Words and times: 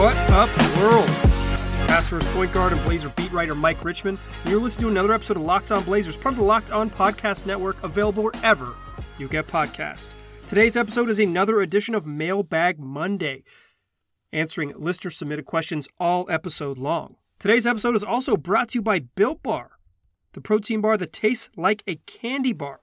What 0.00 0.16
up, 0.30 0.48
world? 0.78 1.06
Pass 1.86 2.06
first 2.06 2.26
point 2.28 2.52
guard 2.52 2.72
and 2.72 2.82
Blazer 2.84 3.10
beat 3.10 3.30
writer 3.32 3.54
Mike 3.54 3.84
Richman. 3.84 4.18
And 4.40 4.50
you're 4.50 4.58
listening 4.58 4.84
to 4.84 4.90
another 4.92 5.12
episode 5.12 5.36
of 5.36 5.42
Locked 5.42 5.70
On 5.72 5.84
Blazers, 5.84 6.16
part 6.16 6.32
of 6.32 6.38
the 6.38 6.42
Locked 6.42 6.70
On 6.70 6.88
Podcast 6.88 7.44
Network, 7.44 7.76
available 7.82 8.22
wherever 8.22 8.74
you 9.18 9.28
get 9.28 9.46
podcasts. 9.46 10.14
Today's 10.48 10.74
episode 10.74 11.10
is 11.10 11.18
another 11.18 11.60
edition 11.60 11.94
of 11.94 12.06
Mailbag 12.06 12.78
Monday, 12.78 13.44
answering 14.32 14.72
listener 14.74 15.10
submitted 15.10 15.44
questions 15.44 15.86
all 15.98 16.24
episode 16.30 16.78
long. 16.78 17.16
Today's 17.38 17.66
episode 17.66 17.94
is 17.94 18.02
also 18.02 18.38
brought 18.38 18.70
to 18.70 18.78
you 18.78 18.82
by 18.82 19.00
Built 19.00 19.42
Bar, 19.42 19.72
the 20.32 20.40
protein 20.40 20.80
bar 20.80 20.96
that 20.96 21.12
tastes 21.12 21.50
like 21.58 21.82
a 21.86 21.96
candy 22.06 22.54
bar. 22.54 22.80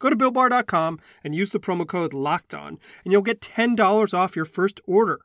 Go 0.00 0.10
to 0.10 0.16
builtbar.com 0.16 0.98
and 1.22 1.36
use 1.36 1.50
the 1.50 1.60
promo 1.60 1.86
code 1.86 2.12
Locked 2.12 2.52
On, 2.52 2.80
and 3.04 3.12
you'll 3.12 3.22
get 3.22 3.40
$10 3.40 4.12
off 4.12 4.34
your 4.34 4.44
first 4.44 4.80
order. 4.88 5.20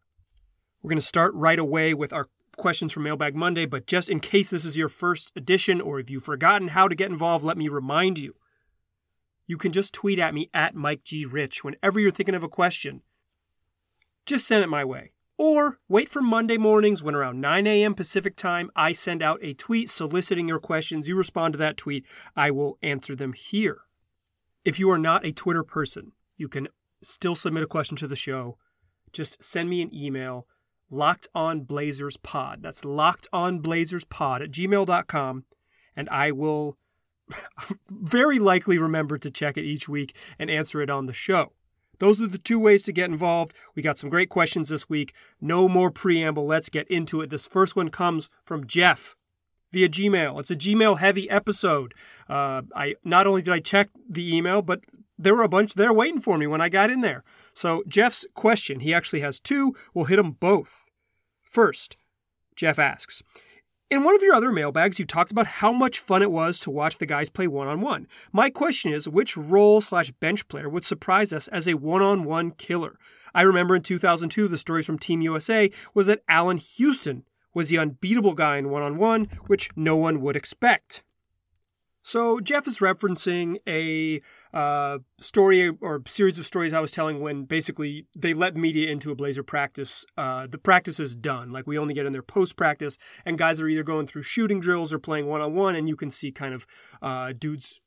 We're 0.84 0.90
going 0.90 1.00
to 1.00 1.06
start 1.06 1.34
right 1.34 1.58
away 1.58 1.94
with 1.94 2.12
our 2.12 2.28
questions 2.58 2.92
from 2.92 3.04
Mailbag 3.04 3.38
Monday, 3.38 3.66
but 3.66 3.88
just 3.88 4.10
in 4.10 4.20
case 4.20 4.50
this 4.50 4.66
is 4.66 4.76
your 4.76 4.90
first 4.90 5.32
edition 5.34 5.80
or 5.80 5.98
if 5.98 6.10
you've 6.10 6.24
forgotten 6.24 6.68
how 6.68 6.90
to 6.90 6.96
get 6.96 7.10
involved, 7.10 7.46
let 7.46 7.58
me 7.58 7.70
remind 7.70 8.20
you. 8.20 8.36
You 9.48 9.58
can 9.58 9.72
just 9.72 9.94
tweet 9.94 10.20
at 10.20 10.34
me 10.34 10.50
at 10.54 10.76
Mike 10.76 11.06
G. 11.06 11.26
Rich 11.26 11.64
whenever 11.64 12.02
you're 12.02 12.12
thinking 12.12 12.36
of 12.36 12.44
a 12.44 12.50
question. 12.50 13.02
Just 14.26 14.46
send 14.46 14.62
it 14.62 14.70
my 14.70 14.84
way. 14.84 15.14
Or 15.38 15.80
wait 15.88 16.10
for 16.10 16.22
Monday 16.22 16.58
mornings 16.58 17.02
when 17.02 17.16
around 17.16 17.40
9 17.40 17.66
a.m. 17.66 17.96
Pacific 17.96 18.36
time, 18.36 18.70
I 18.76 18.92
send 18.92 19.24
out 19.24 19.40
a 19.42 19.54
tweet 19.54 19.90
soliciting 19.90 20.50
your 20.50 20.60
questions. 20.60 21.08
You 21.08 21.16
respond 21.16 21.54
to 21.54 21.58
that 21.60 21.78
tweet, 21.78 22.06
I 22.36 22.52
will 22.52 22.78
answer 22.82 23.16
them 23.16 23.32
here. 23.32 23.80
If 24.66 24.80
you 24.80 24.92
are 24.92 25.00
not 25.00 25.26
a 25.26 25.32
Twitter 25.32 25.64
person, 25.64 26.12
you 26.36 26.50
can 26.50 26.68
still 27.02 27.36
submit 27.36 27.64
a 27.64 27.68
question 27.68 27.96
to 27.98 28.08
the 28.08 28.18
show. 28.18 28.58
Just 29.14 29.42
send 29.42 29.70
me 29.70 29.82
an 29.82 29.94
email 29.94 30.46
locked 30.94 31.28
on 31.34 31.62
blazers 31.62 32.18
pod. 32.18 32.62
That's 32.62 32.86
locked 32.86 33.28
on 33.34 33.60
blazers 33.60 34.04
pod 34.06 34.42
at 34.42 34.52
gmail.com 34.52 35.46
and 35.96 36.10
i 36.10 36.32
will 36.32 36.78
very 37.90 38.40
likely 38.40 38.78
remember 38.78 39.18
to 39.18 39.32
check 39.32 39.58
it 39.58 39.64
each 39.64 39.88
week 39.88 40.16
and 40.38 40.50
answer 40.50 40.82
it 40.82 40.90
on 40.90 41.06
the 41.06 41.14
show. 41.14 41.54
Those 42.00 42.20
are 42.22 42.28
the 42.28 42.38
two 42.38 42.60
ways 42.60 42.84
to 42.84 42.92
get 42.92 43.10
involved. 43.10 43.54
We 43.76 43.82
got 43.82 43.98
some 43.98 44.10
great 44.10 44.30
questions 44.30 44.70
this 44.70 44.90
week. 44.90 45.14
No 45.40 45.70
more 45.70 45.90
preamble. 45.90 46.46
Let's 46.46 46.70
get 46.70 46.88
into 46.90 47.22
it. 47.22 47.30
This 47.30 47.48
first 47.48 47.76
one 47.76 47.90
comes 47.90 48.30
from 48.44 48.68
jeff 48.68 49.16
via 49.72 49.88
gmail. 49.88 50.40
It's 50.40 50.52
a 50.52 50.56
gmail 50.56 51.00
heavy 51.00 51.30
episode. 51.30 51.94
Uh, 52.30 52.64
i 52.76 52.96
not 53.04 53.26
only 53.26 53.42
did 53.42 53.54
i 53.54 53.60
check 53.60 53.90
the 54.10 54.36
email 54.36 54.62
but 54.62 54.82
there 55.18 55.36
were 55.36 55.44
a 55.44 55.50
bunch 55.50 55.76
there 55.76 55.94
waiting 55.94 56.20
for 56.20 56.38
me 56.38 56.48
when 56.48 56.62
I 56.62 56.70
got 56.70 56.90
in 56.90 57.02
there. 57.02 57.24
So, 57.54 57.84
Jeff's 57.88 58.26
question, 58.34 58.80
he 58.80 58.94
actually 58.94 59.22
has 59.22 59.40
two. 59.40 59.76
We'll 59.94 60.06
hit 60.06 60.18
them 60.18 60.32
both. 60.32 60.83
First, 61.54 61.98
Jeff 62.56 62.80
asks 62.80 63.22
In 63.92 64.04
one 64.04 64.16
of 64.16 64.24
your 64.24 64.34
other 64.34 64.52
mailbags, 64.52 64.98
you 64.98 65.06
talked 65.06 65.32
about 65.32 65.46
how 65.46 65.72
much 65.72 66.00
fun 66.00 66.24
it 66.24 66.32
was 66.32 66.60
to 66.62 66.72
watch 66.72 66.98
the 66.98 67.06
guys 67.06 67.30
play 67.30 67.46
one 67.46 67.68
on 67.68 67.80
one. 67.80 68.08
My 68.32 68.50
question 68.50 68.92
is 68.92 69.08
which 69.08 69.38
role 69.38 69.80
slash 69.80 70.10
bench 70.10 70.48
player 70.48 70.68
would 70.68 70.84
surprise 70.84 71.32
us 71.32 71.48
as 71.50 71.68
a 71.68 71.76
one 71.76 72.02
on 72.02 72.24
one 72.24 72.50
killer? 72.50 72.98
I 73.36 73.44
remember 73.44 73.76
in 73.76 73.84
2002, 73.84 74.48
the 74.48 74.58
stories 74.58 74.88
from 74.88 74.98
Team 74.98 75.22
USA 75.22 75.70
was 75.94 76.08
that 76.08 76.24
Allan 76.28 76.58
Houston 76.58 77.24
was 77.54 77.70
the 77.70 77.78
unbeatable 77.78 78.34
guy 78.34 78.58
in 78.58 78.72
one 78.72 78.82
on 78.82 78.98
one, 78.98 79.26
which 79.46 79.70
no 79.76 79.96
one 79.96 80.22
would 80.22 80.36
expect. 80.36 81.04
So 82.04 82.40
Jeff 82.42 82.68
is 82.68 82.80
referencing 82.80 83.58
a 83.68 84.22
uh, 84.54 85.00
story 85.20 85.70
or 85.70 86.04
series 86.06 86.38
of 86.38 86.46
stories 86.46 86.74
I 86.74 86.82
was 86.82 86.92
telling 86.92 87.22
when 87.22 87.46
basically 87.46 88.08
they 88.16 88.34
let 88.34 88.56
media 88.56 88.92
into 88.92 89.12
a 89.12 89.16
Blazer 89.16 89.44
practice. 89.44 90.06
Uh, 90.18 90.48
the 90.48 90.58
practice 90.58 91.00
is 91.00 91.16
done, 91.16 91.52
like 91.52 91.66
we 91.66 91.78
only 91.78 91.94
get 91.94 92.06
in 92.06 92.12
there 92.12 92.22
post 92.22 92.58
practice, 92.58 92.98
and 93.26 93.38
guys 93.38 93.60
are 93.60 93.68
either 93.68 93.84
going 93.84 94.06
through 94.06 94.24
shooting 94.24 94.60
drills 94.60 94.94
or 94.94 95.00
playing 95.00 95.28
one 95.28 95.42
on 95.42 95.56
one, 95.56 95.76
and 95.76 95.88
you 95.88 95.96
can 95.96 96.12
see 96.12 96.32
kind 96.32 96.54
of 96.54 96.68
uh, 97.02 97.34
dudes 97.38 97.80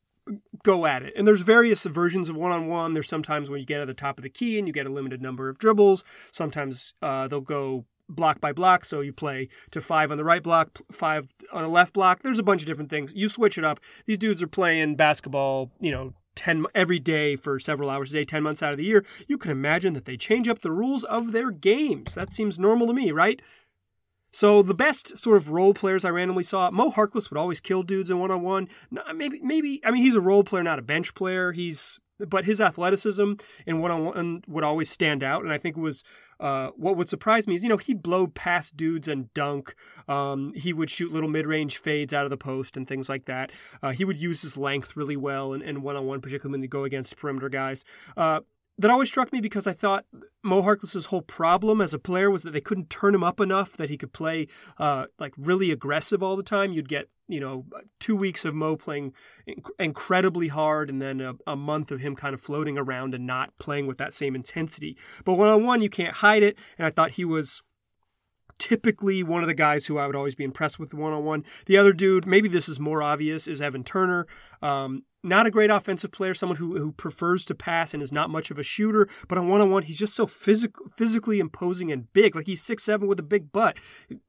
go 0.63 0.85
at 0.85 1.03
it. 1.03 1.13
And 1.15 1.27
there's 1.27 1.41
various 1.41 1.83
versions 1.83 2.29
of 2.29 2.35
one 2.35 2.51
on 2.51 2.67
one. 2.67 2.93
There's 2.93 3.07
sometimes 3.07 3.49
when 3.49 3.59
you 3.59 3.65
get 3.65 3.81
at 3.81 3.87
the 3.87 3.93
top 3.93 4.17
of 4.17 4.23
the 4.23 4.29
key 4.29 4.57
and 4.57 4.67
you 4.67 4.73
get 4.73 4.87
a 4.87 4.91
limited 4.91 5.21
number 5.21 5.47
of 5.47 5.57
dribbles. 5.57 6.03
Sometimes 6.31 6.93
uh, 7.01 7.27
they'll 7.27 7.39
go 7.39 7.85
block 8.09 8.39
by 8.39 8.53
block. 8.53 8.85
So 8.85 9.01
you 9.01 9.13
play 9.13 9.49
to 9.71 9.81
five 9.81 10.11
on 10.11 10.17
the 10.17 10.23
right 10.23 10.43
block, 10.43 10.79
five 10.91 11.33
on 11.51 11.63
the 11.63 11.69
left 11.69 11.93
block. 11.93 12.23
There's 12.23 12.39
a 12.39 12.43
bunch 12.43 12.61
of 12.61 12.67
different 12.67 12.89
things. 12.89 13.13
You 13.15 13.29
switch 13.29 13.57
it 13.57 13.65
up. 13.65 13.79
These 14.05 14.17
dudes 14.17 14.41
are 14.41 14.47
playing 14.47 14.95
basketball, 14.95 15.71
you 15.79 15.91
know, 15.91 16.13
10 16.35 16.65
every 16.75 16.99
day 16.99 17.35
for 17.35 17.59
several 17.59 17.89
hours 17.89 18.11
a 18.11 18.19
day, 18.19 18.25
10 18.25 18.43
months 18.43 18.61
out 18.61 18.71
of 18.71 18.77
the 18.77 18.85
year. 18.85 19.03
You 19.27 19.37
can 19.37 19.51
imagine 19.51 19.93
that 19.93 20.05
they 20.05 20.17
change 20.17 20.47
up 20.47 20.61
the 20.61 20.71
rules 20.71 21.03
of 21.03 21.31
their 21.31 21.49
games. 21.51 22.13
That 22.13 22.31
seems 22.31 22.59
normal 22.59 22.87
to 22.87 22.93
me, 22.93 23.11
right? 23.11 23.41
So 24.31 24.61
the 24.61 24.75
best 24.75 25.17
sort 25.17 25.37
of 25.37 25.49
role 25.49 25.73
players 25.73 26.05
I 26.05 26.09
randomly 26.09 26.43
saw, 26.43 26.69
Mo 26.69 26.91
Harkless 26.91 27.31
would 27.31 27.37
always 27.37 27.59
kill 27.59 27.81
dudes 27.81 28.11
in 28.11 28.19
one 28.19 28.29
on 28.29 28.43
one. 28.43 28.69
Maybe, 29.15 29.39
maybe. 29.41 29.81
I 29.83 29.89
mean, 29.89 30.03
he's 30.03 30.15
a 30.15 30.21
role 30.21 30.43
player, 30.43 30.61
not 30.61 30.77
a 30.77 30.83
bench 30.83 31.15
player. 31.15 31.53
He's 31.53 31.99
but 32.19 32.45
his 32.45 32.61
athleticism 32.61 33.33
and 33.65 33.81
one 33.81 33.91
on 33.91 34.05
one 34.05 34.43
would 34.47 34.63
always 34.63 34.89
stand 34.89 35.23
out. 35.23 35.43
And 35.43 35.51
I 35.51 35.57
think 35.57 35.77
it 35.77 35.81
was 35.81 36.03
uh, 36.39 36.69
what 36.75 36.97
would 36.97 37.09
surprise 37.09 37.47
me 37.47 37.55
is, 37.55 37.63
you 37.63 37.69
know, 37.69 37.77
he'd 37.77 38.01
blow 38.01 38.27
past 38.27 38.77
dudes 38.77 39.07
and 39.07 39.33
dunk. 39.33 39.75
Um, 40.07 40.53
he 40.55 40.73
would 40.73 40.89
shoot 40.89 41.11
little 41.11 41.29
mid 41.29 41.47
range 41.47 41.77
fades 41.77 42.13
out 42.13 42.25
of 42.25 42.29
the 42.29 42.37
post 42.37 42.77
and 42.77 42.87
things 42.87 43.09
like 43.09 43.25
that. 43.25 43.51
Uh, 43.81 43.91
he 43.91 44.05
would 44.05 44.19
use 44.19 44.41
his 44.41 44.57
length 44.57 44.95
really 44.95 45.17
well 45.17 45.53
and 45.53 45.83
one 45.83 45.95
on 45.95 46.05
one, 46.05 46.21
particularly 46.21 46.53
when 46.53 46.61
they 46.61 46.67
go 46.67 46.83
against 46.83 47.17
perimeter 47.17 47.49
guys. 47.49 47.83
Uh, 48.15 48.41
that 48.77 48.91
always 48.91 49.09
struck 49.09 49.33
me 49.33 49.41
because 49.41 49.67
I 49.67 49.73
thought 49.73 50.05
Mo 50.43 50.61
Harkless's 50.61 51.07
whole 51.07 51.21
problem 51.21 51.81
as 51.81 51.93
a 51.93 51.99
player 51.99 52.29
was 52.29 52.43
that 52.43 52.51
they 52.51 52.61
couldn't 52.61 52.89
turn 52.89 53.15
him 53.15 53.23
up 53.23 53.39
enough 53.39 53.75
that 53.77 53.89
he 53.89 53.97
could 53.97 54.13
play 54.13 54.47
uh, 54.77 55.05
like 55.19 55.33
really 55.37 55.71
aggressive 55.71 56.21
all 56.21 56.35
the 56.35 56.43
time. 56.43 56.71
You'd 56.71 56.89
get 56.89 57.09
you 57.27 57.39
know 57.39 57.65
two 57.99 58.15
weeks 58.15 58.45
of 58.45 58.53
Mo 58.53 58.75
playing 58.75 59.13
inc- 59.47 59.69
incredibly 59.79 60.47
hard, 60.47 60.89
and 60.89 61.01
then 61.01 61.21
a, 61.21 61.33
a, 61.45 61.55
month 61.55 61.91
of 61.91 61.99
him 61.99 62.15
kind 62.15 62.33
of 62.33 62.41
floating 62.41 62.77
around 62.77 63.13
and 63.13 63.25
not 63.25 63.57
playing 63.57 63.87
with 63.87 63.97
that 63.97 64.13
same 64.13 64.35
intensity. 64.35 64.97
But 65.25 65.33
one 65.33 65.49
on 65.49 65.65
one, 65.65 65.81
you 65.81 65.89
can't 65.89 66.15
hide 66.15 66.43
it, 66.43 66.57
and 66.77 66.85
I 66.85 66.91
thought 66.91 67.11
he 67.11 67.25
was 67.25 67.63
typically 68.59 69.23
one 69.23 69.43
of 69.43 69.47
the 69.47 69.53
guys 69.53 69.85
who 69.85 69.97
I 69.97 70.07
would 70.07 70.15
always 70.15 70.35
be 70.35 70.43
impressed 70.43 70.79
with 70.79 70.93
one 70.93 71.13
on 71.13 71.23
one. 71.23 71.45
The 71.65 71.77
other 71.77 71.93
dude, 71.93 72.25
maybe 72.25 72.47
this 72.47 72.69
is 72.69 72.79
more 72.79 73.01
obvious, 73.01 73.47
is 73.47 73.61
Evan 73.61 73.83
Turner. 73.83 74.27
Um, 74.61 75.03
not 75.23 75.45
a 75.45 75.51
great 75.51 75.69
offensive 75.69 76.11
player, 76.11 76.33
someone 76.33 76.57
who, 76.57 76.77
who 76.77 76.91
prefers 76.91 77.43
to 77.45 77.55
pass 77.55 77.93
and 77.93 78.01
is 78.01 78.11
not 78.11 78.29
much 78.29 78.49
of 78.49 78.57
a 78.57 78.63
shooter, 78.63 79.09
but 79.27 79.37
on 79.37 79.49
one 79.49 79.61
on 79.61 79.71
one, 79.71 79.83
he's 79.83 79.99
just 79.99 80.15
so 80.15 80.25
physical, 80.25 80.85
physically 80.95 81.39
imposing 81.39 81.91
and 81.91 82.11
big. 82.13 82.35
Like 82.35 82.45
he's 82.45 82.61
six 82.61 82.83
seven 82.83 83.07
with 83.07 83.19
a 83.19 83.23
big 83.23 83.51
butt. 83.51 83.77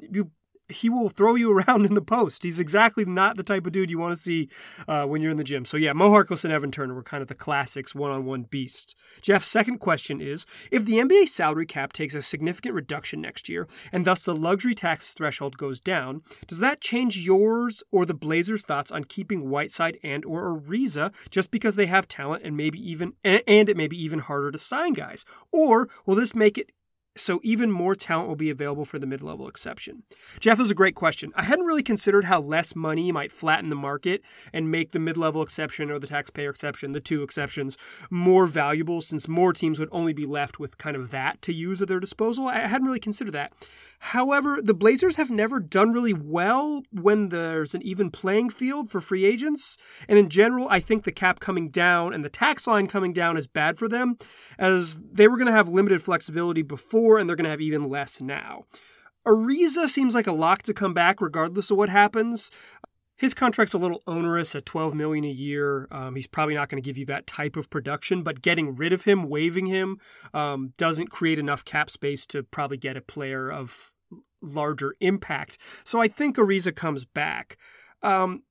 You 0.01 0.31
he 0.69 0.89
will 0.89 1.09
throw 1.09 1.35
you 1.35 1.53
around 1.59 1.87
in 1.87 1.95
the 1.95 2.03
post. 2.03 2.43
He's 2.43 2.61
exactly 2.61 3.05
not 3.05 3.37
the 3.37 3.43
type 3.43 3.67
of 3.67 3.73
dude 3.73 3.91
you 3.91 3.99
want 3.99 4.17
to 4.17 4.23
see 4.23 4.49
uh, 4.87 5.05
when 5.05 5.23
you're 5.23 5.31
in 5.31 5.37
the 5.37 5.45
gym. 5.45 5.65
So 5.65 5.77
yeah, 5.77 5.93
Mo 5.93 6.11
Harkless 6.11 6.45
and 6.45 6.53
Evan 6.53 6.71
Turner 6.71 6.95
were 6.95 7.03
kind 7.03 7.23
of 7.23 7.29
the 7.29 7.35
classics 7.35 7.95
one-on-one 7.95 8.45
beasts. 8.45 8.95
Jeff's 9.23 9.49
second 9.49 9.79
question 9.79 10.21
is: 10.21 10.47
If 10.71 10.85
the 10.85 10.95
NBA 10.95 11.29
salary 11.29 11.67
cap 11.67 11.93
takes 11.93 12.15
a 12.15 12.23
significant 12.23 12.75
reduction 12.75 13.21
next 13.21 13.49
year, 13.49 13.67
and 13.93 14.05
thus 14.05 14.23
the 14.23 14.35
luxury 14.35 14.75
tax 14.75 15.13
threshold 15.13 15.57
goes 15.57 15.81
down, 15.81 16.23
does 16.47 16.59
that 16.61 16.81
change 16.81 17.19
yours 17.19 17.83
or 17.91 18.05
the 18.05 18.15
Blazers' 18.15 18.63
thoughts 18.63 18.93
on 18.93 19.05
keeping 19.05 19.49
Whiteside 19.49 19.99
and 20.03 20.25
or 20.25 20.57
Ariza 20.57 21.15
just 21.31 21.51
because 21.51 21.77
they 21.77 21.87
have 21.87 22.09
talent 22.09 22.43
and 22.45 22.57
maybe 22.57 22.79
even 22.79 23.15
and 23.25 23.43
it 23.47 23.77
may 23.77 23.89
be 23.89 24.03
even 24.03 24.21
harder 24.21 24.51
to 24.51 24.59
sign 24.59 24.93
guys? 24.93 25.25
Or 25.53 25.89
will 26.07 26.15
this 26.15 26.35
make 26.35 26.59
it 26.59 26.73
so 27.19 27.41
even 27.43 27.71
more 27.71 27.95
talent 27.95 28.29
will 28.29 28.37
be 28.37 28.51
available 28.51 28.85
for 28.85 28.99
the 28.99 29.07
mid 29.07 29.23
level 29.23 29.49
exception? 29.49 30.03
Jeff 30.41 30.61
is 30.61 30.71
a 30.71 30.75
great 30.75 30.95
question. 30.95 31.33
I 31.37 31.43
hadn't 31.43 31.67
really 31.67 31.83
considered 31.83 32.25
how 32.27 32.41
less 32.41 32.75
money 32.77 33.11
might 33.13 33.33
flatten 33.33 33.71
the 33.71 33.77
market 33.77 34.23
and 34.53 34.71
make 34.71 34.93
the 34.93 34.99
mid 34.99 35.17
level 35.17 35.43
exception 35.43 35.91
or 35.91 35.99
the 35.99 36.07
taxpayer 36.07 36.51
exception, 36.51 36.93
the 36.93 37.01
two 37.01 37.23
exceptions, 37.23 37.77
more 38.11 38.47
valuable 38.47 39.01
since 39.01 39.29
more 39.29 39.53
teams 39.53 39.79
would 39.79 39.89
only 39.93 40.13
be 40.13 40.27
left 40.27 40.59
with 40.59 40.79
kind 40.79 40.97
of 40.97 41.11
that 41.11 41.43
to 41.43 41.53
use 41.53 41.83
at 41.83 41.89
their 41.89 42.01
disposal. 42.01 42.49
I 42.49 42.67
hadn't 42.67 42.87
really 42.87 43.01
considered 43.01 43.35
that. 43.35 43.53
However, 44.01 44.61
the 44.63 44.75
Blazers 44.75 45.17
have 45.17 45.31
never 45.31 45.61
done 45.61 45.93
really 45.93 46.13
well 46.13 46.83
when 46.93 47.29
there's 47.29 47.75
an 47.75 47.83
even 47.83 48.11
playing 48.11 48.51
field 48.51 48.91
for 48.91 49.01
free 49.01 49.25
agents. 49.25 49.77
And 50.09 50.19
in 50.19 50.29
general, 50.29 50.69
I 50.71 50.81
think 50.81 51.05
the 51.05 51.13
cap 51.13 51.41
coming 51.41 51.69
down 51.69 52.15
and 52.15 52.25
the 52.25 52.29
tax 52.29 52.67
line 52.67 52.87
coming 52.87 53.13
down 53.13 53.37
is 53.37 53.47
bad 53.47 53.79
for 53.79 53.89
them, 53.89 54.17
as 54.59 54.99
they 54.99 55.27
were 55.29 55.37
going 55.37 55.47
to 55.47 55.53
have 55.53 55.69
limited 55.69 56.03
flexibility 56.03 56.63
before 56.63 57.19
and 57.19 57.29
they're 57.29 57.37
going 57.37 57.45
to 57.45 57.51
have 57.51 57.61
even 57.61 57.83
less 57.83 58.21
now. 58.21 58.65
Ariza 59.27 59.89
seems 59.89 60.15
like 60.15 60.27
a 60.27 60.33
lock 60.33 60.63
to 60.63 60.73
come 60.73 60.95
back 60.95 61.21
regardless 61.21 61.71
of 61.71 61.77
what 61.77 61.91
happens. 61.91 62.51
His 63.19 63.35
contract's 63.35 63.75
a 63.75 63.79
little 63.79 64.03
onerous 64.07 64.55
at 64.55 64.65
12 64.65 64.95
million 64.95 65.25
a 65.25 65.31
year. 65.31 65.89
Um, 65.91 66.15
he's 66.15 66.29
probably 66.29 66.55
not 66.55 66.69
going 66.69 66.81
to 66.81 66.87
give 66.87 66.97
you 66.97 67.05
that 67.07 67.27
type 67.27 67.57
of 67.57 67.69
production, 67.69 68.23
but 68.23 68.43
getting 68.43 68.77
rid 68.77 68.93
of 68.93 69.03
him, 69.03 69.29
waiving 69.29 69.67
him, 69.67 69.99
um, 70.33 70.73
doesn't 70.79 71.09
create 71.09 71.39
enough 71.39 71.65
cap 71.65 71.91
space 71.91 72.25
to 72.27 72.45
probably 72.45 72.77
get 72.77 72.97
a 72.97 73.01
player 73.01 73.51
of 73.51 73.93
larger 74.41 74.95
impact. 75.01 75.59
So 75.85 76.01
I 76.01 76.09
think 76.09 76.37
Ariza 76.37 76.75
comes 76.75 77.05
back. 77.05 77.59
Um, 78.03 78.45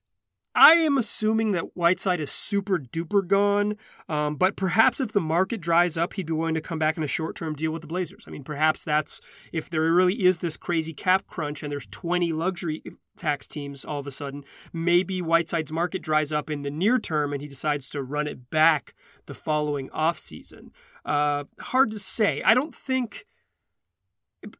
I 0.57 0.73
am 0.73 0.97
assuming 0.97 1.51
that 1.51 1.77
Whiteside 1.77 2.19
is 2.19 2.31
super 2.31 2.79
duper 2.79 3.25
gone, 3.25 3.77
um, 4.09 4.37
but 4.37 4.55
perhaps 4.55 4.99
if 4.99 5.11
the 5.11 5.21
market 5.21 5.61
dries 5.61 5.99
up, 5.99 6.13
he'd 6.13 6.25
be 6.25 6.33
willing 6.33 6.55
to 6.55 6.61
come 6.61 6.79
back 6.79 6.97
in 6.97 7.03
a 7.03 7.07
short 7.07 7.35
term 7.35 7.53
deal 7.53 7.71
with 7.71 7.83
the 7.83 7.87
Blazers. 7.87 8.25
I 8.27 8.31
mean, 8.31 8.43
perhaps 8.43 8.83
that's 8.83 9.21
if 9.53 9.69
there 9.69 9.81
really 9.93 10.25
is 10.25 10.39
this 10.39 10.57
crazy 10.57 10.95
cap 10.95 11.27
crunch 11.27 11.61
and 11.61 11.71
there's 11.71 11.85
20 11.85 12.33
luxury 12.33 12.81
tax 13.15 13.47
teams 13.47 13.85
all 13.85 13.99
of 13.99 14.07
a 14.07 14.11
sudden, 14.11 14.43
maybe 14.73 15.21
Whiteside's 15.21 15.71
market 15.71 16.01
dries 16.01 16.31
up 16.31 16.49
in 16.49 16.63
the 16.63 16.71
near 16.71 16.97
term 16.97 17.33
and 17.33 17.41
he 17.41 17.47
decides 17.47 17.87
to 17.91 18.01
run 18.01 18.25
it 18.25 18.49
back 18.49 18.95
the 19.27 19.35
following 19.35 19.89
offseason. 19.89 20.71
Uh, 21.05 21.43
hard 21.59 21.91
to 21.91 21.99
say. 21.99 22.41
I 22.41 22.55
don't 22.55 22.73
think 22.73 23.27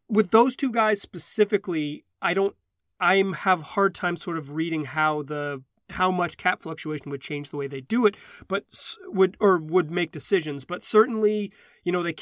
with 0.07 0.29
those 0.29 0.55
two 0.55 0.71
guys 0.71 1.01
specifically, 1.01 2.05
I 2.21 2.35
don't. 2.35 2.55
I 2.99 3.23
have 3.37 3.61
hard 3.61 3.95
time 3.95 4.17
sort 4.17 4.37
of 4.37 4.51
reading 4.51 4.83
how 4.85 5.23
the 5.23 5.63
how 5.89 6.11
much 6.11 6.37
cap 6.37 6.61
fluctuation 6.61 7.11
would 7.11 7.21
change 7.21 7.49
the 7.49 7.57
way 7.57 7.67
they 7.67 7.81
do 7.81 8.05
it, 8.05 8.15
but 8.47 8.65
would 9.05 9.37
or 9.39 9.57
would 9.57 9.91
make 9.91 10.11
decisions. 10.11 10.65
But 10.65 10.83
certainly, 10.83 11.51
you 11.83 11.91
know, 11.91 12.03
they 12.03 12.15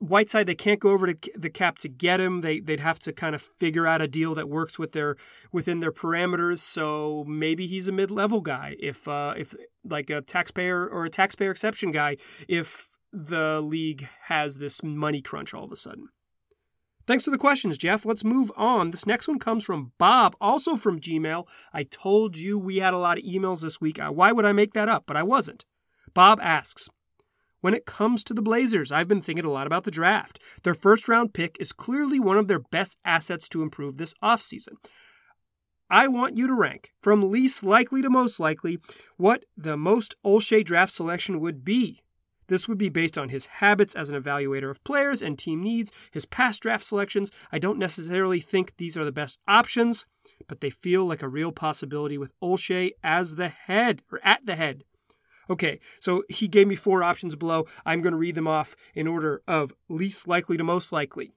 Whiteside 0.00 0.46
they 0.46 0.54
can't 0.54 0.80
go 0.80 0.92
over 0.92 1.12
to 1.12 1.30
the 1.36 1.50
cap 1.50 1.76
to 1.78 1.88
get 1.88 2.20
him. 2.20 2.40
They 2.40 2.58
they'd 2.58 2.80
have 2.80 2.98
to 3.00 3.12
kind 3.12 3.34
of 3.34 3.42
figure 3.42 3.86
out 3.86 4.00
a 4.00 4.08
deal 4.08 4.34
that 4.34 4.48
works 4.48 4.78
with 4.78 4.92
their 4.92 5.16
within 5.52 5.80
their 5.80 5.92
parameters. 5.92 6.60
So 6.60 7.22
maybe 7.28 7.66
he's 7.66 7.86
a 7.86 7.92
mid 7.92 8.10
level 8.10 8.40
guy 8.40 8.76
if 8.80 9.06
uh, 9.06 9.34
if 9.36 9.54
like 9.84 10.08
a 10.08 10.22
taxpayer 10.22 10.88
or 10.88 11.04
a 11.04 11.10
taxpayer 11.10 11.50
exception 11.50 11.92
guy 11.92 12.16
if 12.48 12.88
the 13.12 13.60
league 13.60 14.08
has 14.22 14.56
this 14.56 14.82
money 14.82 15.20
crunch 15.20 15.52
all 15.52 15.64
of 15.64 15.72
a 15.72 15.76
sudden. 15.76 16.08
Thanks 17.10 17.24
for 17.24 17.32
the 17.32 17.38
questions, 17.38 17.76
Jeff. 17.76 18.06
Let's 18.06 18.22
move 18.22 18.52
on. 18.54 18.92
This 18.92 19.04
next 19.04 19.26
one 19.26 19.40
comes 19.40 19.64
from 19.64 19.90
Bob, 19.98 20.36
also 20.40 20.76
from 20.76 21.00
Gmail. 21.00 21.48
I 21.72 21.82
told 21.82 22.36
you 22.36 22.56
we 22.56 22.76
had 22.76 22.94
a 22.94 22.98
lot 22.98 23.18
of 23.18 23.24
emails 23.24 23.62
this 23.62 23.80
week. 23.80 23.98
Uh, 23.98 24.10
why 24.10 24.30
would 24.30 24.44
I 24.44 24.52
make 24.52 24.74
that 24.74 24.88
up? 24.88 25.06
But 25.06 25.16
I 25.16 25.24
wasn't. 25.24 25.64
Bob 26.14 26.38
asks, 26.40 26.88
when 27.62 27.74
it 27.74 27.84
comes 27.84 28.22
to 28.22 28.32
the 28.32 28.40
Blazers, 28.40 28.92
I've 28.92 29.08
been 29.08 29.22
thinking 29.22 29.44
a 29.44 29.50
lot 29.50 29.66
about 29.66 29.82
the 29.82 29.90
draft. 29.90 30.38
Their 30.62 30.76
first 30.76 31.08
round 31.08 31.34
pick 31.34 31.56
is 31.58 31.72
clearly 31.72 32.20
one 32.20 32.38
of 32.38 32.46
their 32.46 32.60
best 32.60 32.96
assets 33.04 33.48
to 33.48 33.62
improve 33.62 33.96
this 33.96 34.14
offseason. 34.22 34.76
I 35.90 36.06
want 36.06 36.36
you 36.36 36.46
to 36.46 36.54
rank, 36.54 36.92
from 37.02 37.32
least 37.32 37.64
likely 37.64 38.02
to 38.02 38.08
most 38.08 38.38
likely, 38.38 38.78
what 39.16 39.46
the 39.56 39.76
most 39.76 40.14
Olshey 40.24 40.64
draft 40.64 40.92
selection 40.92 41.40
would 41.40 41.64
be. 41.64 42.02
This 42.50 42.66
would 42.66 42.78
be 42.78 42.88
based 42.88 43.16
on 43.16 43.28
his 43.28 43.46
habits 43.46 43.94
as 43.94 44.10
an 44.10 44.20
evaluator 44.20 44.70
of 44.70 44.82
players 44.82 45.22
and 45.22 45.38
team 45.38 45.62
needs, 45.62 45.92
his 46.10 46.26
past 46.26 46.60
draft 46.62 46.84
selections. 46.84 47.30
I 47.52 47.60
don't 47.60 47.78
necessarily 47.78 48.40
think 48.40 48.76
these 48.76 48.96
are 48.96 49.04
the 49.04 49.12
best 49.12 49.38
options, 49.46 50.04
but 50.48 50.60
they 50.60 50.70
feel 50.70 51.06
like 51.06 51.22
a 51.22 51.28
real 51.28 51.52
possibility 51.52 52.18
with 52.18 52.34
Olshey 52.42 52.90
as 53.04 53.36
the 53.36 53.50
head 53.50 54.02
or 54.10 54.18
at 54.24 54.44
the 54.46 54.56
head. 54.56 54.82
Okay, 55.48 55.78
so 56.00 56.24
he 56.28 56.48
gave 56.48 56.66
me 56.66 56.74
four 56.74 57.04
options 57.04 57.36
below. 57.36 57.66
I'm 57.86 58.02
going 58.02 58.14
to 58.14 58.18
read 58.18 58.34
them 58.34 58.48
off 58.48 58.74
in 58.96 59.06
order 59.06 59.42
of 59.46 59.72
least 59.88 60.26
likely 60.26 60.56
to 60.56 60.64
most 60.64 60.90
likely. 60.90 61.32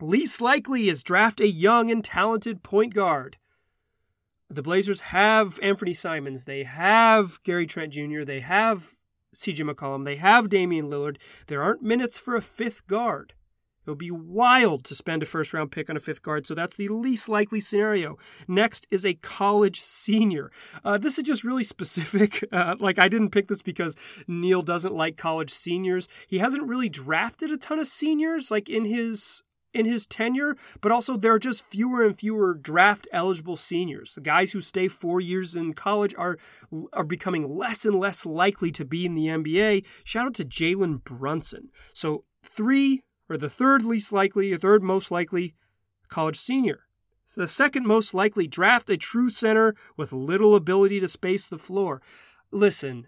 Least 0.00 0.40
likely 0.40 0.88
is 0.88 1.02
draft 1.02 1.38
a 1.38 1.50
young 1.50 1.90
and 1.90 2.02
talented 2.02 2.62
point 2.62 2.94
guard. 2.94 3.36
The 4.48 4.62
Blazers 4.62 5.02
have 5.02 5.60
Anthony 5.62 5.92
Simons, 5.92 6.46
they 6.46 6.62
have 6.62 7.42
Gary 7.42 7.66
Trent 7.66 7.92
Jr., 7.92 8.24
they 8.24 8.40
have 8.40 8.96
CJ 9.34 9.70
McCollum. 9.70 10.04
They 10.04 10.16
have 10.16 10.48
Damian 10.48 10.88
Lillard. 10.88 11.16
There 11.46 11.62
aren't 11.62 11.82
minutes 11.82 12.18
for 12.18 12.36
a 12.36 12.42
fifth 12.42 12.86
guard. 12.86 13.34
It 13.88 13.92
would 13.92 13.98
be 13.98 14.10
wild 14.10 14.84
to 14.84 14.94
spend 14.94 15.22
a 15.22 15.26
first 15.26 15.54
round 15.54 15.72
pick 15.72 15.88
on 15.88 15.96
a 15.96 16.00
fifth 16.00 16.20
guard, 16.20 16.46
so 16.46 16.54
that's 16.54 16.76
the 16.76 16.88
least 16.88 17.26
likely 17.26 17.58
scenario. 17.58 18.18
Next 18.46 18.86
is 18.90 19.06
a 19.06 19.14
college 19.14 19.80
senior. 19.80 20.50
Uh, 20.84 20.98
this 20.98 21.16
is 21.16 21.24
just 21.24 21.42
really 21.42 21.64
specific. 21.74 22.44
Uh, 22.52 22.76
like, 22.78 22.98
I 22.98 23.08
didn't 23.08 23.30
pick 23.30 23.48
this 23.48 23.62
because 23.62 23.96
Neil 24.26 24.60
doesn't 24.60 24.94
like 24.94 25.16
college 25.16 25.50
seniors. 25.50 26.06
He 26.26 26.36
hasn't 26.36 26.68
really 26.68 26.90
drafted 26.90 27.50
a 27.50 27.56
ton 27.56 27.78
of 27.78 27.86
seniors, 27.86 28.50
like 28.50 28.68
in 28.68 28.84
his 28.84 29.42
in 29.74 29.86
his 29.86 30.06
tenure, 30.06 30.56
but 30.80 30.92
also 30.92 31.16
there 31.16 31.32
are 31.32 31.38
just 31.38 31.66
fewer 31.66 32.04
and 32.04 32.18
fewer 32.18 32.54
draft 32.54 33.06
eligible 33.12 33.56
seniors. 33.56 34.14
The 34.14 34.20
guys 34.20 34.52
who 34.52 34.60
stay 34.60 34.88
four 34.88 35.20
years 35.20 35.56
in 35.56 35.74
college 35.74 36.14
are 36.16 36.38
are 36.92 37.04
becoming 37.04 37.48
less 37.48 37.84
and 37.84 37.94
less 37.94 38.24
likely 38.24 38.70
to 38.72 38.84
be 38.84 39.04
in 39.04 39.14
the 39.14 39.26
NBA. 39.26 39.84
Shout 40.04 40.26
out 40.26 40.34
to 40.34 40.44
Jalen 40.44 41.04
Brunson. 41.04 41.70
So 41.92 42.24
three 42.42 43.02
or 43.28 43.36
the 43.36 43.50
third 43.50 43.84
least 43.84 44.12
likely, 44.12 44.52
or 44.52 44.58
third 44.58 44.82
most 44.82 45.10
likely 45.10 45.54
college 46.08 46.36
senior. 46.36 46.80
So 47.26 47.42
the 47.42 47.48
second 47.48 47.86
most 47.86 48.14
likely 48.14 48.46
draft 48.46 48.88
a 48.88 48.96
true 48.96 49.28
center 49.28 49.74
with 49.96 50.12
little 50.12 50.54
ability 50.54 50.98
to 51.00 51.08
space 51.08 51.46
the 51.46 51.58
floor. 51.58 52.00
Listen, 52.50 53.06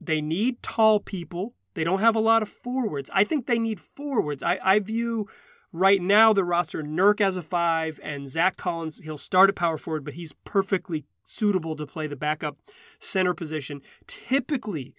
they 0.00 0.20
need 0.20 0.62
tall 0.62 1.00
people. 1.00 1.54
They 1.74 1.82
don't 1.82 1.98
have 1.98 2.14
a 2.14 2.20
lot 2.20 2.42
of 2.42 2.48
forwards. 2.48 3.10
I 3.12 3.24
think 3.24 3.46
they 3.46 3.58
need 3.58 3.80
forwards. 3.80 4.44
I, 4.44 4.60
I 4.62 4.78
view 4.78 5.28
Right 5.72 6.00
now, 6.00 6.32
the 6.32 6.44
roster 6.44 6.82
Nurk 6.82 7.20
as 7.20 7.36
a 7.36 7.42
five 7.42 8.00
and 8.02 8.30
Zach 8.30 8.56
Collins, 8.56 8.98
he'll 8.98 9.18
start 9.18 9.50
at 9.50 9.56
power 9.56 9.76
forward, 9.76 10.04
but 10.04 10.14
he's 10.14 10.32
perfectly 10.44 11.04
suitable 11.22 11.76
to 11.76 11.86
play 11.86 12.06
the 12.06 12.16
backup 12.16 12.56
center 13.00 13.34
position. 13.34 13.82
Typically, 14.06 14.94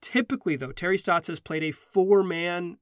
typically 0.00 0.54
though, 0.54 0.70
Terry 0.70 0.96
Stotts 0.96 1.26
has 1.26 1.40
played 1.40 1.64
a 1.64 1.72
four 1.72 2.22
man 2.22 2.78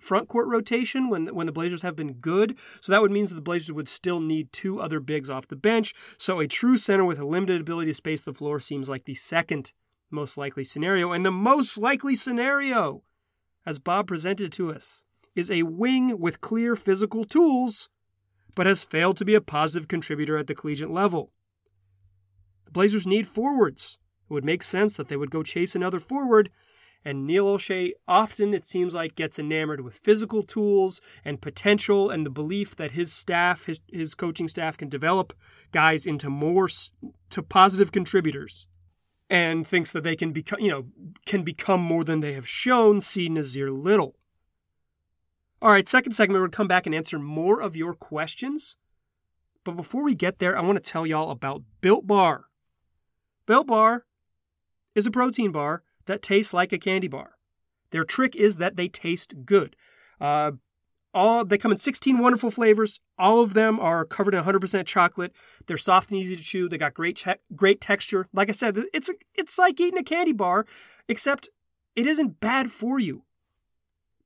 front 0.00 0.28
court 0.28 0.46
rotation 0.46 1.08
when 1.08 1.26
when 1.34 1.46
the 1.46 1.52
Blazers 1.52 1.82
have 1.82 1.96
been 1.96 2.12
good. 2.14 2.56
So 2.80 2.92
that 2.92 3.02
would 3.02 3.10
mean 3.10 3.26
that 3.26 3.34
the 3.34 3.40
Blazers 3.40 3.72
would 3.72 3.88
still 3.88 4.20
need 4.20 4.52
two 4.52 4.80
other 4.80 5.00
bigs 5.00 5.28
off 5.28 5.48
the 5.48 5.56
bench. 5.56 5.94
So 6.16 6.38
a 6.38 6.46
true 6.46 6.76
center 6.76 7.04
with 7.04 7.18
a 7.18 7.26
limited 7.26 7.60
ability 7.60 7.90
to 7.90 7.94
space 7.94 8.20
the 8.20 8.34
floor 8.34 8.60
seems 8.60 8.88
like 8.88 9.04
the 9.04 9.14
second 9.14 9.72
most 10.10 10.38
likely 10.38 10.62
scenario 10.62 11.10
and 11.10 11.26
the 11.26 11.32
most 11.32 11.76
likely 11.76 12.14
scenario 12.14 13.02
as 13.66 13.80
Bob 13.80 14.06
presented 14.06 14.52
to 14.52 14.72
us 14.72 15.06
is 15.34 15.50
a 15.50 15.62
wing 15.62 16.18
with 16.18 16.40
clear 16.40 16.76
physical 16.76 17.24
tools, 17.24 17.88
but 18.54 18.66
has 18.66 18.84
failed 18.84 19.16
to 19.16 19.24
be 19.24 19.34
a 19.34 19.40
positive 19.40 19.88
contributor 19.88 20.36
at 20.36 20.46
the 20.46 20.54
collegiate 20.54 20.90
level. 20.90 21.32
The 22.66 22.70
Blazers 22.70 23.06
need 23.06 23.26
forwards. 23.26 23.98
It 24.30 24.32
would 24.32 24.44
make 24.44 24.62
sense 24.62 24.96
that 24.96 25.08
they 25.08 25.16
would 25.16 25.30
go 25.30 25.42
chase 25.42 25.74
another 25.74 26.00
forward, 26.00 26.50
and 27.04 27.26
Neil 27.26 27.46
Olshey 27.46 27.92
often, 28.08 28.54
it 28.54 28.64
seems 28.64 28.94
like, 28.94 29.14
gets 29.14 29.38
enamored 29.38 29.82
with 29.82 29.98
physical 29.98 30.42
tools 30.42 31.02
and 31.24 31.42
potential 31.42 32.08
and 32.08 32.24
the 32.24 32.30
belief 32.30 32.76
that 32.76 32.92
his 32.92 33.12
staff, 33.12 33.66
his, 33.66 33.80
his 33.92 34.14
coaching 34.14 34.48
staff, 34.48 34.78
can 34.78 34.88
develop 34.88 35.34
guys 35.70 36.06
into 36.06 36.30
more 36.30 36.68
to 37.30 37.42
positive 37.42 37.92
contributors 37.92 38.66
and 39.28 39.66
thinks 39.66 39.92
that 39.92 40.02
they 40.02 40.16
can 40.16 40.32
become, 40.32 40.60
you 40.60 40.70
know, 40.70 40.86
can 41.26 41.42
become 41.42 41.80
more 41.80 42.04
than 42.04 42.20
they 42.20 42.32
have 42.32 42.48
shown, 42.48 43.00
see 43.00 43.28
Nassir 43.28 43.70
Little. 43.70 44.16
All 45.64 45.70
right, 45.70 45.88
second 45.88 46.12
segment, 46.12 46.34
we're 46.34 46.40
going 46.40 46.50
to 46.50 46.56
come 46.58 46.68
back 46.68 46.84
and 46.84 46.94
answer 46.94 47.18
more 47.18 47.58
of 47.62 47.74
your 47.74 47.94
questions. 47.94 48.76
But 49.64 49.76
before 49.76 50.04
we 50.04 50.14
get 50.14 50.38
there, 50.38 50.58
I 50.58 50.60
want 50.60 50.76
to 50.76 50.90
tell 50.90 51.06
y'all 51.06 51.30
about 51.30 51.62
Built 51.80 52.06
Bar. 52.06 52.48
Built 53.46 53.66
Bar 53.66 54.04
is 54.94 55.06
a 55.06 55.10
protein 55.10 55.52
bar 55.52 55.82
that 56.04 56.20
tastes 56.20 56.52
like 56.52 56.74
a 56.74 56.78
candy 56.78 57.08
bar. 57.08 57.38
Their 57.92 58.04
trick 58.04 58.36
is 58.36 58.56
that 58.56 58.76
they 58.76 58.88
taste 58.88 59.46
good. 59.46 59.74
Uh, 60.20 60.52
all 61.14 61.46
they 61.46 61.56
come 61.56 61.72
in 61.72 61.78
16 61.78 62.18
wonderful 62.18 62.50
flavors. 62.50 63.00
All 63.18 63.40
of 63.40 63.54
them 63.54 63.80
are 63.80 64.04
covered 64.04 64.34
in 64.34 64.44
100% 64.44 64.84
chocolate. 64.84 65.32
They're 65.66 65.78
soft 65.78 66.10
and 66.10 66.20
easy 66.20 66.36
to 66.36 66.42
chew. 66.42 66.68
They 66.68 66.76
got 66.76 66.92
great 66.92 67.16
che- 67.16 67.40
great 67.56 67.80
texture. 67.80 68.28
Like 68.34 68.50
I 68.50 68.52
said, 68.52 68.78
it's 68.92 69.08
a, 69.08 69.14
it's 69.34 69.56
like 69.56 69.80
eating 69.80 69.98
a 69.98 70.04
candy 70.04 70.34
bar, 70.34 70.66
except 71.08 71.48
it 71.96 72.06
isn't 72.06 72.38
bad 72.38 72.70
for 72.70 72.98
you. 72.98 73.22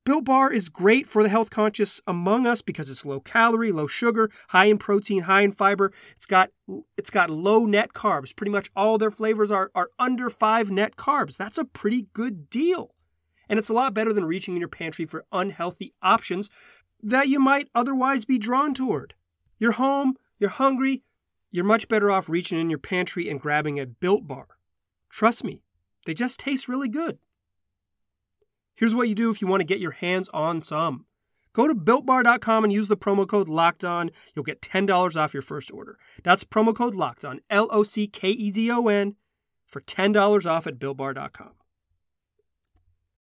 Built 0.09 0.25
Bar 0.25 0.51
is 0.51 0.69
great 0.69 1.07
for 1.07 1.21
the 1.21 1.29
health 1.29 1.51
conscious 1.51 2.01
among 2.07 2.47
us 2.47 2.63
because 2.63 2.89
it's 2.89 3.05
low 3.05 3.19
calorie, 3.19 3.71
low 3.71 3.85
sugar, 3.85 4.31
high 4.47 4.65
in 4.65 4.79
protein, 4.79 5.21
high 5.21 5.43
in 5.43 5.51
fiber. 5.51 5.93
It's 6.15 6.25
got 6.25 6.49
it's 6.97 7.11
got 7.11 7.29
low 7.29 7.67
net 7.67 7.93
carbs. 7.93 8.35
Pretty 8.35 8.49
much 8.49 8.71
all 8.75 8.97
their 8.97 9.11
flavors 9.11 9.51
are, 9.51 9.69
are 9.75 9.91
under 9.99 10.31
five 10.31 10.71
net 10.71 10.95
carbs. 10.95 11.37
That's 11.37 11.59
a 11.59 11.63
pretty 11.63 12.07
good 12.13 12.49
deal. 12.49 12.95
And 13.47 13.59
it's 13.59 13.69
a 13.69 13.73
lot 13.73 13.93
better 13.93 14.11
than 14.11 14.25
reaching 14.25 14.55
in 14.55 14.59
your 14.59 14.67
pantry 14.67 15.05
for 15.05 15.27
unhealthy 15.31 15.93
options. 16.01 16.49
that 17.03 17.27
you 17.27 17.39
might 17.39 17.69
otherwise 17.75 18.25
be 18.25 18.39
drawn 18.39 18.73
toward. 18.73 19.13
You're 19.59 19.73
home, 19.73 20.15
you're 20.39 20.49
hungry, 20.49 21.03
you're 21.51 21.63
much 21.63 21.87
better 21.87 22.09
off 22.09 22.27
reaching 22.27 22.59
in 22.59 22.71
your 22.71 22.79
pantry 22.79 23.29
and 23.29 23.39
grabbing 23.39 23.79
a 23.79 23.85
built 23.85 24.27
bar. 24.27 24.47
Trust 25.11 25.43
me, 25.43 25.61
they 26.07 26.15
just 26.15 26.39
taste 26.39 26.67
really 26.67 26.89
good. 26.89 27.19
Here's 28.79 28.95
what 28.95 29.09
you 29.09 29.15
do 29.15 29.29
if 29.29 29.41
you 29.41 29.47
want 29.47 29.59
to 29.59 29.65
get 29.65 29.81
your 29.81 29.91
hands 29.91 30.29
on 30.33 30.61
some. 30.61 31.05
Go 31.51 31.67
to 31.67 31.75
builtbar.com 31.75 32.63
and 32.63 32.71
use 32.71 32.87
the 32.87 32.95
promo 32.95 33.27
code 33.27 33.49
locked 33.49 33.83
on. 33.83 34.09
You'll 34.33 34.45
get 34.45 34.61
$10 34.61 35.17
off 35.17 35.33
your 35.33 35.41
first 35.41 35.69
order. 35.73 35.99
That's 36.23 36.45
promo 36.45 36.73
code 36.73 36.95
locked 36.95 37.25
on, 37.25 37.41
L 37.49 37.67
O 37.71 37.83
C 37.83 38.07
K 38.07 38.29
E 38.29 38.51
D 38.51 38.71
O 38.71 38.87
N, 38.87 39.15
for 39.65 39.81
$10 39.81 40.49
off 40.49 40.65
at 40.65 40.79
builtbar.com. 40.79 41.49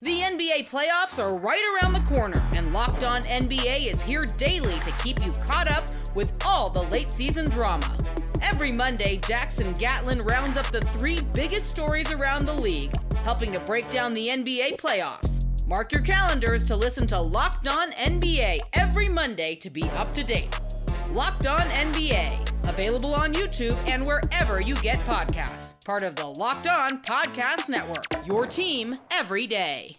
The 0.03 0.21
NBA 0.21 0.69
playoffs 0.69 1.19
are 1.19 1.35
right 1.35 1.65
around 1.73 1.95
the 1.95 2.01
corner, 2.01 2.47
and 2.53 2.75
Locked 2.75 3.03
On 3.03 3.23
NBA 3.23 3.87
is 3.87 4.03
here 4.03 4.27
daily 4.27 4.79
to 4.81 4.93
keep 5.03 5.25
you 5.25 5.33
caught 5.33 5.69
up 5.69 5.87
with 6.15 6.35
all 6.45 6.69
the 6.69 6.83
late 6.83 7.11
season 7.11 7.49
drama. 7.49 7.97
Every 8.43 8.73
Monday, 8.73 9.17
Jackson 9.27 9.73
Gatlin 9.73 10.21
rounds 10.21 10.59
up 10.59 10.67
the 10.67 10.83
three 10.83 11.23
biggest 11.33 11.71
stories 11.71 12.13
around 12.13 12.45
the 12.45 12.53
league, 12.53 12.93
helping 13.21 13.53
to 13.53 13.61
break 13.61 13.91
down 13.91 14.13
the 14.13 14.29
NBA 14.29 14.77
playoffs. 14.77 15.46
Mark 15.69 15.91
your 15.91 16.03
calendars 16.03 16.65
to 16.67 16.77
listen 16.77 17.09
to 17.09 17.21
Locked 17.21 17.67
On 17.67 17.91
NBA 17.91 18.61
every 18.75 19.09
Monday 19.09 19.57
to 19.57 19.69
be 19.69 19.83
up 19.97 20.15
to 20.15 20.23
date. 20.23 20.57
Locked 21.11 21.49
On 21.49 21.59
NBA, 21.59 22.69
available 22.69 23.13
on 23.13 23.35
YouTube 23.35 23.77
and 23.89 24.07
wherever 24.07 24.63
you 24.63 24.77
get 24.77 25.01
podcasts. 25.01 25.75
Part 25.85 26.05
of 26.05 26.15
the 26.15 26.25
Locked 26.25 26.69
On 26.69 27.03
Podcast 27.03 27.69
Network. 27.69 28.05
Your 28.25 28.47
team 28.47 28.99
every 29.11 29.49
day. 29.49 29.99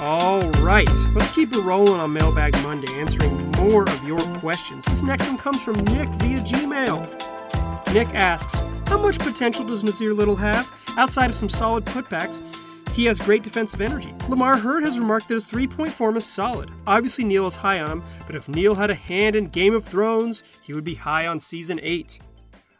All 0.00 0.50
right, 0.62 0.88
let's 1.14 1.30
keep 1.34 1.52
it 1.52 1.62
rolling 1.62 2.00
on 2.00 2.10
Mailbag 2.10 2.54
Monday, 2.62 2.90
answering 2.94 3.50
more 3.52 3.82
of 3.82 4.02
your 4.02 4.20
questions. 4.38 4.86
This 4.86 5.02
next 5.02 5.28
one 5.28 5.36
comes 5.36 5.62
from 5.62 5.76
Nick 5.84 6.08
via 6.20 6.40
Gmail. 6.40 7.92
Nick 7.92 8.14
asks, 8.14 8.60
How 8.86 8.98
much 8.98 9.18
potential 9.18 9.64
does 9.64 9.82
Nassir 9.82 10.16
Little 10.16 10.36
have? 10.36 10.72
Outside 10.96 11.28
of 11.28 11.36
some 11.36 11.48
solid 11.48 11.84
putbacks, 11.84 12.40
he 12.92 13.04
has 13.06 13.20
great 13.20 13.42
defensive 13.42 13.80
energy. 13.80 14.14
Lamar 14.28 14.56
Hurd 14.56 14.84
has 14.84 14.98
remarked 14.98 15.28
that 15.28 15.34
his 15.34 15.44
three 15.44 15.66
point 15.66 15.92
form 15.92 16.16
is 16.16 16.24
solid. 16.24 16.70
Obviously, 16.86 17.24
Neil 17.24 17.46
is 17.46 17.56
high 17.56 17.80
on 17.80 17.90
him, 17.90 18.02
but 18.26 18.36
if 18.36 18.48
Neil 18.48 18.76
had 18.76 18.88
a 18.88 18.94
hand 18.94 19.34
in 19.36 19.48
Game 19.48 19.74
of 19.74 19.84
Thrones, 19.84 20.44
he 20.62 20.72
would 20.72 20.84
be 20.84 20.94
high 20.94 21.26
on 21.26 21.40
season 21.40 21.80
8. 21.82 22.18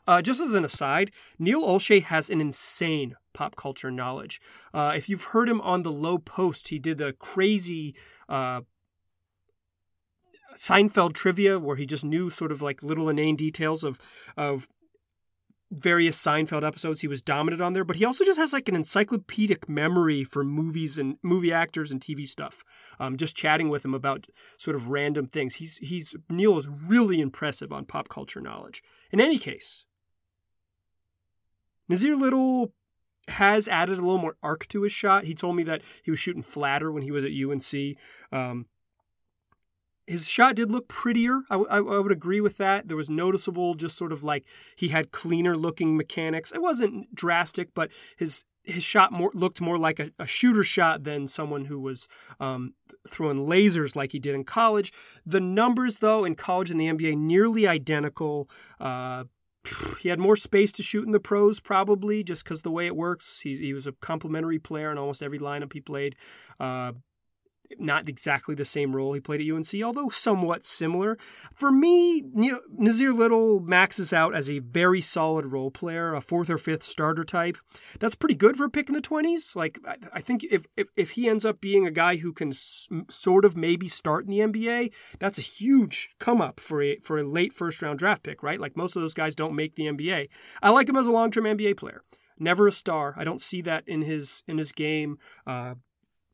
Uh, 0.06 0.22
just 0.22 0.40
as 0.40 0.54
an 0.54 0.64
aside, 0.64 1.10
Neil 1.38 1.62
Olshey 1.62 2.02
has 2.04 2.30
an 2.30 2.40
insane 2.40 3.16
pop 3.34 3.56
culture 3.56 3.90
knowledge. 3.90 4.40
Uh, 4.72 4.94
if 4.96 5.08
you've 5.08 5.24
heard 5.24 5.48
him 5.48 5.60
on 5.60 5.82
the 5.82 5.92
Low 5.92 6.18
Post, 6.18 6.68
he 6.68 6.78
did 6.78 7.00
a 7.00 7.12
crazy 7.12 7.96
uh, 8.28 8.60
Seinfeld 10.56 11.12
trivia 11.12 11.58
where 11.58 11.76
he 11.76 11.84
just 11.86 12.04
knew 12.04 12.30
sort 12.30 12.50
of 12.50 12.62
like 12.62 12.82
little 12.82 13.08
inane 13.08 13.36
details 13.36 13.84
of 13.84 13.98
of 14.36 14.66
various 15.70 16.20
Seinfeld 16.20 16.66
episodes. 16.66 17.00
He 17.00 17.08
was 17.08 17.22
dominant 17.22 17.60
on 17.60 17.72
there, 17.72 17.84
but 17.84 17.96
he 17.96 18.04
also 18.04 18.24
just 18.24 18.38
has 18.38 18.52
like 18.52 18.68
an 18.68 18.76
encyclopedic 18.76 19.68
memory 19.68 20.24
for 20.24 20.44
movies 20.44 20.98
and 20.98 21.16
movie 21.22 21.52
actors 21.52 21.90
and 21.90 22.00
TV 22.00 22.26
stuff. 22.26 22.62
Um, 23.00 23.16
just 23.16 23.36
chatting 23.36 23.68
with 23.68 23.84
him 23.84 23.94
about 23.94 24.26
sort 24.58 24.76
of 24.76 24.88
random 24.88 25.26
things. 25.26 25.56
He's 25.56 25.78
he's 25.78 26.14
Neil 26.28 26.56
is 26.58 26.68
really 26.68 27.20
impressive 27.20 27.72
on 27.72 27.84
pop 27.84 28.08
culture 28.08 28.40
knowledge. 28.40 28.82
In 29.10 29.20
any 29.20 29.38
case, 29.38 29.86
Nassir 31.90 32.18
Little 32.18 32.72
has 33.28 33.66
added 33.66 33.98
a 33.98 34.02
little 34.02 34.18
more 34.18 34.36
arc 34.42 34.68
to 34.68 34.82
his 34.82 34.92
shot. 34.92 35.24
He 35.24 35.34
told 35.34 35.56
me 35.56 35.64
that 35.64 35.82
he 36.02 36.10
was 36.10 36.20
shooting 36.20 36.42
flatter 36.42 36.92
when 36.92 37.02
he 37.02 37.10
was 37.10 37.24
at 37.24 37.32
UNC. 37.32 37.96
Um, 38.30 38.66
his 40.06 40.28
shot 40.28 40.54
did 40.54 40.70
look 40.70 40.88
prettier. 40.88 41.42
I, 41.50 41.56
I, 41.56 41.78
I, 41.78 41.98
would 41.98 42.12
agree 42.12 42.40
with 42.40 42.58
that. 42.58 42.88
There 42.88 42.96
was 42.96 43.10
noticeable, 43.10 43.74
just 43.74 43.96
sort 43.96 44.12
of 44.12 44.22
like 44.22 44.44
he 44.76 44.88
had 44.88 45.10
cleaner 45.10 45.56
looking 45.56 45.96
mechanics. 45.96 46.52
It 46.52 46.62
wasn't 46.62 47.14
drastic, 47.14 47.74
but 47.74 47.90
his 48.16 48.44
his 48.62 48.82
shot 48.82 49.12
more 49.12 49.30
looked 49.32 49.60
more 49.60 49.78
like 49.78 50.00
a, 50.00 50.10
a 50.18 50.26
shooter 50.26 50.64
shot 50.64 51.04
than 51.04 51.28
someone 51.28 51.66
who 51.66 51.78
was 51.80 52.08
um, 52.40 52.74
throwing 53.08 53.46
lasers 53.46 53.96
like 53.96 54.12
he 54.12 54.18
did 54.18 54.34
in 54.34 54.44
college. 54.44 54.92
The 55.24 55.40
numbers, 55.40 55.98
though, 55.98 56.24
in 56.24 56.34
college 56.34 56.70
and 56.70 56.80
the 56.80 56.86
NBA, 56.86 57.16
nearly 57.16 57.66
identical. 57.66 58.50
Uh, 58.80 59.24
he 60.00 60.08
had 60.08 60.20
more 60.20 60.36
space 60.36 60.70
to 60.72 60.82
shoot 60.82 61.06
in 61.06 61.12
the 61.12 61.20
pros, 61.20 61.58
probably 61.58 62.22
just 62.22 62.44
because 62.44 62.62
the 62.62 62.70
way 62.70 62.86
it 62.86 62.94
works. 62.94 63.40
He, 63.40 63.56
he 63.56 63.72
was 63.72 63.86
a 63.86 63.92
complementary 63.92 64.58
player 64.58 64.92
in 64.92 64.98
almost 64.98 65.22
every 65.22 65.38
lineup 65.38 65.72
he 65.72 65.80
played. 65.80 66.14
Uh, 66.60 66.92
not 67.78 68.08
exactly 68.08 68.54
the 68.54 68.64
same 68.64 68.94
role 68.94 69.12
he 69.12 69.20
played 69.20 69.40
at 69.40 69.54
UNC, 69.54 69.82
although 69.82 70.08
somewhat 70.08 70.66
similar. 70.66 71.16
For 71.54 71.70
me, 71.70 72.22
Nassir 72.22 73.14
Little 73.14 73.60
maxes 73.60 74.12
out 74.12 74.34
as 74.34 74.50
a 74.50 74.60
very 74.60 75.00
solid 75.00 75.46
role 75.46 75.70
player, 75.70 76.14
a 76.14 76.20
fourth 76.20 76.50
or 76.50 76.58
fifth 76.58 76.82
starter 76.82 77.24
type. 77.24 77.56
That's 78.00 78.14
pretty 78.14 78.34
good 78.34 78.56
for 78.56 78.64
a 78.64 78.70
pick 78.70 78.88
in 78.88 78.94
the 78.94 79.02
20s. 79.02 79.56
Like, 79.56 79.78
I 80.12 80.20
think 80.20 80.44
if, 80.44 80.66
if, 80.76 80.88
if 80.96 81.10
he 81.10 81.28
ends 81.28 81.44
up 81.44 81.60
being 81.60 81.86
a 81.86 81.90
guy 81.90 82.16
who 82.16 82.32
can 82.32 82.50
s- 82.50 82.88
sort 83.08 83.44
of 83.44 83.56
maybe 83.56 83.88
start 83.88 84.26
in 84.26 84.30
the 84.30 84.40
NBA, 84.40 84.92
that's 85.18 85.38
a 85.38 85.42
huge 85.42 86.10
come 86.18 86.40
up 86.40 86.60
for 86.60 86.82
a, 86.82 86.98
for 87.00 87.18
a 87.18 87.24
late 87.24 87.52
first 87.52 87.82
round 87.82 87.98
draft 87.98 88.22
pick, 88.22 88.42
right? 88.42 88.60
Like, 88.60 88.76
most 88.76 88.96
of 88.96 89.02
those 89.02 89.14
guys 89.14 89.34
don't 89.34 89.56
make 89.56 89.76
the 89.76 89.86
NBA. 89.86 90.28
I 90.62 90.70
like 90.70 90.88
him 90.88 90.96
as 90.96 91.06
a 91.06 91.12
long 91.12 91.30
term 91.30 91.44
NBA 91.44 91.76
player 91.76 92.02
never 92.38 92.66
a 92.66 92.72
star. 92.72 93.14
I 93.16 93.24
don't 93.24 93.40
see 93.40 93.62
that 93.62 93.88
in 93.88 94.02
his 94.02 94.42
in 94.46 94.58
his 94.58 94.72
game. 94.72 95.18
Uh, 95.46 95.74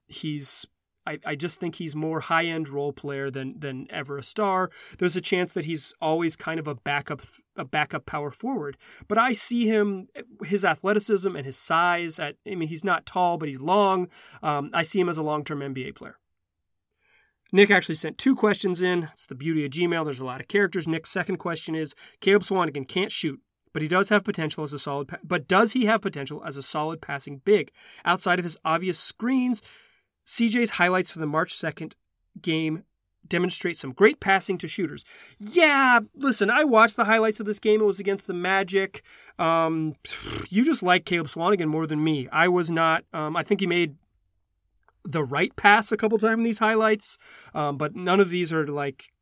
he's 0.07 0.67
I, 1.07 1.19
I 1.25 1.35
just 1.35 1.59
think 1.59 1.75
he's 1.75 1.97
more 1.97 2.21
high 2.21 2.47
end 2.47 2.69
role 2.69 2.93
player 2.93 3.31
than 3.31 3.59
than 3.59 3.87
ever 3.91 4.19
a 4.19 4.23
star. 4.23 4.71
There's 4.99 5.17
a 5.17 5.21
chance 5.21 5.53
that 5.53 5.65
he's 5.65 5.95
always 6.01 6.37
kind 6.37 6.61
of 6.61 6.69
a 6.69 6.75
backup 6.75 7.23
a 7.57 7.65
backup 7.65 8.07
power 8.07 8.31
forward. 8.31 8.77
But 9.09 9.19
I 9.19 9.33
see 9.33 9.67
him 9.67 10.09
his 10.45 10.65
athleticism 10.65 11.35
and 11.35 11.45
his 11.45 11.57
size. 11.57 12.19
At 12.19 12.37
I 12.47 12.55
mean 12.55 12.69
he's 12.69 12.85
not 12.85 13.07
tall 13.07 13.39
but 13.39 13.49
he's 13.49 13.61
long. 13.61 14.09
Um, 14.43 14.71
I 14.73 14.83
see 14.83 15.01
him 15.01 15.09
as 15.09 15.19
a 15.19 15.23
long 15.23 15.45
term 15.45 15.61
NBA 15.61 15.95
player. 15.97 16.19
Nick 17.53 17.71
actually 17.71 17.97
sent 17.97 18.17
two 18.17 18.35
questions 18.35 18.81
in. 18.81 19.11
It's 19.13 19.27
the 19.27 19.35
beauty 19.35 19.65
of 19.65 19.71
Gmail. 19.73 20.05
There's 20.05 20.21
a 20.21 20.25
lot 20.25 20.41
of 20.41 20.49
characters. 20.49 20.89
Nick's 20.89 21.11
second 21.11 21.37
question 21.37 21.75
is 21.75 21.95
Caleb 22.21 22.45
Swanigan 22.45 22.89
can't 22.89 23.13
shoot, 23.13 23.41
but 23.75 23.83
he 23.83 23.89
does 23.89 24.09
have 24.09 24.25
potential 24.25 24.65
as 24.65 24.73
a 24.73 24.79
solid. 24.79 25.11
but 25.23 25.49
does 25.49 25.73
he 25.73 25.85
have 25.85 26.01
potential 26.01 26.43
as 26.47 26.57
a 26.57 26.63
solid 26.63 27.03
passing 27.03 27.43
big 27.45 27.71
outside 28.07 28.39
of 28.39 28.45
his 28.45 28.57
obvious 28.65 28.99
screens? 28.99 29.63
CJ's 30.27 30.71
highlights 30.71 31.11
for 31.11 31.19
the 31.19 31.27
March 31.27 31.55
2nd 31.55 31.95
game 32.41 32.85
demonstrate 33.29 33.77
some 33.77 33.93
great 33.93 34.21
passing 34.21 34.59
to 34.59 34.69
shooters. 34.69 35.05
Yeah, 35.39 36.01
listen, 36.15 36.51
I 36.51 36.65
watched 36.65 36.97
the 36.97 37.05
highlights 37.05 37.41
of 37.41 37.47
this 37.47 37.61
game. 37.61 37.81
It 37.81 37.85
was 37.85 38.01
against 38.01 38.27
the 38.27 38.35
Magic. 38.35 39.03
Um, 39.39 39.95
you 40.49 40.65
just 40.65 40.83
like 40.83 41.05
Caleb 41.05 41.29
Swanigan 41.29 41.69
more 41.69 41.87
than 41.87 42.03
me. 42.03 42.29
I 42.31 42.49
was 42.49 42.71
not. 42.71 43.05
Um, 43.13 43.37
I 43.37 43.43
think 43.43 43.61
he 43.61 43.67
made 43.67 43.97
the 45.05 45.25
right 45.25 45.55
pass 45.57 45.91
a 45.91 45.97
couple 45.97 46.19
times 46.19 46.39
in 46.39 46.45
these 46.45 46.59
highlights, 46.59 47.19
um, 47.55 47.77
but 47.77 47.97
none 47.97 48.21
of 48.21 48.31
these 48.31 48.53
are 48.53 48.67
like 48.67 49.13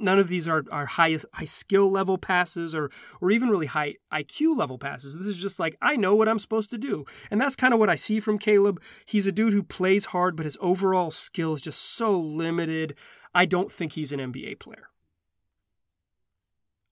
none 0.00 0.18
of 0.18 0.28
these 0.28 0.48
are, 0.48 0.64
are 0.70 0.86
high 0.86 1.18
high 1.32 1.44
skill 1.44 1.90
level 1.90 2.18
passes 2.18 2.74
or 2.74 2.90
or 3.20 3.30
even 3.30 3.50
really 3.50 3.66
high 3.66 3.96
IQ 4.12 4.56
level 4.56 4.78
passes. 4.78 5.16
This 5.16 5.26
is 5.26 5.40
just 5.40 5.58
like 5.58 5.76
I 5.80 5.96
know 5.96 6.14
what 6.14 6.28
I'm 6.28 6.38
supposed 6.38 6.70
to 6.70 6.78
do. 6.78 7.04
And 7.30 7.40
that's 7.40 7.56
kind 7.56 7.72
of 7.74 7.80
what 7.80 7.90
I 7.90 7.96
see 7.96 8.20
from 8.20 8.38
Caleb. 8.38 8.82
He's 9.06 9.26
a 9.26 9.32
dude 9.32 9.52
who 9.52 9.62
plays 9.62 10.06
hard, 10.06 10.36
but 10.36 10.46
his 10.46 10.58
overall 10.60 11.10
skill 11.10 11.54
is 11.54 11.62
just 11.62 11.80
so 11.80 12.18
limited. 12.18 12.96
I 13.34 13.46
don't 13.46 13.70
think 13.70 13.92
he's 13.92 14.12
an 14.12 14.20
NBA 14.20 14.58
player. 14.58 14.88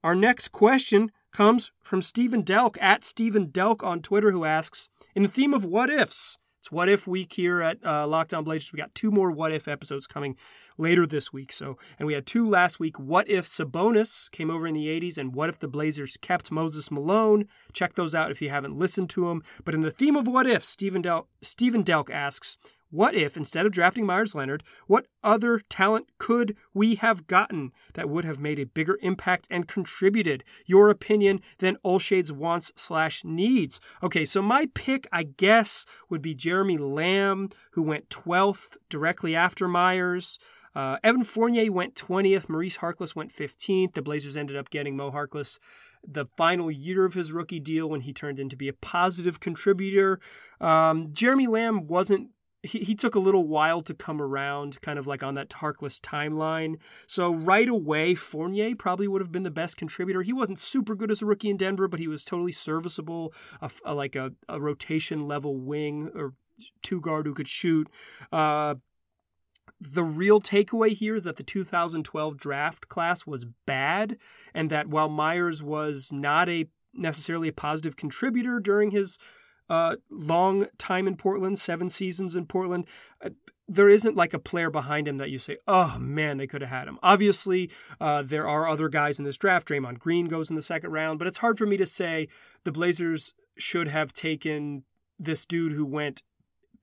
Our 0.05 0.15
next 0.15 0.49
question 0.49 1.11
comes 1.33 1.73
from 1.81 2.03
Stephen 2.03 2.43
Delk 2.45 2.77
at 2.81 3.05
Stephen 3.05 3.49
Delk 3.49 3.83
on 3.85 4.01
Twitter, 4.01 4.31
who 4.31 4.45
asks, 4.45 4.89
in 5.15 5.23
the 5.23 5.29
theme 5.29 5.53
of 5.53 5.65
what 5.65 5.91
ifs, 5.91 6.39
it's 6.61 6.73
What 6.73 6.89
If 6.89 7.07
Week 7.07 7.33
here 7.33 7.63
at 7.63 7.79
uh, 7.85 8.07
Locked 8.07 8.35
On 8.35 8.45
Blazers. 8.45 8.73
We 8.73 8.79
got 8.79 8.95
two 8.95 9.11
more 9.11 9.31
What 9.31 9.53
If 9.53 9.69
episodes 9.69 10.07
coming 10.07 10.37
later 10.77 11.07
this 11.07 11.33
week. 11.33 11.53
So, 11.53 11.79
and 11.99 12.07
we 12.07 12.15
had 12.15 12.27
two 12.27 12.49
last 12.49 12.81
week. 12.81 12.99
What 12.99 13.29
if 13.29 13.47
Sabonis 13.47 14.31
came 14.31 14.51
over 14.51 14.67
in 14.67 14.75
the 14.75 14.87
80s, 14.87 15.19
and 15.19 15.35
what 15.35 15.49
if 15.49 15.59
the 15.59 15.69
Blazers 15.69 16.17
kept 16.21 16.51
Moses 16.51 16.91
Malone? 16.91 17.47
Check 17.73 17.95
those 17.95 18.15
out 18.15 18.31
if 18.31 18.43
you 18.43 18.51
haven't 18.51 18.79
listened 18.79 19.11
to 19.11 19.27
them. 19.27 19.43
But 19.65 19.75
in 19.75 19.81
the 19.81 19.91
theme 19.91 20.17
of 20.17 20.27
What 20.27 20.47
If, 20.47 20.65
Stephen, 20.65 21.03
Del- 21.03 21.29
Stephen 21.43 21.85
Delk 21.85 22.11
asks, 22.11 22.57
what 22.91 23.15
if, 23.15 23.37
instead 23.37 23.67
of 23.67 23.73
drafting 23.73 24.07
Meyers 24.07 24.35
Leonard, 24.35 24.63
what 24.87 25.07
other 25.23 25.61
talent 25.69 26.09
could 26.19 26.57
we 26.73 26.95
have 26.97 27.27
gotten 27.27 27.73
that 27.95 28.09
would 28.09 28.25
have 28.25 28.39
made 28.39 28.59
a 28.59 28.67
bigger 28.67 28.99
impact 29.03 29.47
and 29.51 29.69
contributed, 29.69 30.45
your 30.67 30.89
opinion, 30.89 31.41
than 31.59 31.77
Olshey's 31.85 32.33
wants 32.33 32.73
slash 32.77 33.25
needs? 33.25 33.81
Okay, 34.03 34.25
so 34.25 34.41
my 34.41 34.69
pick, 34.75 35.07
I 35.13 35.25
guess, 35.25 35.85
would 36.09 36.23
be 36.23 36.35
Jeremy 36.35 36.79
Lamb, 36.79 37.51
who 37.73 37.83
went 37.83 38.09
12th 38.09 38.77
directly 38.89 39.37
after 39.37 39.69
Meyers. 39.69 40.39
Uh, 40.75 40.97
Evan 41.03 41.25
Fournier 41.25 41.73
went 41.73 41.95
20th. 41.95 42.49
Maurice 42.49 42.79
Harkless 42.79 43.15
went 43.17 43.35
15th. 43.35 43.95
The 43.95 44.03
Blazers 44.03 44.37
ended 44.37 44.57
up 44.57 44.71
getting 44.71 44.97
Mo 44.97 45.11
Harkless 45.11 45.59
the 46.07 46.27
final 46.37 46.71
year 46.71 47.05
of 47.05 47.15
his 47.15 47.33
rookie 47.33 47.61
deal 47.61 47.89
when 47.89 48.03
he 48.03 48.13
turned 48.13 48.39
into 48.39 48.57
be 48.57 48.69
a 48.69 48.73
positive 48.73 49.41
contributor. 49.41 50.21
Um, 50.61 51.09
Jeremy 51.13 51.47
Lamb 51.47 51.87
wasn't 51.87 52.31
he, 52.63 52.81
he 52.81 52.95
took 52.95 53.15
a 53.15 53.21
little 53.21 53.47
while 53.47 53.83
to 53.83 53.95
come 53.95 54.21
around, 54.21 54.81
kind 54.81 54.99
of 54.99 55.07
like 55.07 55.23
on 55.23 55.35
that 55.35 55.51
Harkless 55.51 56.01
timeline. 56.01 56.77
So 57.07 57.33
right 57.33 57.69
away, 57.69 58.15
Fournier 58.15 58.75
probably 58.77 59.09
would 59.09 59.23
have 59.23 59.33
been 59.33 59.45
the 59.45 59.51
best 59.51 59.77
contributor. 59.77 60.23
He 60.23 60.33
wasn't 60.33 60.59
super 60.59 60.95
good 60.95 61.11
as 61.11 61.23
a 61.23 61.27
rookie 61.27 61.51
in 61.51 61.57
Denver, 61.57 61.89
but 61.89 62.01
he 62.01 62.09
was 62.09 62.23
totally 62.23 62.53
serviceable, 62.53 63.33
a, 63.61 63.71
a, 63.85 63.95
like 63.95 64.17
a, 64.17 64.33
a 64.49 64.61
rotation 64.61 65.29
level 65.29 65.57
wing 65.57 66.11
or 66.15 66.35
two 66.83 67.01
guard 67.01 67.27
who 67.27 67.35
could 67.35 67.49
shoot. 67.49 67.89
Uh, 68.33 68.75
the 69.81 70.03
real 70.03 70.41
takeaway 70.41 70.91
here 70.91 71.15
is 71.15 71.25
that 71.25 71.37
the 71.37 71.45
2012 71.45 72.37
draft 72.37 72.89
class 72.89 73.25
was 73.25 73.47
bad, 73.67 74.17
and 74.53 74.71
that 74.71 74.89
while 74.89 75.09
Meyers 75.09 75.63
was 75.63 76.11
not 76.13 76.49
a 76.49 76.69
necessarily 76.95 77.49
a 77.49 77.53
positive 77.53 77.97
contributor 77.97 78.59
during 78.59 78.91
his 78.91 79.19
uh, 79.69 79.97
long 80.11 80.67
time 80.79 81.07
in 81.07 81.17
Portland, 81.17 81.59
seven 81.59 81.91
seasons 81.91 82.35
in 82.35 82.47
Portland, 82.47 82.87
uh, 83.25 83.31
there 83.69 83.89
isn't 83.89 84.17
like 84.17 84.33
a 84.33 84.39
player 84.39 84.71
behind 84.71 85.07
him 85.07 85.19
that 85.19 85.31
you 85.31 85.39
say, 85.39 85.59
oh 85.69 85.99
man, 85.99 86.39
they 86.39 86.47
could 86.47 86.63
have 86.63 86.71
had 86.71 86.89
him. 86.89 86.99
Obviously, 87.03 87.71
uh, 88.01 88.23
there 88.23 88.49
are 88.49 88.67
other 88.67 88.89
guys 88.89 89.19
in 89.19 89.25
this 89.25 89.37
draft. 89.37 89.69
Draymond 89.69 89.99
Green 89.99 90.27
goes 90.27 90.49
in 90.49 90.57
the 90.57 90.63
second 90.63 90.91
round, 90.93 91.19
but 91.19 91.29
it's 91.29 91.39
hard 91.39 91.59
for 91.59 91.67
me 91.67 91.77
to 91.77 91.87
say 91.87 92.29
the 92.65 92.73
Blazers 92.73 93.35
should 93.59 93.89
have 93.89 94.15
taken 94.15 94.85
this 95.19 95.45
dude 95.45 95.73
who 95.73 95.85
went 95.85 96.23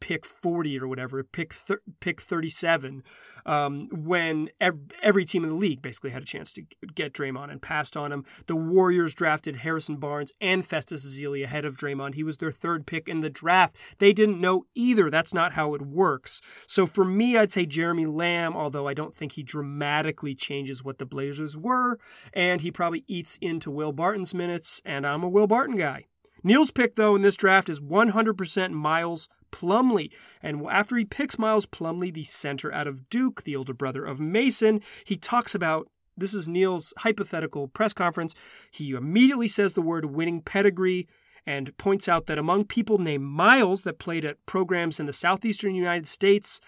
pick 0.05 0.23
40 0.23 0.79
or 0.79 0.87
whatever, 0.87 1.23
pick 1.23 1.51
thir- 1.51 1.81
pick 1.99 2.21
37, 2.21 3.01
um, 3.47 3.89
when 3.91 4.51
ev- 4.61 4.77
every 5.01 5.25
team 5.25 5.43
in 5.43 5.49
the 5.49 5.55
league 5.55 5.81
basically 5.81 6.11
had 6.11 6.21
a 6.21 6.25
chance 6.25 6.53
to 6.53 6.61
get 6.93 7.11
Draymond 7.11 7.49
and 7.49 7.59
passed 7.59 7.97
on 7.97 8.11
him. 8.11 8.23
The 8.45 8.55
Warriors 8.55 9.15
drafted 9.15 9.55
Harrison 9.55 9.95
Barnes 9.95 10.31
and 10.39 10.63
Festus 10.63 11.07
Ezeli 11.07 11.43
ahead 11.43 11.65
of 11.65 11.75
Draymond. 11.75 12.13
He 12.13 12.21
was 12.21 12.37
their 12.37 12.51
third 12.51 12.85
pick 12.85 13.09
in 13.09 13.21
the 13.21 13.31
draft. 13.31 13.77
They 13.97 14.13
didn't 14.13 14.39
know 14.39 14.67
either. 14.75 15.09
That's 15.09 15.33
not 15.33 15.53
how 15.53 15.73
it 15.73 15.81
works. 15.81 16.39
So 16.67 16.85
for 16.85 17.03
me, 17.03 17.35
I'd 17.35 17.51
say 17.51 17.65
Jeremy 17.65 18.05
Lamb, 18.05 18.55
although 18.55 18.87
I 18.87 18.93
don't 18.93 19.15
think 19.15 19.31
he 19.31 19.41
dramatically 19.41 20.35
changes 20.35 20.83
what 20.83 20.99
the 20.99 21.07
Blazers 21.07 21.57
were, 21.57 21.97
and 22.31 22.61
he 22.61 22.69
probably 22.69 23.05
eats 23.07 23.39
into 23.41 23.71
Will 23.71 23.91
Barton's 23.91 24.35
minutes, 24.35 24.83
and 24.85 25.07
I'm 25.07 25.23
a 25.23 25.29
Will 25.29 25.47
Barton 25.47 25.77
guy. 25.77 26.05
Neil's 26.45 26.69
pick, 26.69 26.95
though, 26.95 27.15
in 27.15 27.23
this 27.23 27.35
draft 27.35 27.69
is 27.69 27.79
100% 27.81 28.71
Miles 28.71 29.27
Plumlee. 29.55 30.11
And 30.43 30.67
after 30.69 30.97
he 30.97 31.05
picks 31.05 31.39
Miles 31.39 31.65
Plumlee, 31.65 32.13
the 32.13 32.23
center 32.23 32.73
out 32.73 32.87
of 32.87 33.09
Duke, 33.09 33.43
the 33.43 33.55
older 33.55 33.73
brother 33.73 34.03
of 34.03 34.19
Mason, 34.19 34.81
he 35.05 35.15
talks 35.15 35.55
about 35.55 35.87
this 36.17 36.33
is 36.33 36.47
Neil's 36.47 36.93
hypothetical 36.99 37.67
press 37.67 37.93
conference. 37.93 38.35
He 38.71 38.91
immediately 38.91 39.47
says 39.47 39.73
the 39.73 39.81
word 39.81 40.05
winning 40.05 40.41
pedigree 40.41 41.07
and 41.45 41.77
points 41.77 42.09
out 42.09 42.25
that 42.25 42.37
among 42.37 42.65
people 42.65 42.97
named 42.97 43.23
Miles 43.23 43.83
that 43.83 43.99
played 43.99 44.25
at 44.25 44.43
programs 44.45 44.99
in 44.99 45.05
the 45.05 45.13
southeastern 45.13 45.75
United 45.75 46.07
States, 46.07 46.59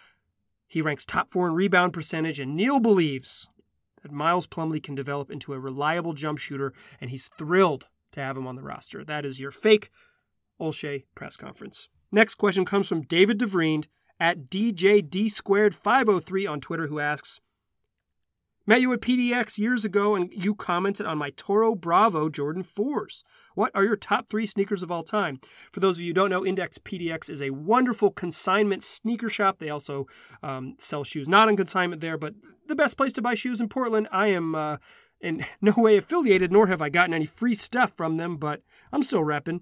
he 0.68 0.82
ranks 0.82 1.06
top 1.06 1.32
four 1.32 1.48
in 1.48 1.54
rebound 1.54 1.94
percentage, 1.94 2.40
and 2.40 2.56
Neil 2.56 2.80
believes 2.80 3.50
that 4.02 4.12
Miles 4.12 4.48
Plumlee 4.48 4.84
can 4.84 4.96
develop 4.96 5.32
into 5.32 5.54
a 5.54 5.60
reliable 5.60 6.14
jump 6.14 6.40
shooter, 6.40 6.74
and 7.02 7.10
he's 7.10 7.30
thrilled 7.38 7.88
to 8.12 8.20
have 8.20 8.38
him 8.38 8.48
on 8.48 8.56
the 8.56 8.62
roster. 8.62 9.04
That 9.04 9.26
is 9.26 9.40
your 9.40 9.52
fake 9.52 9.90
Olshey 10.60 11.06
press 11.16 11.38
conference. 11.38 11.88
Next 12.12 12.36
question 12.36 12.66
comes 12.66 12.88
from 12.88 13.02
David 13.02 13.40
DeVriend 13.40 13.86
at 14.20 14.48
DJD 14.48 15.30
squared 15.30 15.76
503 15.76 16.48
on 16.48 16.62
Twitter, 16.62 16.88
who 16.88 17.00
asks, 17.00 17.40
Met 18.70 18.82
you 18.82 18.92
at 18.92 19.00
PDX 19.00 19.58
years 19.58 19.86
ago 19.86 20.14
and 20.14 20.30
you 20.34 20.54
commented 20.54 21.06
on 21.06 21.18
my 21.18 21.30
Toro 21.38 21.74
Bravo 21.74 22.28
Jordan 22.28 22.66
4s. 22.66 23.24
What 23.56 23.72
are 23.74 23.86
your 23.86 23.96
top 23.96 24.30
three 24.30 24.46
sneakers 24.46 24.84
of 24.84 24.92
all 24.92 25.04
time? 25.04 25.40
For 25.72 25.80
those 25.80 25.96
of 25.96 26.02
you 26.02 26.10
who 26.10 26.14
don't 26.14 26.30
know, 26.30 26.46
Index 26.46 26.78
PDX 26.78 27.30
is 27.30 27.42
a 27.42 27.52
wonderful 27.52 28.12
consignment 28.12 28.84
sneaker 28.84 29.30
shop. 29.30 29.60
They 29.60 29.70
also 29.70 30.08
um, 30.44 30.76
sell 30.78 31.06
shoes 31.06 31.30
not 31.30 31.48
on 31.48 31.56
consignment 31.56 32.02
there, 32.02 32.18
but 32.18 32.34
the 32.68 32.76
best 32.76 32.98
place 32.98 33.14
to 33.14 33.22
buy 33.22 33.36
shoes 33.36 33.62
in 33.62 33.70
Portland. 33.70 34.10
I 34.12 34.28
am 34.28 34.54
uh, 34.54 34.78
in 35.22 35.46
no 35.62 35.74
way 35.78 35.96
affiliated, 35.96 36.52
nor 36.52 36.68
have 36.68 36.82
I 36.82 36.90
gotten 36.90 37.14
any 37.14 37.26
free 37.26 37.56
stuff 37.56 37.94
from 37.96 38.18
them, 38.18 38.36
but 38.36 38.64
I'm 38.92 39.02
still 39.04 39.22
repping. 39.24 39.62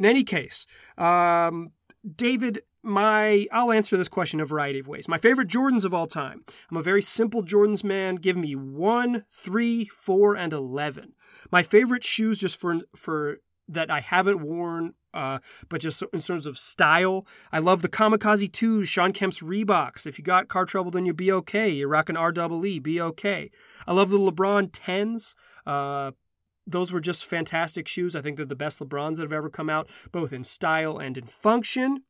In 0.00 0.06
any 0.06 0.24
case, 0.24 0.66
um, 0.96 1.72
David, 2.16 2.62
my 2.82 3.46
I'll 3.52 3.70
answer 3.70 3.98
this 3.98 4.08
question 4.08 4.40
a 4.40 4.46
variety 4.46 4.78
of 4.78 4.88
ways. 4.88 5.06
My 5.08 5.18
favorite 5.18 5.48
Jordans 5.48 5.84
of 5.84 5.92
all 5.92 6.06
time. 6.06 6.42
I'm 6.70 6.78
a 6.78 6.82
very 6.82 7.02
simple 7.02 7.42
Jordans 7.42 7.84
man. 7.84 8.14
Give 8.14 8.34
me 8.34 8.56
one, 8.56 9.26
three, 9.30 9.84
four, 9.84 10.34
and 10.38 10.54
eleven. 10.54 11.12
My 11.52 11.62
favorite 11.62 12.02
shoes, 12.02 12.38
just 12.38 12.56
for 12.56 12.78
for 12.96 13.40
that 13.68 13.90
I 13.90 14.00
haven't 14.00 14.40
worn, 14.40 14.94
uh, 15.12 15.40
but 15.68 15.82
just 15.82 16.02
in 16.14 16.20
terms 16.20 16.46
of 16.46 16.58
style, 16.58 17.26
I 17.52 17.58
love 17.58 17.82
the 17.82 17.88
Kamikaze 17.88 18.50
2s, 18.50 18.86
Shawn 18.86 19.12
Kemp's 19.12 19.40
Reeboks. 19.40 20.06
If 20.06 20.18
you 20.18 20.24
got 20.24 20.48
car 20.48 20.64
trouble, 20.64 20.90
then 20.90 21.04
you'll 21.04 21.14
be 21.14 21.30
okay. 21.30 21.68
You're 21.68 21.88
rocking 21.88 22.16
REE, 22.16 22.78
be 22.80 23.00
okay. 23.00 23.50
I 23.86 23.92
love 23.92 24.08
the 24.10 24.18
LeBron 24.18 24.70
10s. 24.70 25.36
Uh, 25.64 26.12
those 26.70 26.92
were 26.92 27.00
just 27.00 27.24
fantastic 27.24 27.88
shoes. 27.88 28.14
I 28.14 28.20
think 28.20 28.36
they're 28.36 28.46
the 28.46 28.56
best 28.56 28.78
LeBrons 28.78 29.16
that 29.16 29.22
have 29.22 29.32
ever 29.32 29.50
come 29.50 29.70
out, 29.70 29.88
both 30.12 30.32
in 30.32 30.44
style 30.44 30.98
and 30.98 31.16
in 31.16 31.26
function. 31.26 32.02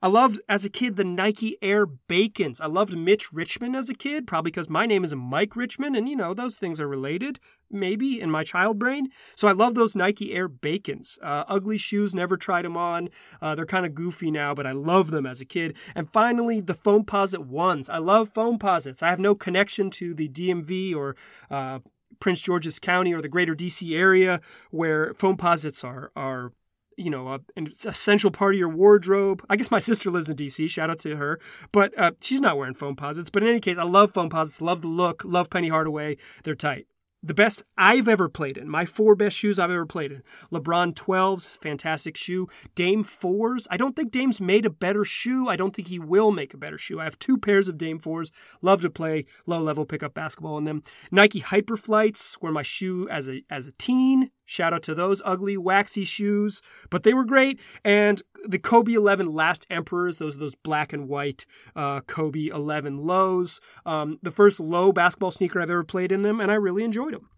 I 0.00 0.08
loved, 0.08 0.40
as 0.48 0.64
a 0.64 0.70
kid, 0.70 0.96
the 0.96 1.04
Nike 1.04 1.56
Air 1.62 1.86
Bakins. 1.86 2.60
I 2.60 2.66
loved 2.66 2.96
Mitch 2.96 3.32
Richmond 3.32 3.76
as 3.76 3.88
a 3.88 3.94
kid, 3.94 4.26
probably 4.26 4.50
because 4.50 4.68
my 4.68 4.86
name 4.86 5.04
is 5.04 5.14
Mike 5.14 5.54
Richman, 5.54 5.94
and 5.94 6.08
you 6.08 6.16
know, 6.16 6.34
those 6.34 6.56
things 6.56 6.80
are 6.80 6.88
related, 6.88 7.38
maybe, 7.70 8.20
in 8.20 8.30
my 8.30 8.42
child 8.42 8.78
brain. 8.78 9.08
So 9.36 9.48
I 9.48 9.52
love 9.52 9.74
those 9.74 9.94
Nike 9.94 10.32
Air 10.32 10.48
Bakins. 10.48 11.18
Uh, 11.22 11.44
ugly 11.46 11.78
shoes, 11.78 12.14
never 12.14 12.36
tried 12.36 12.64
them 12.64 12.76
on. 12.76 13.10
Uh, 13.40 13.54
they're 13.54 13.66
kind 13.66 13.86
of 13.86 13.94
goofy 13.94 14.30
now, 14.30 14.54
but 14.54 14.66
I 14.66 14.72
love 14.72 15.10
them 15.10 15.26
as 15.26 15.40
a 15.40 15.44
kid. 15.44 15.76
And 15.94 16.10
finally, 16.10 16.60
the 16.60 16.74
Foamposite 16.74 17.46
ones. 17.46 17.88
I 17.88 17.98
love 17.98 18.32
Foamposites. 18.32 19.02
I 19.02 19.10
have 19.10 19.20
no 19.20 19.34
connection 19.34 19.90
to 19.92 20.14
the 20.14 20.28
DMV 20.28 20.96
or 20.96 21.16
uh, 21.50 21.78
Prince 22.22 22.40
George's 22.40 22.78
County 22.78 23.12
or 23.12 23.20
the 23.20 23.28
greater 23.28 23.52
DC 23.52 23.98
area 23.98 24.40
where 24.70 25.12
Foamposites 25.14 25.82
are 25.82 26.12
are 26.14 26.52
you 26.96 27.10
know 27.10 27.26
a, 27.26 27.40
an 27.56 27.66
essential 27.84 28.30
part 28.30 28.54
of 28.54 28.58
your 28.60 28.68
wardrobe. 28.68 29.44
I 29.50 29.56
guess 29.56 29.72
my 29.72 29.80
sister 29.80 30.08
lives 30.08 30.30
in 30.30 30.36
DC. 30.36 30.70
Shout 30.70 30.88
out 30.88 31.00
to 31.00 31.16
her, 31.16 31.40
but 31.72 31.92
uh, 31.98 32.12
she's 32.20 32.40
not 32.40 32.56
wearing 32.56 32.74
foam 32.74 32.94
Foamposites. 32.94 33.32
But 33.32 33.42
in 33.42 33.48
any 33.48 33.58
case, 33.58 33.76
I 33.76 33.82
love 33.82 34.12
foam 34.12 34.30
Foamposites. 34.30 34.60
Love 34.60 34.82
the 34.82 34.88
look. 34.88 35.24
Love 35.24 35.50
Penny 35.50 35.68
Hardaway. 35.68 36.16
They're 36.44 36.54
tight 36.54 36.86
the 37.22 37.34
best 37.34 37.62
I've 37.78 38.08
ever 38.08 38.28
played 38.28 38.58
in. 38.58 38.68
My 38.68 38.84
four 38.84 39.14
best 39.14 39.36
shoes 39.36 39.58
I've 39.58 39.70
ever 39.70 39.86
played 39.86 40.12
in. 40.12 40.22
LeBron 40.50 40.94
12s, 40.94 41.56
fantastic 41.58 42.16
shoe. 42.16 42.48
Dame 42.74 43.04
4s. 43.04 43.66
I 43.70 43.76
don't 43.76 43.94
think 43.94 44.10
Dame's 44.10 44.40
made 44.40 44.66
a 44.66 44.70
better 44.70 45.04
shoe. 45.04 45.48
I 45.48 45.56
don't 45.56 45.74
think 45.74 45.88
he 45.88 45.98
will 45.98 46.32
make 46.32 46.52
a 46.52 46.58
better 46.58 46.78
shoe. 46.78 47.00
I 47.00 47.04
have 47.04 47.18
two 47.18 47.38
pairs 47.38 47.68
of 47.68 47.78
Dame 47.78 48.00
4s. 48.00 48.30
Love 48.60 48.82
to 48.82 48.90
play 48.90 49.26
low 49.46 49.62
level 49.62 49.84
pickup 49.84 50.14
basketball 50.14 50.58
in 50.58 50.64
them. 50.64 50.82
Nike 51.10 51.40
Hyperflights 51.40 52.42
were 52.42 52.52
my 52.52 52.62
shoe 52.62 53.08
as 53.08 53.28
a 53.28 53.42
as 53.48 53.66
a 53.66 53.72
teen. 53.72 54.30
Shout 54.44 54.74
out 54.74 54.82
to 54.84 54.94
those 54.94 55.22
ugly, 55.24 55.56
waxy 55.56 56.04
shoes, 56.04 56.62
but 56.90 57.04
they 57.04 57.14
were 57.14 57.24
great. 57.24 57.60
And 57.84 58.22
the 58.44 58.58
Kobe 58.58 58.92
11 58.92 59.32
Last 59.32 59.66
Emperors, 59.70 60.18
those 60.18 60.36
are 60.36 60.40
those 60.40 60.54
black 60.54 60.92
and 60.92 61.08
white 61.08 61.46
uh, 61.76 62.00
Kobe 62.00 62.48
11 62.48 62.98
lows. 62.98 63.60
Um, 63.86 64.18
the 64.22 64.30
first 64.30 64.60
low 64.60 64.92
basketball 64.92 65.30
sneaker 65.30 65.60
I've 65.60 65.70
ever 65.70 65.84
played 65.84 66.12
in 66.12 66.22
them, 66.22 66.40
and 66.40 66.50
I 66.50 66.54
really 66.54 66.84
enjoyed 66.84 67.14
them. 67.14 67.28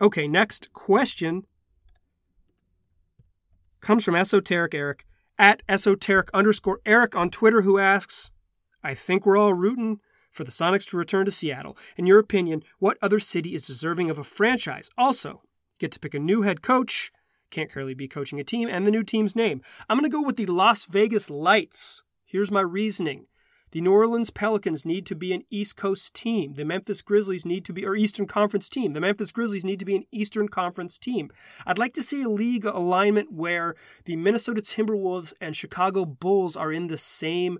Okay, 0.00 0.28
next 0.28 0.72
question 0.72 1.46
comes 3.80 4.04
from 4.04 4.14
Esoteric 4.14 4.74
Eric 4.74 5.04
at 5.38 5.62
esoteric 5.68 6.28
underscore 6.32 6.80
Eric 6.86 7.16
on 7.16 7.30
Twitter, 7.30 7.62
who 7.62 7.78
asks, 7.78 8.30
I 8.84 8.94
think 8.94 9.24
we're 9.24 9.36
all 9.36 9.54
rooting 9.54 10.00
for 10.30 10.44
the 10.44 10.50
Sonics 10.50 10.88
to 10.88 10.96
return 10.96 11.24
to 11.24 11.30
Seattle. 11.30 11.76
In 11.96 12.06
your 12.06 12.18
opinion, 12.18 12.62
what 12.78 12.98
other 13.02 13.20
city 13.20 13.54
is 13.54 13.66
deserving 13.66 14.08
of 14.08 14.18
a 14.18 14.24
franchise? 14.24 14.88
Also, 14.96 15.42
get 15.82 15.92
to 15.92 16.00
pick 16.00 16.14
a 16.14 16.18
new 16.18 16.42
head 16.42 16.62
coach. 16.62 17.12
Can't 17.50 17.70
currently 17.70 17.94
be 17.94 18.08
coaching 18.08 18.38
a 18.40 18.44
team 18.44 18.68
and 18.68 18.86
the 18.86 18.90
new 18.90 19.02
team's 19.02 19.36
name. 19.36 19.60
I'm 19.88 19.98
going 19.98 20.08
to 20.08 20.16
go 20.16 20.22
with 20.22 20.36
the 20.36 20.46
Las 20.46 20.86
Vegas 20.86 21.28
Lights. 21.28 22.04
Here's 22.24 22.52
my 22.52 22.60
reasoning. 22.60 23.26
The 23.72 23.80
New 23.80 23.92
Orleans 23.92 24.30
Pelicans 24.30 24.84
need 24.84 25.06
to 25.06 25.14
be 25.14 25.32
an 25.32 25.42
East 25.50 25.76
Coast 25.76 26.14
team. 26.14 26.54
The 26.54 26.64
Memphis 26.64 27.02
Grizzlies 27.02 27.44
need 27.44 27.64
to 27.64 27.72
be, 27.72 27.84
or 27.84 27.96
Eastern 27.96 28.26
Conference 28.26 28.68
team. 28.68 28.92
The 28.92 29.00
Memphis 29.00 29.32
Grizzlies 29.32 29.64
need 29.64 29.80
to 29.80 29.84
be 29.84 29.96
an 29.96 30.04
Eastern 30.12 30.46
Conference 30.46 30.98
team. 30.98 31.30
I'd 31.66 31.78
like 31.78 31.94
to 31.94 32.02
see 32.02 32.22
a 32.22 32.28
league 32.28 32.64
alignment 32.64 33.32
where 33.32 33.74
the 34.04 34.14
Minnesota 34.16 34.60
Timberwolves 34.60 35.32
and 35.40 35.56
Chicago 35.56 36.04
Bulls 36.04 36.56
are 36.56 36.70
in 36.70 36.86
the 36.86 36.98
same 36.98 37.58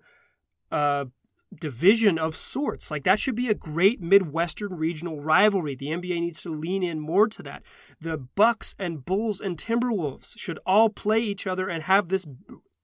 uh, 0.70 1.06
division 1.54 2.18
of 2.18 2.36
sorts. 2.36 2.90
Like 2.90 3.04
that 3.04 3.18
should 3.18 3.34
be 3.34 3.48
a 3.48 3.54
great 3.54 4.00
Midwestern 4.00 4.74
regional 4.74 5.20
rivalry. 5.20 5.74
The 5.74 5.88
NBA 5.88 6.20
needs 6.20 6.42
to 6.42 6.50
lean 6.50 6.82
in 6.82 7.00
more 7.00 7.28
to 7.28 7.42
that. 7.42 7.62
The 8.00 8.16
Bucks 8.16 8.74
and 8.78 9.04
Bulls 9.04 9.40
and 9.40 9.56
Timberwolves 9.56 10.38
should 10.38 10.58
all 10.66 10.88
play 10.88 11.20
each 11.20 11.46
other 11.46 11.68
and 11.68 11.82
have 11.84 12.08
this 12.08 12.26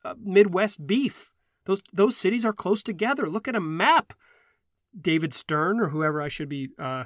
uh, 0.04 0.14
Midwest 0.22 0.86
beef. 0.86 1.32
Those 1.64 1.82
those 1.92 2.16
cities 2.16 2.44
are 2.44 2.52
close 2.52 2.82
together. 2.82 3.28
Look 3.28 3.48
at 3.48 3.56
a 3.56 3.60
map. 3.60 4.12
David 4.98 5.34
Stern 5.34 5.80
or 5.80 5.90
whoever 5.90 6.20
I 6.20 6.28
should 6.28 6.48
be 6.48 6.70
uh, 6.78 7.04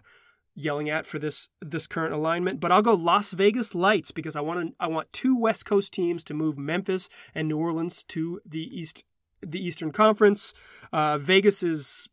yelling 0.55 0.89
at 0.89 1.07
for 1.07 1.19
this 1.19 1.49
this 1.61 1.87
current 1.87 2.15
alignment. 2.15 2.61
But 2.61 2.73
I'll 2.73 2.83
go 2.83 2.95
Las 2.95 3.33
Vegas 3.33 3.75
Lights 3.75 4.11
because 4.11 4.37
I 4.37 4.41
want 4.41 4.69
to, 4.69 4.75
I 4.79 4.87
want 4.87 5.13
two 5.13 5.37
West 5.37 5.67
Coast 5.67 5.93
teams 5.93 6.23
to 6.25 6.35
move 6.35 6.59
Memphis 6.59 7.09
and 7.35 7.49
New 7.49 7.59
Orleans 7.59 8.05
to 8.05 8.41
the 8.47 8.61
East 8.61 9.05
the 9.45 9.65
Eastern 9.65 9.93
Conference. 9.93 10.55
Uh, 10.93 11.19
Vegas 11.19 11.63
is 11.63 12.09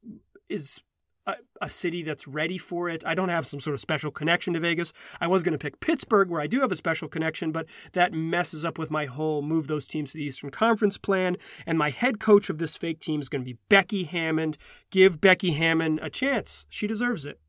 is 0.49 0.81
a, 1.27 1.35
a, 1.61 1.69
city 1.69 2.01
that's 2.01 2.27
ready 2.27 2.57
for 2.57 2.89
it. 2.89 3.05
I 3.05 3.13
don't 3.13 3.29
have 3.29 3.45
some 3.45 3.59
sort 3.59 3.75
of 3.75 3.79
special 3.79 4.09
connection 4.09 4.53
to 4.53 4.59
Vegas. 4.59 4.93
I 5.21 5.27
was 5.27 5.43
going 5.43 5.53
to 5.53 5.59
pick 5.59 5.79
Pittsburgh, 5.79 6.29
where 6.29 6.41
I 6.41 6.47
do 6.47 6.61
have 6.61 6.71
a 6.71 6.75
special 6.75 7.07
connection, 7.07 7.51
but 7.51 7.67
that 7.93 8.13
messes 8.13 8.65
up 8.65 8.77
with 8.77 8.89
my 8.89 9.05
whole 9.05 9.41
move 9.41 9.67
those 9.67 9.87
teams 9.87 10.11
to 10.11 10.17
the 10.17 10.23
Eastern 10.23 10.49
Conference 10.49 10.97
plan. 10.97 11.37
And 11.65 11.77
my 11.77 11.91
head 11.91 12.19
coach 12.19 12.49
of 12.49 12.57
this 12.57 12.75
fake 12.75 12.99
team 12.99 13.21
is 13.21 13.29
going 13.29 13.43
to 13.43 13.53
be 13.53 13.59
Becky 13.69 14.05
Hammon. 14.05 14.55
Give 14.89 15.21
Becky 15.21 15.51
Hammon 15.51 15.99
a 16.01 16.09
chance. 16.09 16.65
She 16.69 16.87
deserves 16.87 17.25
it. 17.25 17.39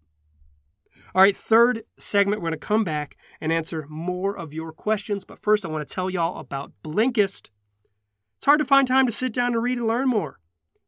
All 1.12 1.22
right, 1.22 1.36
third 1.36 1.82
segment, 1.98 2.40
we're 2.40 2.50
going 2.50 2.60
to 2.60 2.66
come 2.66 2.84
back 2.84 3.16
and 3.40 3.52
answer 3.52 3.84
more 3.88 4.36
of 4.36 4.52
your 4.52 4.72
questions. 4.72 5.24
But 5.24 5.40
first, 5.40 5.64
I 5.64 5.68
want 5.68 5.86
to 5.86 5.92
tell 5.92 6.08
y'all 6.08 6.38
about 6.38 6.72
Blinkist. 6.84 7.50
It's 8.40 8.46
hard 8.46 8.60
to 8.60 8.64
find 8.64 8.88
time 8.88 9.04
to 9.04 9.12
sit 9.12 9.34
down 9.34 9.52
and 9.52 9.62
read 9.62 9.76
and 9.76 9.86
learn 9.86 10.08
more. 10.08 10.38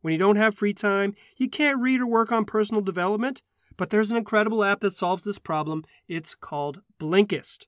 When 0.01 0.13
you 0.13 0.19
don't 0.19 0.37
have 0.37 0.55
free 0.55 0.73
time, 0.73 1.15
you 1.37 1.51
can't 1.51 1.79
read 1.79 2.01
or 2.01 2.07
work 2.07 2.33
on 2.33 2.47
personal 2.47 2.81
development, 2.81 3.43
but 3.77 3.91
there's 3.91 4.11
an 4.11 4.17
incredible 4.17 4.65
app 4.65 4.81
that 4.81 4.95
solves 4.95 5.23
this 5.23 5.39
problem. 5.39 5.85
It's 6.09 6.35
called 6.35 6.81
Blinkist. 6.99 7.67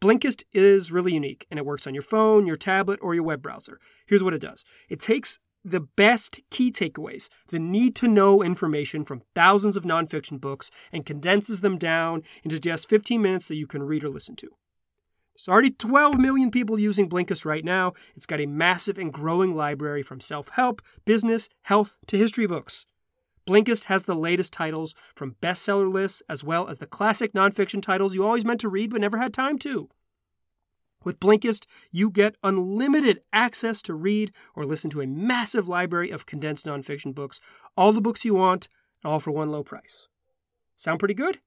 Blinkist 0.00 0.44
is 0.52 0.92
really 0.92 1.14
unique 1.14 1.48
and 1.50 1.58
it 1.58 1.66
works 1.66 1.84
on 1.84 1.94
your 1.94 2.02
phone, 2.04 2.46
your 2.46 2.54
tablet, 2.54 3.00
or 3.02 3.12
your 3.12 3.24
web 3.24 3.42
browser. 3.42 3.80
Here's 4.06 4.22
what 4.22 4.34
it 4.34 4.40
does 4.40 4.64
it 4.88 5.00
takes 5.00 5.40
the 5.64 5.80
best 5.80 6.38
key 6.50 6.70
takeaways, 6.70 7.28
the 7.48 7.58
need 7.58 7.96
to 7.96 8.06
know 8.06 8.40
information 8.40 9.04
from 9.04 9.22
thousands 9.34 9.76
of 9.76 9.82
nonfiction 9.82 10.40
books, 10.40 10.70
and 10.92 11.04
condenses 11.04 11.60
them 11.60 11.76
down 11.76 12.22
into 12.44 12.60
just 12.60 12.88
15 12.88 13.20
minutes 13.20 13.48
that 13.48 13.56
you 13.56 13.66
can 13.66 13.82
read 13.82 14.04
or 14.04 14.10
listen 14.10 14.36
to. 14.36 14.50
There's 15.34 15.48
already 15.48 15.70
12 15.70 16.18
million 16.18 16.50
people 16.50 16.78
using 16.78 17.08
Blinkist 17.08 17.44
right 17.44 17.64
now. 17.64 17.92
It's 18.14 18.26
got 18.26 18.40
a 18.40 18.46
massive 18.46 18.98
and 18.98 19.12
growing 19.12 19.56
library 19.56 20.02
from 20.02 20.20
self 20.20 20.50
help, 20.50 20.80
business, 21.04 21.48
health 21.62 21.98
to 22.06 22.16
history 22.16 22.46
books. 22.46 22.86
Blinkist 23.46 23.84
has 23.84 24.04
the 24.04 24.14
latest 24.14 24.52
titles 24.52 24.94
from 25.14 25.36
bestseller 25.42 25.92
lists 25.92 26.22
as 26.28 26.42
well 26.42 26.68
as 26.68 26.78
the 26.78 26.86
classic 26.86 27.34
nonfiction 27.34 27.82
titles 27.82 28.14
you 28.14 28.24
always 28.24 28.44
meant 28.44 28.60
to 28.60 28.68
read 28.68 28.90
but 28.90 29.00
never 29.00 29.18
had 29.18 29.34
time 29.34 29.58
to. 29.58 29.90
With 31.02 31.20
Blinkist, 31.20 31.66
you 31.90 32.10
get 32.10 32.36
unlimited 32.42 33.20
access 33.32 33.82
to 33.82 33.94
read 33.94 34.32
or 34.54 34.64
listen 34.64 34.88
to 34.90 35.02
a 35.02 35.06
massive 35.06 35.68
library 35.68 36.10
of 36.10 36.24
condensed 36.24 36.64
nonfiction 36.64 37.14
books, 37.14 37.40
all 37.76 37.92
the 37.92 38.00
books 38.00 38.24
you 38.24 38.34
want, 38.34 38.68
all 39.04 39.20
for 39.20 39.30
one 39.30 39.50
low 39.50 39.62
price. 39.62 40.08
Sound 40.76 40.98
pretty 40.98 41.14
good? 41.14 41.40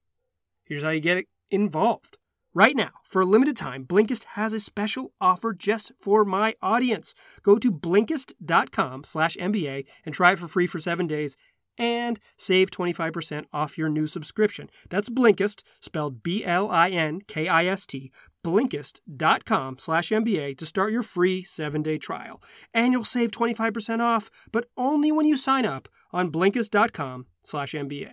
Here's 0.64 0.84
how 0.84 0.90
you 0.90 1.00
get 1.00 1.26
involved. 1.50 2.18
Right 2.54 2.74
now, 2.74 2.90
for 3.04 3.22
a 3.22 3.26
limited 3.26 3.56
time, 3.56 3.84
Blinkist 3.84 4.24
has 4.24 4.52
a 4.52 4.60
special 4.60 5.12
offer 5.20 5.52
just 5.52 5.92
for 6.00 6.24
my 6.24 6.54
audience. 6.62 7.14
Go 7.42 7.58
to 7.58 7.70
Blinkist.com 7.70 9.04
slash 9.04 9.36
NBA 9.36 9.84
and 10.04 10.14
try 10.14 10.32
it 10.32 10.38
for 10.38 10.48
free 10.48 10.66
for 10.66 10.78
seven 10.78 11.06
days 11.06 11.36
and 11.78 12.18
save 12.36 12.70
25% 12.70 13.44
off 13.52 13.78
your 13.78 13.88
new 13.88 14.06
subscription. 14.06 14.68
That's 14.90 15.08
Blinkist, 15.08 15.62
spelled 15.80 16.22
B-L-I-N-K-I-S-T, 16.22 18.12
Blinkist.com 18.44 19.78
slash 19.78 20.08
NBA 20.08 20.58
to 20.58 20.66
start 20.66 20.92
your 20.92 21.02
free 21.02 21.42
seven-day 21.44 21.98
trial. 21.98 22.42
And 22.74 22.92
you'll 22.92 23.04
save 23.04 23.30
25% 23.30 24.00
off, 24.00 24.30
but 24.50 24.66
only 24.76 25.12
when 25.12 25.26
you 25.26 25.36
sign 25.36 25.64
up 25.64 25.88
on 26.12 26.32
Blinkist.com 26.32 27.26
slash 27.42 27.72
NBA. 27.72 28.12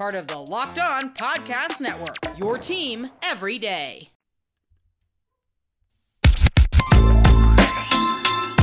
part 0.00 0.14
of 0.14 0.26
the 0.28 0.38
Locked 0.38 0.78
On 0.78 1.12
Podcast 1.12 1.78
Network. 1.78 2.16
Your 2.38 2.56
team 2.56 3.10
every 3.22 3.58
day. 3.58 4.08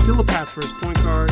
Still 0.01 0.19
a 0.19 0.23
pass 0.23 0.49
for 0.49 0.61
his 0.61 0.71
point 0.81 0.97
guard. 1.03 1.29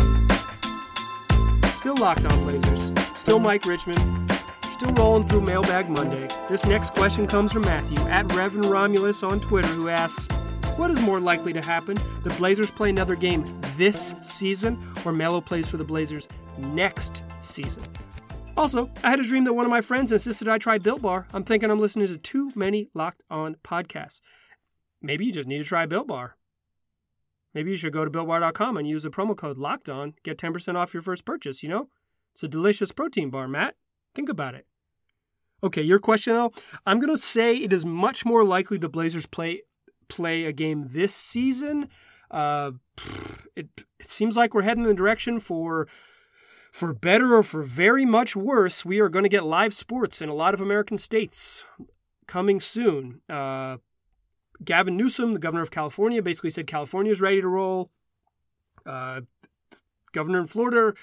Still 1.71 1.95
locked 1.95 2.23
on 2.23 2.43
Blazers. 2.43 2.91
Still 3.17 3.39
Mike 3.39 3.65
Richman. 3.65 4.29
Still 4.73 4.93
rolling 4.93 5.27
through 5.27 5.41
Mailbag 5.41 5.89
Monday. 5.89 6.27
This 6.49 6.63
next 6.65 6.93
question 6.93 7.25
comes 7.25 7.51
from 7.51 7.63
Matthew 7.63 7.97
at 8.03 8.31
Reverend 8.35 8.65
Romulus 8.67 9.23
on 9.23 9.39
Twitter, 9.39 9.69
who 9.69 9.89
asks, 9.89 10.27
what 10.75 10.91
is 10.91 11.01
more 11.01 11.19
likely 11.19 11.51
to 11.51 11.61
happen? 11.63 11.97
The 12.23 12.29
Blazers 12.37 12.69
play 12.69 12.91
another 12.91 13.15
game 13.15 13.59
this 13.75 14.13
season, 14.21 14.79
or 15.03 15.11
Melo 15.11 15.41
plays 15.41 15.67
for 15.67 15.77
the 15.77 15.83
Blazers 15.83 16.27
next 16.59 17.23
season? 17.41 17.81
Also, 18.57 18.89
I 19.03 19.09
had 19.09 19.19
a 19.19 19.23
dream 19.23 19.43
that 19.43 19.53
one 19.53 19.65
of 19.65 19.69
my 19.71 19.81
friends 19.81 20.13
insisted 20.13 20.47
I 20.47 20.57
try 20.57 20.77
Built 20.77 21.01
Bar. 21.01 21.27
I'm 21.33 21.43
thinking 21.43 21.69
I'm 21.69 21.79
listening 21.79 22.07
to 22.07 22.17
too 22.17 22.51
many 22.55 22.87
locked 22.93 23.23
on 23.29 23.55
podcasts. 23.63 24.21
Maybe 25.01 25.25
you 25.25 25.33
just 25.33 25.47
need 25.47 25.57
to 25.57 25.65
try 25.65 25.85
Built 25.85 26.07
Bar. 26.07 26.37
Maybe 27.53 27.71
you 27.71 27.77
should 27.77 27.93
go 27.93 28.05
to 28.05 28.11
builtbar.com 28.11 28.77
and 28.77 28.87
use 28.87 29.03
the 29.03 29.09
promo 29.09 29.35
code 29.35 29.57
locked 29.57 29.89
on, 29.89 30.13
get 30.23 30.37
10% 30.37 30.75
off 30.75 30.93
your 30.93 31.03
first 31.03 31.25
purchase, 31.25 31.63
you 31.63 31.69
know? 31.69 31.89
It's 32.33 32.43
a 32.43 32.49
delicious 32.49 32.91
protein 32.91 33.29
bar, 33.29 33.47
Matt. 33.47 33.75
Think 34.13 34.27
about 34.27 34.55
it. 34.55 34.67
Okay, 35.63 35.81
your 35.81 35.99
question 35.99 36.33
though, 36.33 36.51
I'm 36.85 36.99
going 36.99 37.15
to 37.15 37.21
say 37.21 37.55
it 37.55 37.71
is 37.71 37.85
much 37.85 38.25
more 38.25 38.43
likely 38.43 38.77
the 38.77 38.89
Blazers 38.89 39.25
play 39.25 39.61
play 40.09 40.45
a 40.45 40.51
game 40.51 40.87
this 40.89 41.15
season. 41.15 41.89
Uh, 42.29 42.71
it, 43.55 43.69
it 43.99 44.09
seems 44.09 44.35
like 44.35 44.53
we're 44.53 44.61
heading 44.61 44.83
in 44.83 44.89
the 44.89 44.93
direction 44.93 45.39
for 45.39 45.87
for 46.75 46.91
better 46.91 47.33
or 47.33 47.41
for 47.41 47.61
very 47.61 48.03
much 48.03 48.35
worse, 48.35 48.83
we 48.83 48.99
are 48.99 49.07
going 49.07 49.23
to 49.23 49.29
get 49.29 49.45
live 49.45 49.73
sports 49.73 50.21
in 50.21 50.27
a 50.27 50.33
lot 50.33 50.53
of 50.53 50.59
American 50.59 50.97
states 50.97 51.63
coming 52.27 52.59
soon. 52.59 53.21
Uh, 53.29 53.77
Gavin 54.61 54.97
Newsom, 54.97 55.31
the 55.31 55.39
governor 55.39 55.61
of 55.61 55.71
California, 55.71 56.21
basically 56.21 56.49
said 56.49 56.67
California 56.67 57.13
is 57.13 57.21
ready 57.21 57.39
to 57.39 57.47
roll. 57.47 57.91
Uh, 58.85 59.21
governor 60.11 60.41
in 60.41 60.47
Florida 60.47 60.93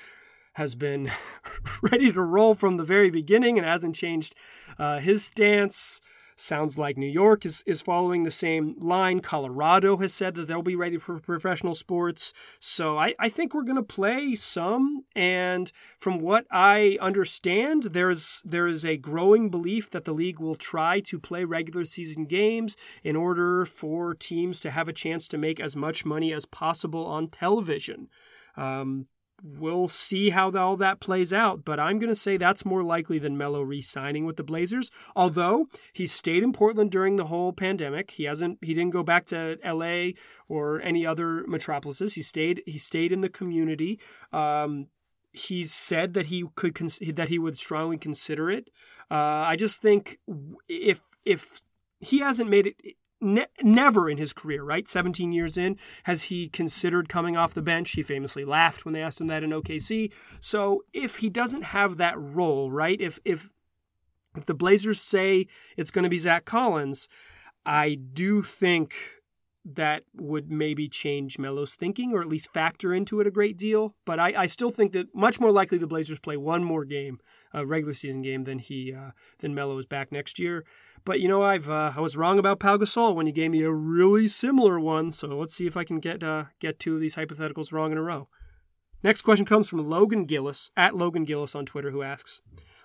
has 0.53 0.75
been 0.75 1.11
ready 1.83 2.13
to 2.13 2.21
roll 2.21 2.53
from 2.53 2.77
the 2.77 2.85
very 2.85 3.09
beginning 3.09 3.57
and 3.57 3.67
hasn't 3.67 3.95
changed 3.95 4.35
uh, 4.79 4.99
his 4.99 5.25
stance. 5.25 6.03
Sounds 6.43 6.77
like 6.77 6.99
New 6.99 7.07
York 7.07 7.47
is, 7.47 7.63
is 7.67 7.83
following 7.83 8.25
the 8.25 8.31
same 8.33 8.75
line. 8.81 9.21
Colorado 9.21 9.99
has 9.99 10.13
said 10.13 10.35
that 10.35 10.49
they'll 10.49 10.61
be 10.61 10.75
ready 10.75 10.99
for 10.99 11.21
professional 11.21 11.77
sports. 11.77 12.33
So 12.59 12.99
I, 12.99 13.15
I 13.17 13.29
think 13.29 13.55
we're 13.55 13.63
going 13.63 13.77
to 13.77 13.83
play 13.85 14.35
some. 14.35 15.05
And 15.15 15.71
from 16.01 16.19
what 16.19 16.49
I 16.51 16.99
understand, 17.01 17.85
there's 17.93 18.43
there 18.45 18.67
is 18.67 18.85
a 18.85 18.97
growing 18.97 19.51
belief 19.51 19.89
that 19.91 20.05
the 20.05 20.13
league 20.13 20.41
will 20.41 20.57
try 20.57 20.99
to 21.03 21.21
play 21.21 21.45
regular 21.45 21.85
season 21.85 22.25
games 22.25 22.77
in 23.05 23.15
order 23.15 23.65
for 23.65 24.13
teams 24.13 24.59
to 24.61 24.73
have 24.73 24.89
a 24.89 24.93
chance 24.93 25.29
to 25.29 25.39
make 25.39 25.61
as 25.61 25.77
much 25.77 26.05
money 26.05 26.33
as 26.33 26.45
possible 26.45 27.07
on 27.07 27.29
television. 27.29 28.09
Um, 28.57 29.07
we'll 29.43 29.89
see 29.89 30.31
how 30.31 30.51
all 30.53 30.77
that 30.77 31.01
plays 31.01 31.33
out, 31.33 31.65
but 31.65 31.81
I'm 31.81 31.99
going 31.99 32.09
to 32.09 32.15
say 32.15 32.37
that's 32.37 32.65
more 32.65 32.83
likely 32.83 33.19
than 33.19 33.37
Melo 33.37 33.63
re-signing 33.63 34.25
with 34.25 34.37
the 34.37 34.45
Blazers. 34.45 34.91
Although 35.17 35.67
he 35.93 36.07
stayed 36.07 36.43
in 36.43 36.53
Portland 36.53 36.91
during 36.91 37.17
the 37.17 37.27
whole 37.27 37.53
pandemic, 37.53 38.13
he 38.13 38.25
hasn't 38.25 38.59
he 38.63 38.75
didn't 38.75 38.93
go 38.93 39.03
back 39.03 39.27
to 39.27 39.59
L.A. 39.63 40.15
or 40.49 40.81
any 40.83 41.05
other 41.05 41.45
metropolises. 41.47 42.15
He 42.15 42.23
stayed 42.23 42.63
he 42.67 42.79
stayed 42.79 43.13
in 43.13 43.21
the 43.21 43.29
community. 43.29 43.99
Um, 44.33 44.87
he's 45.33 45.73
said 45.73 46.15
that 46.15 46.27
he 46.27 46.45
could 46.55 46.75
cons- 46.75 47.01
that 47.15 47.29
he 47.29 47.39
would 47.39 47.59
strongly 47.59 47.99
consider 47.99 48.51
it. 48.51 48.71
Uh, 49.11 49.45
I 49.47 49.57
just 49.57 49.83
think 49.83 50.19
if 50.69 51.01
if 51.25 51.61
he 52.01 52.19
hasn't 52.19 52.51
made 52.51 52.69
it 52.69 52.97
ne- 53.23 53.47
never 53.63 54.11
in 54.11 54.19
his 54.19 54.33
career, 54.33 54.63
right? 54.63 54.89
17 54.89 55.33
years 55.33 55.57
in, 55.57 55.79
has 56.05 56.25
he 56.25 56.49
considered 56.49 57.09
coming 57.09 57.37
off 57.37 57.55
the 57.55 57.63
bench? 57.63 57.93
He 57.93 58.03
famously 58.03 58.45
laughed 58.45 58.85
when 58.85 58.93
they 58.93 59.03
asked 59.03 59.21
him 59.21 59.29
that 59.29 59.45
in 59.45 59.51
OKC. 59.51 60.13
So 60.41 60.85
if 60.93 61.19
he 61.19 61.31
doesn't 61.31 61.63
have 61.63 61.97
that 61.97 62.19
role, 62.19 62.71
right? 62.71 63.01
If 63.01 63.19
if 63.25 63.49
if 64.37 64.47
the 64.47 64.55
Blazers 64.55 65.01
say 65.01 65.47
it's 65.77 65.91
going 65.91 66.05
to 66.05 66.09
be 66.11 66.19
Zach 66.19 66.45
Collins, 66.45 67.09
I 67.65 67.95
do 67.95 68.43
think 68.43 68.95
that 69.65 70.03
would 70.15 70.51
maybe 70.51 70.89
change 70.89 71.39
Melo's 71.39 71.75
thinking 71.75 72.13
or 72.13 72.21
at 72.21 72.27
least 72.27 72.53
factor 72.53 72.93
into 72.93 73.21
it 73.21 73.27
a 73.27 73.31
great 73.31 73.57
deal. 73.57 73.95
But 74.05 74.19
I, 74.19 74.35
I 74.37 74.47
still 74.47 74.71
think 74.71 74.93
that 74.93 75.15
much 75.15 75.39
more 75.39 75.53
likely 75.53 75.79
the 75.79 75.87
Blazers 75.87 76.19
play 76.19 76.37
one 76.37 76.65
more 76.65 76.85
game, 76.85 77.21
a 77.53 77.65
regular 77.65 77.95
season 77.95 78.23
game, 78.23 78.45
than 78.45 78.59
he 78.59 78.93
uh, 78.93 79.13
than 79.39 79.55
Melo 79.55 79.79
is 79.79 79.87
back 79.87 80.11
next 80.11 80.39
year. 80.39 80.65
But 81.05 81.21
you 81.21 81.29
know, 81.29 81.43
I've 81.43 81.69
uh, 81.69 81.93
I 81.97 82.01
was 82.01 82.17
wrong 82.17 82.39
about 82.39 82.61
Pau 82.61 82.77
Gasol 82.77 83.15
when 83.15 83.27
you 83.27 83.33
gave 83.33 83.51
me 83.51 83.63
a 83.63 83.73
really 83.73 84.29
similar 84.29 84.79
one. 84.79 85.11
So 85.11 85.29
let's 85.29 85.55
see 85.55 85.67
if 85.67 85.77
I 85.77 85.85
can 85.85 85.99
get 85.99 86.23
uh, 86.23 86.45
get 86.61 86.79
two 86.79 86.95
of 86.95 87.01
these 87.01 87.17
hypotheticals 87.17 87.73
wrong 87.73 87.93
in 87.93 87.99
a 87.99 88.03
row. 88.03 88.29
Next 89.03 89.23
question 89.23 89.45
comes 89.45 89.69
from 89.69 89.89
Logan 89.89 90.27
Gillis 90.27 90.71
at 90.77 90.95
Logan 90.95 91.25
Gillis 91.25 91.57
on 91.57 91.67
Twitter, 91.67 91.91
who 91.91 92.03
asks. 92.03 92.41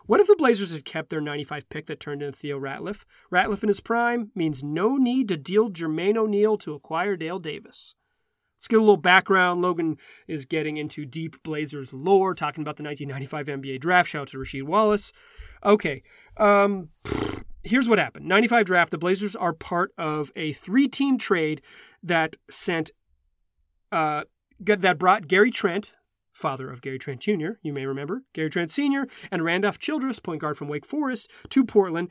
What 0.08 0.22
if 0.22 0.28
the 0.28 0.38
Blazers 0.38 0.72
had 0.72 0.86
kept 0.86 1.10
their 1.10 1.20
95 1.20 1.70
pick 1.70 1.86
that 1.88 2.00
turned 2.00 2.24
into 2.24 2.38
Theo 2.38 2.58
Ratliff? 2.58 3.04
Ratliff 3.32 3.62
in 3.62 3.68
his 3.68 3.82
prime 3.82 4.32
means 4.34 4.64
no 4.64 4.96
need 4.96 5.28
to 5.28 5.38
deal 5.38 5.70
Jermaine 5.70 6.16
O'Neal 6.16 6.58
to 6.60 6.74
acquire 6.74 7.18
Dale 7.18 7.40
Davis. 7.40 7.94
Let's 8.58 8.70
get 8.70 8.78
a 8.78 8.80
little 8.80 8.98
background. 8.98 9.62
Logan 9.62 9.98
is 10.28 10.46
getting 10.46 10.78
into 10.78 11.06
deep 11.06 11.44
Blazers 11.44 11.94
lore, 11.94 12.34
talking 12.34 12.64
about 12.64 12.78
the 12.78 12.84
1995 12.84 13.62
NBA 13.62 13.82
draft. 13.82 14.10
Shout 14.10 14.24
out 14.24 14.28
to 14.30 14.38
Rasheed 14.38 14.64
Wallace. 14.64 15.12
Okay, 15.64 16.02
um, 16.38 16.90
here's 17.68 17.88
what 17.88 18.00
happened 18.00 18.26
95 18.26 18.66
draft, 18.66 18.92
the 18.92 18.98
Blazers 18.98 19.36
are 19.36 19.54
part 19.54 19.92
of 19.98 20.32
a 20.36 20.54
three 20.54 20.88
team 20.88 21.18
trade 21.18 21.62
that 22.02 22.36
sent, 22.50 22.92
uh, 23.92 24.24
that 24.60 24.98
brought 24.98 25.28
Gary 25.28 25.52
Trent, 25.52 25.94
father 26.34 26.70
of 26.70 26.82
Gary 26.82 27.00
Trent 27.00 27.20
Jr., 27.20 27.54
you 27.62 27.74
may 27.74 27.86
remember, 27.86 28.24
Gary 28.34 28.50
Trent 28.50 28.72
Sr., 28.72 29.08
and 29.32 29.44
Randolph 29.44 29.80
Childress, 29.80 30.20
point 30.20 30.42
guard 30.42 30.58
from 30.58 30.68
Wake 30.68 30.86
Forest, 30.86 31.30
to 31.50 31.66
Portland, 31.66 32.10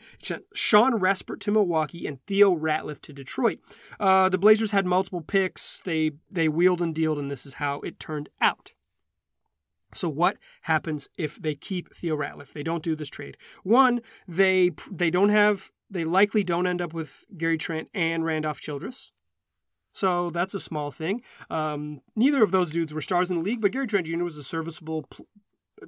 Shawn 0.52 0.98
Respert 0.98 1.40
to 1.40 1.52
Milwaukee, 1.52 2.06
and 2.06 2.18
Theo 2.26 2.54
Ratliff 2.54 3.00
to 3.02 3.12
Detroit. 3.12 3.58
Uh, 4.00 4.28
the 4.28 4.38
Blazers 4.38 4.72
had 4.72 4.84
multiple 4.84 5.22
picks. 5.22 5.80
They, 5.80 6.12
they 6.30 6.48
wheeled 6.48 6.82
and 6.82 6.94
dealed, 6.94 7.18
and 7.18 7.30
this 7.30 7.46
is 7.46 7.54
how 7.54 7.80
it 7.80 8.00
turned 8.00 8.28
out. 8.40 8.72
So 9.94 10.08
what 10.08 10.36
happens 10.62 11.08
if 11.16 11.36
they 11.36 11.54
keep 11.54 11.94
Theo 11.94 12.16
Ratliff? 12.16 12.52
They 12.52 12.62
don't 12.62 12.82
do 12.82 12.96
this 12.96 13.08
trade. 13.08 13.36
One, 13.62 14.00
they 14.26 14.72
they 14.90 15.10
don't 15.10 15.30
have 15.30 15.70
they 15.88 16.04
likely 16.04 16.42
don't 16.42 16.66
end 16.66 16.82
up 16.82 16.92
with 16.92 17.24
Gary 17.36 17.58
Trent 17.58 17.88
and 17.94 18.24
Randolph 18.24 18.60
Childress. 18.60 19.12
So 19.92 20.28
that's 20.28 20.52
a 20.52 20.60
small 20.60 20.90
thing. 20.90 21.22
Um, 21.48 22.02
neither 22.14 22.42
of 22.42 22.50
those 22.50 22.70
dudes 22.70 22.92
were 22.92 23.00
stars 23.00 23.30
in 23.30 23.36
the 23.36 23.42
league, 23.42 23.62
but 23.62 23.70
Gary 23.72 23.86
Trent 23.86 24.06
Jr. 24.06 24.24
was 24.24 24.36
a 24.36 24.42
serviceable 24.42 25.06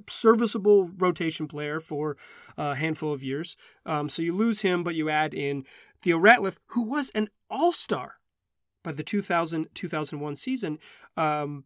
serviceable 0.07 0.89
rotation 0.97 1.47
player 1.47 1.79
for 1.79 2.17
a 2.57 2.75
handful 2.75 3.11
of 3.11 3.23
years. 3.23 3.55
Um, 3.85 4.09
so 4.09 4.21
you 4.21 4.35
lose 4.35 4.61
him, 4.61 4.83
but 4.83 4.95
you 4.95 5.09
add 5.09 5.33
in 5.33 5.65
Theo 6.01 6.19
Ratliff, 6.19 6.57
who 6.67 6.83
was 6.83 7.11
an 7.11 7.29
all 7.49 7.71
star 7.71 8.15
by 8.83 8.91
the 8.91 9.03
2000 9.03 9.67
2001 9.73 10.35
season. 10.35 10.79
Um, 11.17 11.65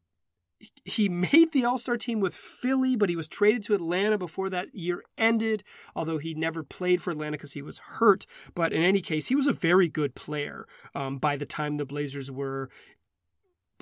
he 0.85 1.09
made 1.09 1.51
the 1.51 1.65
All 1.65 1.77
Star 1.77 1.97
team 1.97 2.19
with 2.19 2.33
Philly, 2.33 2.95
but 2.95 3.09
he 3.09 3.15
was 3.15 3.27
traded 3.27 3.63
to 3.65 3.75
Atlanta 3.75 4.17
before 4.17 4.49
that 4.49 4.73
year 4.73 5.03
ended, 5.17 5.63
although 5.95 6.17
he 6.17 6.33
never 6.33 6.63
played 6.63 7.01
for 7.01 7.11
Atlanta 7.11 7.33
because 7.33 7.53
he 7.53 7.61
was 7.61 7.79
hurt. 7.79 8.25
But 8.55 8.73
in 8.73 8.83
any 8.83 9.01
case, 9.01 9.27
he 9.27 9.35
was 9.35 9.47
a 9.47 9.53
very 9.53 9.87
good 9.87 10.15
player 10.15 10.67
um, 10.95 11.17
by 11.17 11.37
the 11.37 11.45
time 11.45 11.77
the 11.77 11.85
Blazers 11.85 12.31
were. 12.31 12.69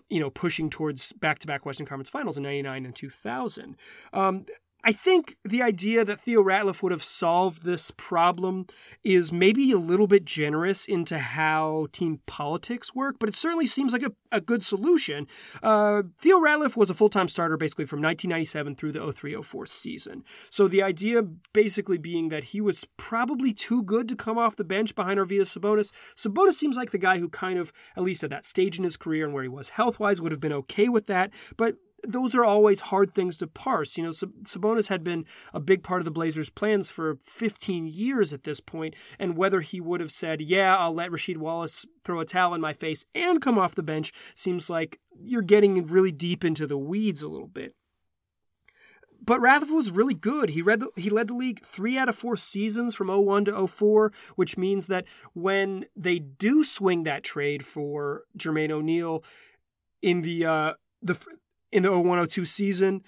You 0.09 0.19
know, 0.19 0.29
pushing 0.29 0.69
towards 0.69 1.13
back-to-back 1.13 1.65
Western 1.65 1.85
Conference 1.85 2.09
Finals 2.09 2.35
in 2.35 2.43
'99 2.43 2.85
and 2.85 2.93
2000. 2.93 3.77
Um, 4.11 4.45
I 4.83 4.91
think 4.91 5.37
the 5.43 5.61
idea 5.61 6.03
that 6.05 6.19
Theo 6.19 6.43
Ratliff 6.43 6.81
would 6.81 6.91
have 6.91 7.03
solved 7.03 7.63
this 7.63 7.91
problem 7.91 8.65
is 9.03 9.31
maybe 9.31 9.71
a 9.71 9.77
little 9.77 10.07
bit 10.07 10.25
generous 10.25 10.87
into 10.87 11.19
how 11.19 11.87
team 11.91 12.19
politics 12.25 12.95
work, 12.95 13.17
but 13.19 13.29
it 13.29 13.35
certainly 13.35 13.65
seems 13.65 13.93
like 13.93 14.03
a, 14.03 14.11
a 14.31 14.41
good 14.41 14.63
solution. 14.63 15.27
Uh, 15.61 16.03
Theo 16.17 16.39
Ratliff 16.39 16.75
was 16.75 16.89
a 16.89 16.93
full 16.93 17.09
time 17.09 17.27
starter 17.27 17.57
basically 17.57 17.85
from 17.85 18.01
1997 18.01 18.75
through 18.75 18.91
the 18.91 19.11
03 19.11 19.41
04 19.41 19.65
season. 19.65 20.23
So 20.49 20.67
the 20.67 20.81
idea 20.81 21.21
basically 21.53 21.97
being 21.97 22.29
that 22.29 22.45
he 22.45 22.61
was 22.61 22.85
probably 22.97 23.53
too 23.53 23.83
good 23.83 24.07
to 24.09 24.15
come 24.15 24.37
off 24.37 24.55
the 24.55 24.63
bench 24.63 24.95
behind 24.95 25.19
Arvydas 25.19 25.57
Sabonis. 25.57 25.91
Sabonis 26.15 26.53
seems 26.53 26.75
like 26.75 26.91
the 26.91 26.97
guy 26.97 27.19
who 27.19 27.29
kind 27.29 27.59
of, 27.59 27.71
at 27.95 28.03
least 28.03 28.23
at 28.23 28.29
that 28.29 28.45
stage 28.45 28.77
in 28.77 28.83
his 28.83 28.97
career 28.97 29.25
and 29.25 29.33
where 29.33 29.43
he 29.43 29.49
was 29.49 29.69
health 29.69 29.99
wise, 29.99 30.21
would 30.21 30.31
have 30.31 30.41
been 30.41 30.53
okay 30.53 30.89
with 30.89 31.07
that. 31.07 31.31
But 31.57 31.75
those 32.03 32.35
are 32.35 32.43
always 32.43 32.81
hard 32.81 33.13
things 33.13 33.37
to 33.37 33.47
parse. 33.47 33.97
You 33.97 34.03
know, 34.03 34.09
Sabonis 34.09 34.87
had 34.87 35.03
been 35.03 35.25
a 35.53 35.59
big 35.59 35.83
part 35.83 36.01
of 36.01 36.05
the 36.05 36.11
Blazers' 36.11 36.49
plans 36.49 36.89
for 36.89 37.17
15 37.25 37.87
years 37.87 38.33
at 38.33 38.43
this 38.43 38.59
point, 38.59 38.95
and 39.19 39.37
whether 39.37 39.61
he 39.61 39.79
would 39.79 39.99
have 39.99 40.11
said, 40.11 40.41
"Yeah, 40.41 40.77
I'll 40.77 40.93
let 40.93 41.11
Rasheed 41.11 41.37
Wallace 41.37 41.85
throw 42.03 42.19
a 42.19 42.25
towel 42.25 42.53
in 42.53 42.61
my 42.61 42.73
face 42.73 43.05
and 43.13 43.41
come 43.41 43.57
off 43.57 43.75
the 43.75 43.83
bench," 43.83 44.11
seems 44.35 44.69
like 44.69 44.99
you're 45.23 45.41
getting 45.41 45.85
really 45.85 46.11
deep 46.11 46.43
into 46.43 46.67
the 46.67 46.77
weeds 46.77 47.21
a 47.23 47.27
little 47.27 47.47
bit. 47.47 47.75
But 49.23 49.39
Ratliff 49.39 49.69
was 49.69 49.91
really 49.91 50.15
good. 50.15 50.49
He 50.49 50.63
read 50.63 50.79
the, 50.79 50.89
he 50.95 51.11
led 51.11 51.27
the 51.27 51.35
league 51.35 51.63
three 51.63 51.95
out 51.97 52.09
of 52.09 52.15
four 52.15 52.35
seasons 52.35 52.95
from 52.95 53.07
01 53.07 53.45
to 53.45 53.67
04, 53.67 54.11
which 54.35 54.57
means 54.57 54.87
that 54.87 55.05
when 55.33 55.85
they 55.95 56.17
do 56.17 56.63
swing 56.63 57.03
that 57.03 57.23
trade 57.23 57.63
for 57.63 58.23
Jermaine 58.35 58.71
O'Neal 58.71 59.23
in 60.01 60.23
the 60.23 60.45
uh, 60.45 60.73
the 61.03 61.15
in 61.71 61.83
the 61.83 61.91
0102 61.91 62.45
season. 62.45 63.01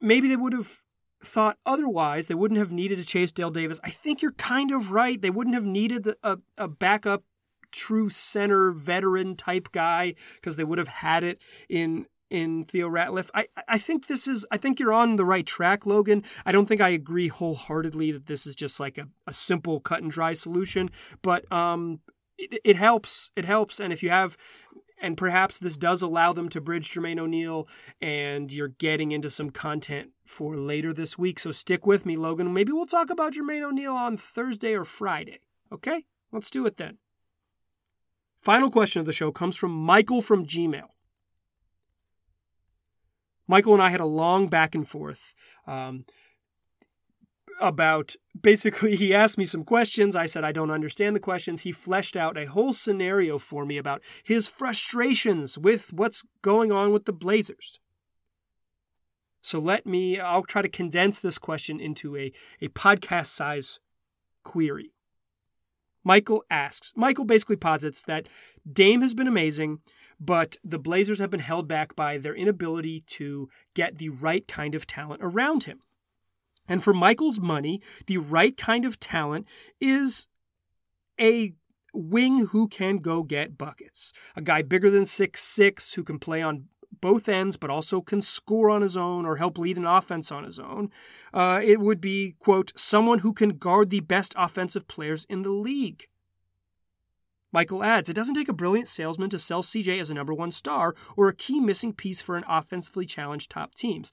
Maybe 0.00 0.28
they 0.28 0.36
would 0.36 0.52
have 0.52 0.82
thought 1.22 1.58
otherwise. 1.64 2.28
They 2.28 2.34
wouldn't 2.34 2.58
have 2.58 2.70
needed 2.72 2.98
to 2.98 3.04
chase 3.04 3.32
Dale 3.32 3.50
Davis. 3.50 3.80
I 3.82 3.90
think 3.90 4.22
you're 4.22 4.32
kind 4.32 4.72
of 4.72 4.92
right. 4.92 5.20
They 5.20 5.30
wouldn't 5.30 5.54
have 5.54 5.64
needed 5.64 6.14
a, 6.22 6.38
a 6.58 6.68
backup 6.68 7.24
true 7.72 8.08
center 8.08 8.70
veteran 8.70 9.34
type 9.34 9.72
guy 9.72 10.14
because 10.36 10.56
they 10.56 10.64
would 10.64 10.78
have 10.78 10.88
had 10.88 11.24
it 11.24 11.42
in 11.68 12.06
in 12.30 12.64
Theo 12.64 12.88
Ratliff. 12.88 13.30
I, 13.34 13.46
I 13.68 13.78
think 13.78 14.06
this 14.06 14.26
is 14.26 14.46
I 14.50 14.56
think 14.56 14.80
you're 14.80 14.92
on 14.92 15.16
the 15.16 15.24
right 15.24 15.46
track, 15.46 15.84
Logan. 15.86 16.22
I 16.46 16.52
don't 16.52 16.66
think 16.66 16.80
I 16.80 16.90
agree 16.90 17.28
wholeheartedly 17.28 18.12
that 18.12 18.26
this 18.26 18.46
is 18.46 18.56
just 18.56 18.80
like 18.80 18.96
a, 18.98 19.08
a 19.26 19.34
simple 19.34 19.80
cut 19.80 20.02
and 20.02 20.10
dry 20.10 20.32
solution, 20.32 20.90
but 21.22 21.50
um 21.52 22.00
it, 22.38 22.60
it 22.64 22.76
helps. 22.76 23.30
It 23.36 23.44
helps. 23.44 23.78
And 23.78 23.92
if 23.92 24.02
you 24.02 24.10
have 24.10 24.36
and 25.04 25.18
perhaps 25.18 25.58
this 25.58 25.76
does 25.76 26.00
allow 26.00 26.32
them 26.32 26.48
to 26.48 26.62
bridge 26.62 26.90
Jermaine 26.90 27.18
O'Neal, 27.18 27.68
and 28.00 28.50
you're 28.50 28.68
getting 28.68 29.12
into 29.12 29.28
some 29.28 29.50
content 29.50 30.12
for 30.24 30.56
later 30.56 30.94
this 30.94 31.18
week. 31.18 31.38
So 31.38 31.52
stick 31.52 31.86
with 31.86 32.06
me, 32.06 32.16
Logan. 32.16 32.54
Maybe 32.54 32.72
we'll 32.72 32.86
talk 32.86 33.10
about 33.10 33.34
Jermaine 33.34 33.62
O'Neal 33.62 33.92
on 33.92 34.16
Thursday 34.16 34.72
or 34.72 34.84
Friday. 34.84 35.40
Okay? 35.70 36.06
Let's 36.32 36.50
do 36.50 36.64
it 36.64 36.78
then. 36.78 36.96
Final 38.40 38.70
question 38.70 39.00
of 39.00 39.06
the 39.06 39.12
show 39.12 39.30
comes 39.30 39.56
from 39.56 39.72
Michael 39.72 40.22
from 40.22 40.46
Gmail. 40.46 40.88
Michael 43.46 43.74
and 43.74 43.82
I 43.82 43.90
had 43.90 44.00
a 44.00 44.06
long 44.06 44.48
back 44.48 44.74
and 44.74 44.88
forth. 44.88 45.34
Um, 45.66 46.06
about 47.60 48.14
basically 48.40 48.96
he 48.96 49.14
asked 49.14 49.38
me 49.38 49.44
some 49.44 49.64
questions. 49.64 50.16
I 50.16 50.26
said 50.26 50.44
i 50.44 50.52
don't 50.52 50.70
understand 50.70 51.14
the 51.14 51.20
questions. 51.20 51.62
He 51.62 51.72
fleshed 51.72 52.16
out 52.16 52.38
a 52.38 52.46
whole 52.46 52.72
scenario 52.72 53.38
for 53.38 53.64
me 53.64 53.78
about 53.78 54.02
his 54.22 54.48
frustrations 54.48 55.58
with 55.58 55.92
what's 55.92 56.24
going 56.42 56.72
on 56.72 56.92
with 56.92 57.04
the 57.04 57.12
blazers. 57.12 57.80
So 59.40 59.58
let 59.58 59.86
me 59.86 60.18
i'll 60.18 60.44
try 60.44 60.62
to 60.62 60.68
condense 60.68 61.20
this 61.20 61.38
question 61.38 61.80
into 61.80 62.16
a, 62.16 62.32
a 62.60 62.68
podcast 62.68 63.28
size 63.28 63.80
query. 64.42 64.92
Michael 66.02 66.44
asks 66.50 66.92
michael 66.96 67.24
basically 67.24 67.56
posits 67.56 68.02
that 68.02 68.28
dame 68.70 69.00
has 69.00 69.14
been 69.14 69.28
amazing 69.28 69.80
but 70.20 70.56
the 70.62 70.78
blazers 70.78 71.18
have 71.18 71.30
been 71.30 71.40
held 71.40 71.66
back 71.66 71.96
by 71.96 72.18
their 72.18 72.34
inability 72.34 73.00
to 73.00 73.48
get 73.74 73.98
the 73.98 74.10
right 74.10 74.46
kind 74.46 74.74
of 74.74 74.86
talent 74.86 75.20
around 75.22 75.64
him 75.64 75.80
and 76.68 76.82
for 76.82 76.94
Michael's 76.94 77.40
money, 77.40 77.80
the 78.06 78.18
right 78.18 78.56
kind 78.56 78.84
of 78.84 79.00
talent 79.00 79.46
is 79.80 80.28
a 81.20 81.54
wing 81.92 82.46
who 82.46 82.68
can 82.68 82.98
go 82.98 83.22
get 83.22 83.56
buckets. 83.56 84.12
A 84.34 84.42
guy 84.42 84.62
bigger 84.62 84.90
than 84.90 85.06
six 85.06 85.42
six 85.42 85.94
who 85.94 86.04
can 86.04 86.18
play 86.18 86.42
on 86.42 86.66
both 87.00 87.28
ends, 87.28 87.56
but 87.56 87.70
also 87.70 88.00
can 88.00 88.20
score 88.20 88.70
on 88.70 88.82
his 88.82 88.96
own 88.96 89.26
or 89.26 89.36
help 89.36 89.58
lead 89.58 89.76
an 89.76 89.86
offense 89.86 90.32
on 90.32 90.44
his 90.44 90.58
own. 90.58 90.90
Uh, 91.32 91.60
it 91.62 91.80
would 91.80 92.00
be, 92.00 92.34
quote, 92.38 92.72
someone 92.76 93.20
who 93.20 93.32
can 93.32 93.50
guard 93.58 93.90
the 93.90 94.00
best 94.00 94.32
offensive 94.36 94.86
players 94.86 95.24
in 95.28 95.42
the 95.42 95.50
league. 95.50 96.06
Michael 97.52 97.84
adds, 97.84 98.08
it 98.08 98.14
doesn't 98.14 98.34
take 98.34 98.48
a 98.48 98.54
brilliant 98.54 98.88
salesman 98.88 99.30
to 99.30 99.38
sell 99.38 99.62
CJ 99.62 100.00
as 100.00 100.10
a 100.10 100.14
number 100.14 100.34
one 100.34 100.50
star 100.50 100.94
or 101.16 101.28
a 101.28 101.34
key 101.34 101.60
missing 101.60 101.92
piece 101.92 102.20
for 102.20 102.36
an 102.36 102.44
offensively 102.48 103.06
challenged 103.06 103.50
top 103.50 103.74
teams. 103.74 104.10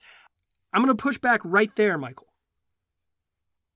I'm 0.72 0.82
going 0.82 0.96
to 0.96 1.02
push 1.02 1.18
back 1.18 1.40
right 1.44 1.74
there, 1.74 1.98
Michael. 1.98 2.31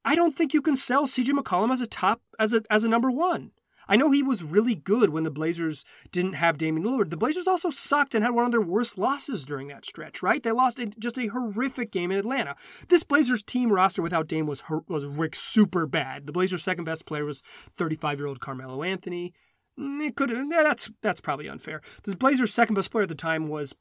I 0.07 0.15
don't 0.15 0.35
think 0.35 0.55
you 0.55 0.63
can 0.63 0.77
sell 0.77 1.07
CJ 1.07 1.37
McCollum 1.37 1.73
as 1.73 1.81
a 1.81 1.87
top 1.87 2.23
as 2.39 2.53
a 2.53 2.63
as 2.71 2.85
a 2.85 2.89
number 2.89 3.11
one. 3.11 3.51
I 3.89 3.97
know 3.97 4.11
he 4.11 4.23
was 4.23 4.43
really 4.43 4.75
good 4.75 5.11
when 5.11 5.25
the 5.25 5.31
Blazers 5.31 5.85
didn't 6.11 6.35
have 6.35 6.59
Damian 6.59 6.87
Lillard. 6.87 7.11
The 7.11 7.17
Blazers 7.17 7.47
also 7.47 7.71
sucked 7.71 8.15
and 8.15 8.25
had 8.25 8.35
one 8.35 8.45
of 8.45 8.51
their 8.51 8.61
worst 8.61 8.99
losses 8.99 9.45
during 9.45 9.69
that 9.69 9.85
stretch, 9.85 10.23
right? 10.23 10.43
They 10.43 10.51
lost 10.51 10.79
a, 10.79 10.87
just 10.87 11.19
a 11.19 11.29
horrific 11.29 11.93
game 11.93 12.11
in 12.11 12.19
Atlanta. 12.19 12.57
This 12.89 13.05
Blazers 13.05 13.43
team 13.43 13.73
roster 13.73 14.01
without 14.01 14.29
Dame 14.29 14.47
was 14.47 14.63
was 14.89 15.05
Rick 15.05 15.35
super 15.35 15.87
bad. 15.87 16.27
The 16.27 16.33
Blazers' 16.33 16.63
second 16.63 16.85
best 16.85 17.05
player 17.05 17.25
was 17.25 17.43
35 17.77 18.19
year 18.19 18.29
old 18.29 18.41
Carmelo 18.41 18.85
Anthony. 18.85 19.35
Mm, 19.79 20.07
it 20.07 20.15
could. 20.15 20.31
Yeah, 20.31 20.63
that's 20.63 20.89
that's 21.03 21.21
probably 21.21 21.49
unfair. 21.49 21.81
The 22.05 22.15
Blazers' 22.15 22.55
second 22.55 22.77
best 22.77 22.93
player 22.93 23.03
at 23.03 23.09
the 23.09 23.17
time 23.17 23.49
was 23.49 23.75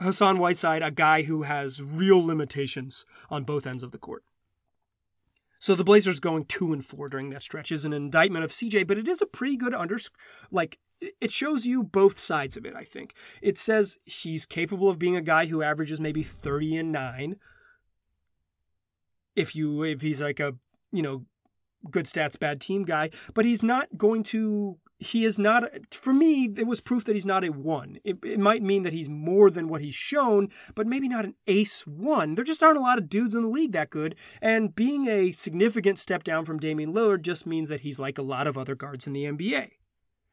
Hassan 0.00 0.38
Whiteside, 0.38 0.82
a 0.82 0.92
guy 0.92 1.22
who 1.22 1.42
has 1.42 1.82
real 1.82 2.24
limitations 2.24 3.04
on 3.28 3.42
both 3.42 3.66
ends 3.66 3.82
of 3.82 3.90
the 3.90 3.98
court. 3.98 4.22
So 5.62 5.76
the 5.76 5.84
Blazers 5.84 6.18
going 6.18 6.46
two 6.46 6.72
and 6.72 6.84
four 6.84 7.08
during 7.08 7.30
that 7.30 7.40
stretch 7.40 7.70
is 7.70 7.84
an 7.84 7.92
indictment 7.92 8.44
of 8.44 8.50
CJ, 8.50 8.84
but 8.84 8.98
it 8.98 9.06
is 9.06 9.22
a 9.22 9.26
pretty 9.26 9.56
good 9.56 9.72
under 9.72 9.96
like 10.50 10.80
it 11.20 11.30
shows 11.30 11.64
you 11.64 11.84
both 11.84 12.18
sides 12.18 12.56
of 12.56 12.66
it, 12.66 12.74
I 12.74 12.82
think. 12.82 13.14
It 13.40 13.56
says 13.56 13.96
he's 14.04 14.44
capable 14.44 14.88
of 14.88 14.98
being 14.98 15.14
a 15.14 15.22
guy 15.22 15.46
who 15.46 15.62
averages 15.62 16.00
maybe 16.00 16.24
30 16.24 16.78
and 16.78 16.90
9 16.90 17.36
if 19.36 19.54
you 19.54 19.84
if 19.84 20.00
he's 20.00 20.20
like 20.20 20.40
a, 20.40 20.56
you 20.90 21.00
know, 21.00 21.26
good 21.88 22.06
stats 22.06 22.36
bad 22.36 22.60
team 22.60 22.82
guy, 22.82 23.10
but 23.32 23.44
he's 23.44 23.62
not 23.62 23.86
going 23.96 24.24
to 24.24 24.78
he 25.02 25.24
is 25.24 25.38
not 25.38 25.64
for 25.90 26.12
me 26.12 26.52
it 26.56 26.66
was 26.66 26.80
proof 26.80 27.04
that 27.04 27.14
he's 27.14 27.26
not 27.26 27.44
a 27.44 27.50
one. 27.50 27.98
It, 28.04 28.18
it, 28.24 28.38
might 28.38 28.62
mean 28.62 28.82
that 28.82 28.92
he's 28.92 29.08
more 29.08 29.50
than 29.50 29.68
what 29.68 29.80
he's 29.80 29.94
shown 29.94 30.48
but 30.74 30.86
maybe 30.86 31.08
not 31.08 31.24
an 31.24 31.34
ace 31.46 31.86
one. 31.86 32.34
There 32.34 32.44
just 32.44 32.62
aren't 32.62 32.78
a 32.78 32.82
lot 32.82 32.98
of 32.98 33.08
dudes 33.08 33.34
in 33.34 33.42
the 33.42 33.48
league 33.48 33.72
that 33.72 33.90
good 33.90 34.14
and 34.40 34.74
being 34.74 35.08
a 35.08 35.32
significant 35.32 35.98
step 35.98 36.24
down 36.24 36.44
from 36.44 36.58
Damian 36.58 36.92
Lillard 36.92 37.22
just 37.22 37.46
means 37.46 37.68
that 37.68 37.80
he's 37.80 37.98
like 37.98 38.18
a 38.18 38.22
lot 38.22 38.46
of 38.46 38.56
other 38.56 38.74
guards 38.74 39.06
in 39.06 39.12
the 39.12 39.24
NBA 39.24 39.70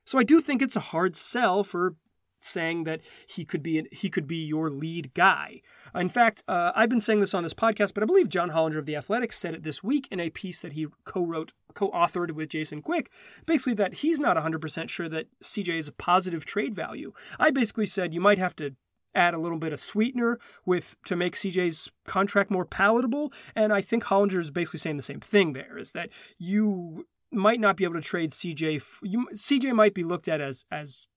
so 0.06 0.18
I 0.18 0.24
do 0.24 0.42
think 0.42 0.62
it's 0.62 0.76
a 0.76 0.80
hard 0.80 1.16
sell 1.16 1.64
for 1.64 1.96
saying 2.40 2.84
that 2.86 3.02
he 3.28 3.46
could 3.46 3.64
be 3.64 3.88
he 3.92 4.10
could 4.10 4.28
be 4.28 4.38
your 4.38 4.70
lead 4.70 5.14
guy. 5.14 5.62
In 5.96 6.10
fact, 6.10 6.44
uh, 6.48 6.72
I've 6.76 6.90
been 6.90 7.02
saying 7.02 7.20
this 7.20 7.34
on 7.34 7.44
this 7.44 7.54
podcast, 7.54 7.94
but 7.94 8.04
I 8.04 8.06
believe 8.06 8.30
John 8.30 8.52
Hollinger 8.52 8.78
of 8.78 8.86
the 8.86 8.96
Athletic 8.96 9.34
said 9.34 9.54
it 9.54 9.64
this 9.64 9.84
week 9.84 10.08
in 10.12 10.20
a 10.20 10.30
piece 10.30 10.62
that 10.62 10.74
he 10.74 10.88
co-wrote, 11.06 11.54
co-authored 11.74 12.32
with 12.32 12.50
Jason 12.50 12.82
Quick, 12.82 13.12
basically 13.46 13.74
that 13.76 13.96
he's 13.96 14.20
not 14.20 14.38
100% 14.38 14.90
sure 14.90 15.10
that 15.10 15.28
CJ 15.44 15.70
is 15.78 15.88
a 15.88 15.94
positive 15.94 16.46
trade 16.46 16.74
value. 16.74 17.14
I 17.40 17.52
basically 17.52 17.86
said 17.86 18.14
you 18.14 18.22
might 18.22 18.38
have 18.38 18.56
to 18.58 18.76
add 19.16 19.34
a 19.34 19.40
little 19.40 19.58
bit 19.58 19.74
of 19.74 19.80
sweetener 19.80 20.40
with 20.66 20.96
to 21.06 21.16
make 21.16 21.36
CJ's 21.36 21.92
contract 22.06 22.52
more 22.52 22.66
palatable, 22.66 23.34
and 23.56 23.74
I 23.74 23.82
think 23.82 24.06
Hollinger 24.06 24.40
is 24.40 24.52
basically 24.52 24.80
saying 24.80 24.98
the 24.98 25.04
same 25.04 25.20
thing 25.20 25.54
there 25.54 25.78
is 25.78 25.92
that 25.92 26.10
you 26.38 27.08
might 27.32 27.60
not 27.60 27.78
be 27.78 27.84
able 27.84 27.96
to 27.96 28.02
trade 28.02 28.32
CJ 28.32 28.82
you, 29.04 29.28
CJ 29.34 29.74
might 29.74 29.94
be 29.94 30.04
looked 30.04 30.28
at 30.28 30.42
as 30.42 30.66
as 30.72 31.08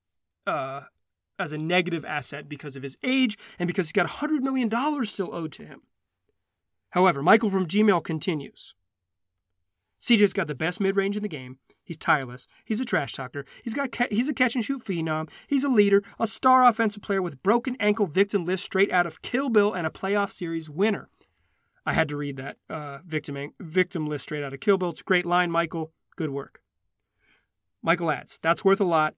uh, 0.47 0.83
as 1.39 1.53
a 1.53 1.59
negative 1.59 2.05
asset 2.05 2.49
because 2.49 2.77
of 2.77 2.83
his 2.83 2.97
age 3.03 3.39
and 3.59 3.67
because 3.67 3.87
he's 3.87 3.93
got 3.93 4.07
$100 4.07 4.41
million 4.41 4.71
still 5.05 5.35
owed 5.35 5.53
to 5.53 5.65
him. 5.65 5.83
However, 6.91 7.23
Michael 7.23 7.51
from 7.51 7.67
Gmail 7.67 8.05
continues. 8.05 8.75
CJ's 10.01 10.33
got 10.33 10.47
the 10.47 10.55
best 10.55 10.81
mid 10.81 10.97
range 10.97 11.17
in 11.17 11.23
the 11.23 11.29
game. 11.29 11.59
He's 11.85 11.97
tireless. 11.97 12.47
He's 12.65 12.81
a 12.81 12.85
trash 12.85 13.13
talker. 13.13 13.45
He's 13.63 13.75
got 13.75 13.93
ca- 13.93 14.09
he's 14.11 14.29
a 14.29 14.35
catch 14.35 14.55
and 14.55 14.65
shoot 14.65 14.85
phenom. 14.85 15.31
He's 15.47 15.65
a 15.65 15.69
leader, 15.69 16.03
a 16.19 16.27
star 16.27 16.67
offensive 16.67 17.03
player 17.03 17.23
with 17.23 17.43
broken 17.43 17.77
ankle 17.81 18.07
victim 18.07 18.45
list 18.45 18.65
straight 18.65 18.93
out 18.93 19.07
of 19.07 19.23
Kill 19.23 19.49
Bill 19.49 19.73
and 19.73 19.87
a 19.87 19.91
playoff 19.91 20.31
series 20.33 20.69
winner. 20.69 21.09
I 21.87 21.93
had 21.93 22.09
to 22.11 22.17
read 22.17 22.37
that 22.37 22.59
uh, 22.69 22.99
victim 23.05 23.53
victim 23.59 24.07
list 24.07 24.25
straight 24.25 24.45
out 24.45 24.53
of 24.53 24.61
Kill 24.61 24.77
Bill. 24.77 24.91
It's 24.91 25.01
a 25.01 25.05
great 25.05 25.27
line, 25.27 25.51
Michael. 25.51 25.93
Good 26.17 26.31
work. 26.31 26.63
Michael 27.83 28.11
adds, 28.11 28.39
that's 28.43 28.65
worth 28.65 28.81
a 28.81 28.85
lot 28.85 29.15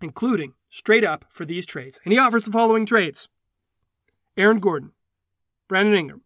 including 0.00 0.54
straight 0.76 1.04
up 1.04 1.24
for 1.30 1.46
these 1.46 1.64
trades. 1.64 1.98
And 2.04 2.12
he 2.12 2.18
offers 2.18 2.44
the 2.44 2.52
following 2.52 2.84
trades 2.84 3.28
Aaron 4.36 4.58
Gordon, 4.58 4.92
Brandon 5.68 5.94
Ingram, 5.94 6.22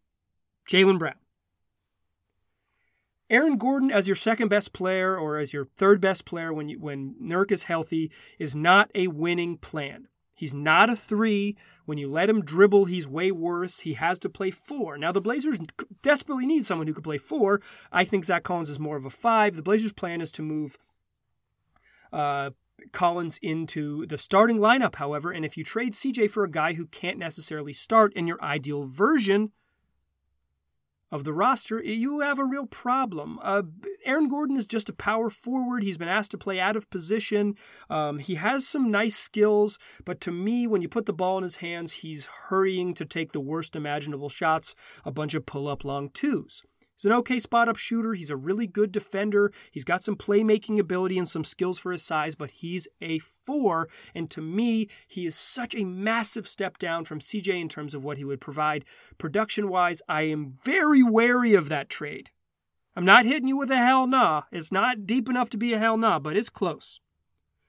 Jaylen 0.69 0.99
Brown. 0.99 1.15
Aaron 3.31 3.59
Gordon 3.59 3.93
as 3.93 4.09
your 4.09 4.17
second 4.17 4.49
best 4.49 4.73
player 4.73 5.17
or 5.17 5.39
as 5.39 5.53
your 5.53 5.65
third 5.65 6.01
best 6.01 6.25
player 6.25 6.53
when 6.53 6.69
you, 6.69 6.81
when 6.81 7.15
Nurk 7.23 7.53
is 7.53 7.63
healthy 7.63 8.11
is 8.41 8.57
not 8.57 8.91
a 8.93 9.07
winning 9.07 9.57
plan. 9.57 10.09
He's 10.35 10.53
not 10.53 10.91
a 10.91 10.97
three. 10.97 11.57
When 11.85 11.99
you 11.99 12.09
let 12.09 12.29
him 12.29 12.45
dribble, 12.45 12.87
he's 12.87 13.07
way 13.07 13.31
worse. 13.31 13.81
He 13.81 13.93
has 13.93 14.19
to 14.21 14.29
play 14.29 14.51
four. 14.51 14.99
Now, 14.99 15.13
the 15.13 15.21
Blazers 15.21 15.59
desperately 16.03 16.47
need 16.47 16.65
someone 16.65 16.89
who 16.89 16.95
could 16.95 17.05
play 17.05 17.19
four. 17.19 17.61
I 17.93 18.03
think 18.03 18.25
Zach 18.25 18.43
Collins 18.43 18.71
is 18.71 18.81
more 18.81 18.97
of 18.97 19.05
a 19.05 19.11
five. 19.11 19.55
The 19.55 19.63
Blazers' 19.63 19.93
plan 19.93 20.21
is 20.21 20.33
to 20.33 20.43
move 20.43 20.77
uh, 22.13 22.51
Collins 22.93 23.39
into 23.43 24.07
the 24.07 24.19
starting 24.19 24.59
lineup, 24.59 24.97
however, 24.97 25.31
and 25.31 25.45
if 25.45 25.57
you 25.57 25.65
trade 25.65 25.95
CJ 25.95 26.31
for 26.31 26.45
a 26.45 26.51
guy 26.51 26.75
who 26.75 26.87
can't 26.87 27.19
necessarily 27.19 27.73
start 27.73 28.13
in 28.15 28.27
your 28.27 28.43
ideal 28.43 28.85
version 28.85 29.53
of 31.13 31.25
the 31.25 31.33
roster, 31.33 31.83
you 31.83 32.21
have 32.21 32.39
a 32.39 32.45
real 32.45 32.67
problem. 32.67 33.39
Uh, 33.43 33.63
Aaron 34.05 34.29
Gordon 34.29 34.57
is 34.57 34.67
just 34.67 34.89
a 34.89 34.93
power 34.93 35.29
forward. 35.29 35.83
He's 35.83 35.99
been 35.99 36.09
asked 36.09 36.31
to 36.31 36.39
play 36.39 36.61
out 36.61 36.77
of 36.77 36.89
position. 36.91 37.57
Um, 37.89 38.19
he 38.19 38.37
has 38.37 38.67
some 38.67 38.91
nice 38.91 39.17
skills, 39.17 39.79
but 40.05 40.21
to 40.23 40.31
me, 40.31 40.67
when 40.67 40.83
you 40.83 40.89
put 40.89 41.07
the 41.07 41.13
ball 41.13 41.37
in 41.39 41.43
his 41.43 41.57
hands, 41.57 41.95
he's 41.95 42.27
hurrying 42.27 42.95
to 42.95 43.05
take 43.05 43.33
the 43.33 43.41
worst 43.41 43.75
imaginable 43.75 44.29
shots, 44.29 44.75
a 45.05 45.11
bunch 45.11 45.35
of 45.35 45.47
pull 45.47 45.67
up 45.67 45.85
long 45.85 46.11
twos. 46.11 46.63
He's 47.01 47.07
an 47.07 47.13
okay 47.13 47.39
spot 47.39 47.67
up 47.67 47.79
shooter. 47.79 48.13
He's 48.13 48.29
a 48.29 48.37
really 48.37 48.67
good 48.67 48.93
defender. 48.93 49.53
He's 49.71 49.87
got 49.87 50.05
some 50.05 50.17
playmaking 50.17 50.79
ability 50.79 51.17
and 51.17 51.27
some 51.27 51.45
skills 51.45 51.79
for 51.79 51.93
his 51.93 52.03
size, 52.03 52.35
but 52.35 52.51
he's 52.51 52.87
a 53.01 53.21
four. 53.21 53.89
And 54.15 54.31
to 54.33 54.43
me, 54.43 54.87
he 55.09 55.25
is 55.25 55.35
such 55.35 55.75
a 55.75 55.87
massive 55.87 56.47
step 56.47 56.77
down 56.77 57.07
from 57.07 57.21
CJ 57.21 57.59
in 57.59 57.71
terms 57.71 57.95
of 57.95 58.05
what 58.05 58.19
he 58.19 58.25
would 58.27 58.43
provide. 58.43 58.85
Production 59.17 59.71
wise, 59.71 60.03
I 60.11 60.25
am 60.25 60.51
very 60.63 61.03
wary 61.03 61.55
of 61.55 61.71
that 61.71 61.89
trade. 61.89 62.29
I'm 62.95 63.07
not 63.07 63.25
hitting 63.25 63.49
you 63.49 63.57
with 63.57 63.71
a 63.71 63.79
hell 63.79 64.07
nah. 64.07 64.43
It's 64.53 64.71
not 64.71 65.07
deep 65.07 65.31
enough 65.31 65.49
to 65.51 65.57
be 65.57 65.73
a 65.73 65.79
hell 65.79 65.97
nah, 65.97 66.19
but 66.19 66.37
it's 66.37 66.51
close. 66.51 67.01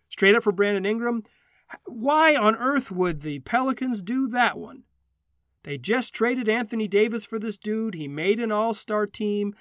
Straight 0.09 0.35
up 0.35 0.43
for 0.43 0.51
Brandon 0.51 0.85
Ingram. 0.85 1.23
Why 1.85 2.35
on 2.35 2.57
earth 2.57 2.91
would 2.91 3.21
the 3.21 3.39
Pelicans 3.39 4.01
do 4.01 4.27
that 4.27 4.57
one? 4.57 4.83
They 5.63 5.78
just 5.78 6.13
traded 6.13 6.50
Anthony 6.50 6.88
Davis 6.88 7.26
for 7.26 7.39
this 7.39 7.58
dude. 7.58 7.95
He 7.95 8.08
made 8.08 8.39
an 8.39 8.52
all-star 8.52 9.06
team. 9.06 9.54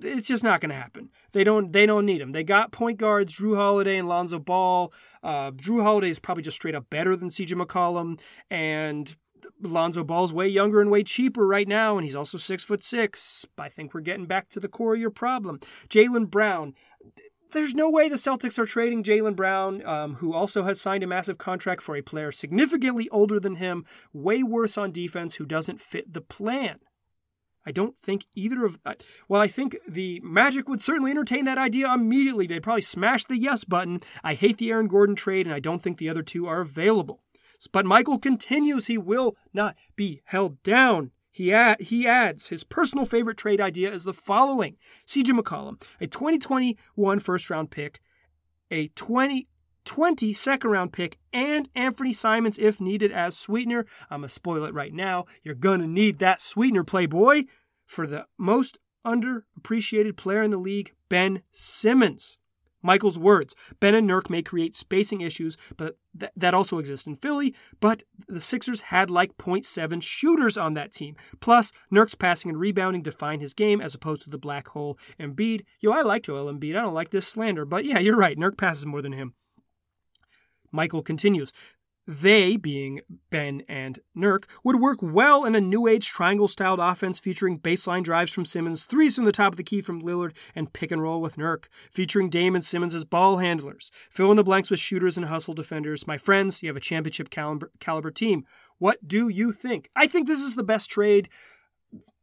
It's 0.00 0.28
just 0.28 0.44
not 0.44 0.60
going 0.60 0.70
to 0.70 0.76
happen. 0.76 1.10
They 1.32 1.44
don't. 1.44 1.72
They 1.72 1.86
don't 1.86 2.04
need 2.04 2.20
him. 2.20 2.32
They 2.32 2.44
got 2.44 2.72
point 2.72 2.98
guards 2.98 3.38
Jrue 3.38 3.56
Holiday 3.56 3.96
and 3.96 4.08
Lonzo 4.08 4.38
Ball. 4.38 4.92
Uh, 5.22 5.52
Jrue 5.52 5.82
Holiday 5.82 6.10
is 6.10 6.18
probably 6.18 6.42
just 6.42 6.56
straight 6.56 6.74
up 6.74 6.90
better 6.90 7.16
than 7.16 7.28
CJ 7.28 7.54
McCollum, 7.54 8.18
and 8.50 9.14
Lonzo 9.62 10.04
Ball's 10.04 10.32
way 10.32 10.48
younger 10.48 10.80
and 10.80 10.90
way 10.90 11.02
cheaper 11.02 11.46
right 11.46 11.68
now, 11.68 11.96
and 11.96 12.04
he's 12.04 12.16
also 12.16 12.38
six 12.38 12.64
foot 12.64 12.84
six. 12.84 13.46
I 13.56 13.68
think 13.68 13.94
we're 13.94 14.00
getting 14.00 14.26
back 14.26 14.48
to 14.50 14.60
the 14.60 14.68
core 14.68 14.94
of 14.94 15.00
your 15.00 15.10
problem. 15.10 15.60
Jalen 15.88 16.30
Brown, 16.30 16.74
there's 17.54 17.74
no 17.74 17.88
way 17.88 18.08
the 18.08 18.16
Celtics 18.16 18.58
are 18.58 18.66
trading 18.66 19.02
Jaylen 19.02 19.34
Brown, 19.34 19.84
um, 19.86 20.14
who 20.16 20.34
also 20.34 20.64
has 20.64 20.80
signed 20.80 21.02
a 21.02 21.06
massive 21.06 21.38
contract 21.38 21.82
for 21.82 21.96
a 21.96 22.02
player 22.02 22.30
significantly 22.30 23.08
older 23.10 23.40
than 23.40 23.56
him, 23.56 23.84
way 24.12 24.42
worse 24.42 24.76
on 24.76 24.92
defense, 24.92 25.36
who 25.36 25.46
doesn't 25.46 25.80
fit 25.80 26.12
the 26.12 26.20
plan. 26.20 26.80
I 27.66 27.72
don't 27.72 27.98
think 27.98 28.26
either 28.34 28.64
of. 28.64 28.78
Uh, 28.84 28.94
well, 29.28 29.40
I 29.40 29.46
think 29.48 29.78
the 29.88 30.20
Magic 30.22 30.68
would 30.68 30.82
certainly 30.82 31.10
entertain 31.10 31.46
that 31.46 31.58
idea 31.58 31.92
immediately. 31.92 32.46
They'd 32.46 32.62
probably 32.62 32.82
smash 32.82 33.24
the 33.24 33.38
yes 33.38 33.64
button. 33.64 34.00
I 34.22 34.34
hate 34.34 34.58
the 34.58 34.70
Aaron 34.70 34.86
Gordon 34.88 35.16
trade, 35.16 35.46
and 35.46 35.54
I 35.54 35.60
don't 35.60 35.82
think 35.82 35.96
the 35.96 36.10
other 36.10 36.22
two 36.22 36.46
are 36.46 36.60
available. 36.60 37.22
But 37.72 37.86
Michael 37.86 38.18
continues 38.18 38.86
he 38.86 38.98
will 38.98 39.36
not 39.54 39.76
be 39.96 40.20
held 40.24 40.62
down. 40.62 41.12
He, 41.34 41.52
ad- 41.52 41.80
he 41.80 42.06
adds 42.06 42.46
his 42.46 42.62
personal 42.62 43.04
favorite 43.04 43.36
trade 43.36 43.60
idea 43.60 43.92
is 43.92 44.04
the 44.04 44.12
following 44.12 44.76
CJ 45.04 45.36
McCollum, 45.36 45.82
a 46.00 46.06
2021 46.06 47.18
first 47.18 47.50
round 47.50 47.72
pick, 47.72 48.00
a 48.70 48.86
2020 48.94 50.32
second 50.32 50.70
round 50.70 50.92
pick, 50.92 51.18
and 51.32 51.68
Anthony 51.74 52.12
Simons 52.12 52.56
if 52.56 52.80
needed 52.80 53.10
as 53.10 53.36
sweetener. 53.36 53.84
I'm 54.10 54.20
going 54.20 54.28
to 54.28 54.32
spoil 54.32 54.62
it 54.62 54.74
right 54.74 54.94
now. 54.94 55.24
You're 55.42 55.56
going 55.56 55.80
to 55.80 55.88
need 55.88 56.20
that 56.20 56.40
sweetener, 56.40 56.84
Playboy, 56.84 57.46
for 57.84 58.06
the 58.06 58.26
most 58.38 58.78
underappreciated 59.04 60.16
player 60.16 60.40
in 60.40 60.52
the 60.52 60.56
league, 60.56 60.92
Ben 61.08 61.42
Simmons. 61.50 62.38
Michael's 62.84 63.18
words 63.18 63.56
Ben 63.80 63.94
and 63.94 64.08
Nurk 64.08 64.30
may 64.30 64.42
create 64.42 64.76
spacing 64.76 65.20
issues, 65.20 65.56
but 65.76 65.96
th- 66.18 66.30
that 66.36 66.54
also 66.54 66.78
exists 66.78 67.06
in 67.06 67.16
Philly. 67.16 67.54
But 67.80 68.04
the 68.28 68.40
Sixers 68.40 68.80
had 68.82 69.10
like 69.10 69.36
0.7 69.36 70.02
shooters 70.02 70.56
on 70.56 70.74
that 70.74 70.92
team. 70.92 71.16
Plus, 71.40 71.72
Nurk's 71.92 72.14
passing 72.14 72.50
and 72.50 72.60
rebounding 72.60 73.02
define 73.02 73.40
his 73.40 73.54
game 73.54 73.80
as 73.80 73.94
opposed 73.94 74.22
to 74.22 74.30
the 74.30 74.38
black 74.38 74.68
hole 74.68 74.98
Embiid. 75.18 75.64
Yo, 75.80 75.90
I 75.90 76.02
like 76.02 76.24
Joel 76.24 76.52
Embiid. 76.52 76.76
I 76.76 76.82
don't 76.82 76.94
like 76.94 77.10
this 77.10 77.26
slander, 77.26 77.64
but 77.64 77.84
yeah, 77.84 77.98
you're 77.98 78.16
right. 78.16 78.38
Nurk 78.38 78.56
passes 78.56 78.86
more 78.86 79.02
than 79.02 79.12
him. 79.12 79.34
Michael 80.74 81.02
continues. 81.02 81.52
They, 82.06 82.56
being 82.56 83.00
Ben 83.30 83.62
and 83.68 84.00
Nurk, 84.16 84.44
would 84.62 84.80
work 84.80 84.98
well 85.00 85.44
in 85.44 85.54
a 85.54 85.60
new 85.60 85.86
age 85.86 86.08
triangle 86.08 86.48
styled 86.48 86.80
offense 86.80 87.18
featuring 87.18 87.58
baseline 87.58 88.02
drives 88.02 88.32
from 88.32 88.44
Simmons, 88.44 88.84
threes 88.84 89.16
from 89.16 89.24
the 89.24 89.32
top 89.32 89.54
of 89.54 89.56
the 89.56 89.62
key 89.62 89.80
from 89.80 90.02
Lillard, 90.02 90.36
and 90.54 90.72
pick 90.72 90.90
and 90.90 91.02
roll 91.02 91.22
with 91.22 91.36
Nurk, 91.36 91.64
featuring 91.90 92.28
Dame 92.28 92.54
and 92.54 92.64
Simmons 92.64 92.94
as 92.94 93.04
ball 93.04 93.38
handlers. 93.38 93.90
Fill 94.10 94.30
in 94.30 94.36
the 94.36 94.44
blanks 94.44 94.70
with 94.70 94.80
shooters 94.80 95.16
and 95.16 95.26
hustle 95.26 95.54
defenders. 95.54 96.06
My 96.06 96.18
friends, 96.18 96.62
you 96.62 96.68
have 96.68 96.76
a 96.76 96.80
championship 96.80 97.30
caliber, 97.30 97.70
caliber 97.80 98.10
team. 98.10 98.44
What 98.78 99.08
do 99.08 99.28
you 99.28 99.52
think? 99.52 99.88
I 99.96 100.06
think 100.06 100.26
this 100.26 100.40
is 100.40 100.56
the 100.56 100.62
best 100.62 100.90
trade 100.90 101.30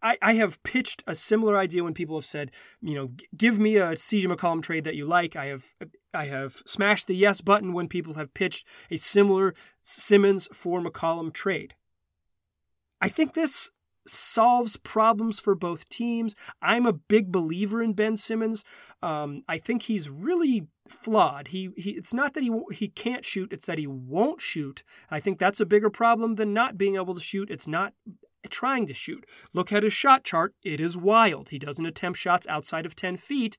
I, 0.03 0.17
I 0.21 0.33
have 0.33 0.61
pitched 0.63 1.03
a 1.05 1.15
similar 1.15 1.57
idea 1.57 1.83
when 1.83 1.93
people 1.93 2.17
have 2.17 2.25
said, 2.25 2.51
you 2.81 2.95
know, 2.95 3.11
give 3.35 3.59
me 3.59 3.77
a 3.77 3.91
CJ 3.91 4.25
McCollum 4.25 4.63
trade 4.63 4.83
that 4.85 4.95
you 4.95 5.05
like. 5.05 5.35
I 5.35 5.45
have 5.45 5.73
I 6.13 6.25
have 6.25 6.61
smashed 6.65 7.07
the 7.07 7.15
yes 7.15 7.41
button 7.41 7.73
when 7.73 7.87
people 7.87 8.15
have 8.15 8.33
pitched 8.33 8.67
a 8.89 8.97
similar 8.97 9.53
Simmons 9.83 10.47
for 10.53 10.81
McCollum 10.81 11.33
trade. 11.33 11.75
I 12.99 13.09
think 13.09 13.33
this 13.33 13.71
solves 14.07 14.77
problems 14.77 15.39
for 15.39 15.55
both 15.55 15.87
teams. 15.89 16.35
I'm 16.61 16.85
a 16.85 16.93
big 16.93 17.31
believer 17.31 17.81
in 17.81 17.93
Ben 17.93 18.17
Simmons. 18.17 18.63
Um, 19.01 19.43
I 19.47 19.57
think 19.57 19.83
he's 19.83 20.09
really 20.09 20.67
flawed. 20.87 21.49
He, 21.49 21.69
he 21.77 21.91
it's 21.91 22.13
not 22.13 22.33
that 22.33 22.43
he 22.43 22.51
he 22.71 22.87
can't 22.89 23.25
shoot, 23.25 23.53
it's 23.53 23.65
that 23.65 23.77
he 23.77 23.87
won't 23.87 24.41
shoot. 24.41 24.83
I 25.09 25.19
think 25.19 25.39
that's 25.39 25.59
a 25.59 25.65
bigger 25.65 25.89
problem 25.89 26.35
than 26.35 26.53
not 26.53 26.77
being 26.77 26.95
able 26.95 27.15
to 27.15 27.21
shoot. 27.21 27.49
It's 27.49 27.67
not 27.67 27.93
trying 28.49 28.87
to 28.87 28.93
shoot. 28.93 29.25
Look 29.53 29.71
at 29.71 29.83
his 29.83 29.93
shot 29.93 30.23
chart. 30.23 30.53
It 30.63 30.79
is 30.79 30.97
wild. 30.97 31.49
He 31.49 31.59
doesn't 31.59 31.85
attempt 31.85 32.19
shots 32.19 32.47
outside 32.47 32.85
of 32.85 32.95
10 32.95 33.17
feet. 33.17 33.57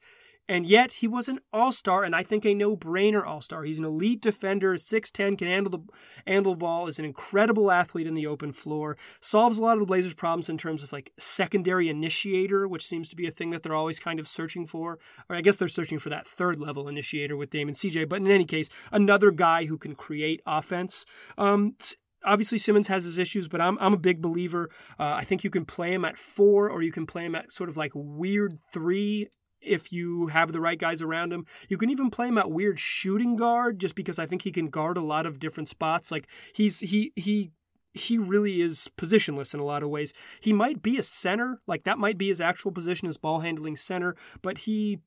And 0.48 0.66
yet 0.66 0.94
he 0.94 1.06
was 1.06 1.28
an 1.28 1.38
all-star, 1.52 2.02
and 2.04 2.16
I 2.16 2.24
think 2.24 2.44
a 2.44 2.54
no-brainer 2.54 3.24
all-star. 3.24 3.62
He's 3.62 3.78
an 3.78 3.84
elite 3.84 4.20
defender, 4.20 4.74
6'10, 4.74 5.38
can 5.38 5.46
handle 5.46 5.70
the 5.70 5.80
handle 6.26 6.56
ball, 6.56 6.88
is 6.88 6.98
an 6.98 7.04
incredible 7.04 7.70
athlete 7.70 8.06
in 8.06 8.14
the 8.14 8.26
open 8.26 8.52
floor, 8.52 8.96
solves 9.20 9.56
a 9.56 9.62
lot 9.62 9.74
of 9.74 9.80
the 9.80 9.86
Blazers' 9.86 10.14
problems 10.14 10.48
in 10.48 10.58
terms 10.58 10.82
of 10.82 10.92
like 10.92 11.12
secondary 11.18 11.88
initiator, 11.88 12.66
which 12.66 12.86
seems 12.86 13.08
to 13.08 13.16
be 13.16 13.26
a 13.26 13.30
thing 13.30 13.50
that 13.50 13.62
they're 13.62 13.74
always 13.74 14.00
kind 14.00 14.18
of 14.18 14.26
searching 14.26 14.66
for. 14.66 14.98
Or 15.28 15.36
I 15.36 15.42
guess 15.42 15.56
they're 15.56 15.68
searching 15.68 15.98
for 15.98 16.10
that 16.10 16.26
third 16.26 16.60
level 16.60 16.88
initiator 16.88 17.36
with 17.36 17.50
Damon 17.50 17.74
CJ. 17.74 18.08
But 18.08 18.20
in 18.20 18.30
any 18.30 18.44
case, 18.44 18.68
another 18.90 19.30
guy 19.30 19.66
who 19.66 19.78
can 19.78 19.94
create 19.94 20.42
offense. 20.44 21.06
Um, 21.38 21.76
obviously 22.24 22.58
Simmons 22.58 22.88
has 22.88 23.04
his 23.04 23.18
issues, 23.18 23.48
but 23.48 23.60
I'm 23.60 23.78
I'm 23.80 23.94
a 23.94 23.98
big 23.98 24.20
believer. 24.20 24.70
Uh, 24.98 25.14
I 25.14 25.24
think 25.24 25.44
you 25.44 25.50
can 25.50 25.64
play 25.64 25.92
him 25.92 26.04
at 26.04 26.16
four, 26.16 26.68
or 26.70 26.82
you 26.82 26.92
can 26.92 27.06
play 27.06 27.24
him 27.24 27.34
at 27.34 27.52
sort 27.52 27.68
of 27.68 27.76
like 27.76 27.92
weird 27.94 28.58
three 28.72 29.28
if 29.62 29.92
you 29.92 30.28
have 30.28 30.52
the 30.52 30.60
right 30.60 30.78
guys 30.78 31.02
around 31.02 31.32
him. 31.32 31.46
You 31.68 31.78
can 31.78 31.90
even 31.90 32.10
play 32.10 32.28
him 32.28 32.38
at 32.38 32.50
weird 32.50 32.78
shooting 32.78 33.36
guard 33.36 33.78
just 33.78 33.94
because 33.94 34.18
I 34.18 34.26
think 34.26 34.42
he 34.42 34.52
can 34.52 34.68
guard 34.68 34.96
a 34.96 35.02
lot 35.02 35.26
of 35.26 35.38
different 35.38 35.68
spots. 35.68 36.10
Like 36.10 36.28
he's 36.54 36.80
he 36.80 37.12
he 37.16 37.50
he 37.94 38.18
really 38.18 38.60
is 38.60 38.88
positionless 38.96 39.54
in 39.54 39.60
a 39.60 39.64
lot 39.64 39.82
of 39.82 39.90
ways. 39.90 40.12
He 40.40 40.52
might 40.52 40.82
be 40.82 40.98
a 40.98 41.02
center, 41.02 41.60
like 41.66 41.84
that 41.84 41.98
might 41.98 42.18
be 42.18 42.28
his 42.28 42.40
actual 42.40 42.72
position 42.72 43.08
as 43.08 43.16
ball 43.16 43.40
handling 43.40 43.76
center, 43.76 44.16
but 44.40 44.58
he 44.58 45.00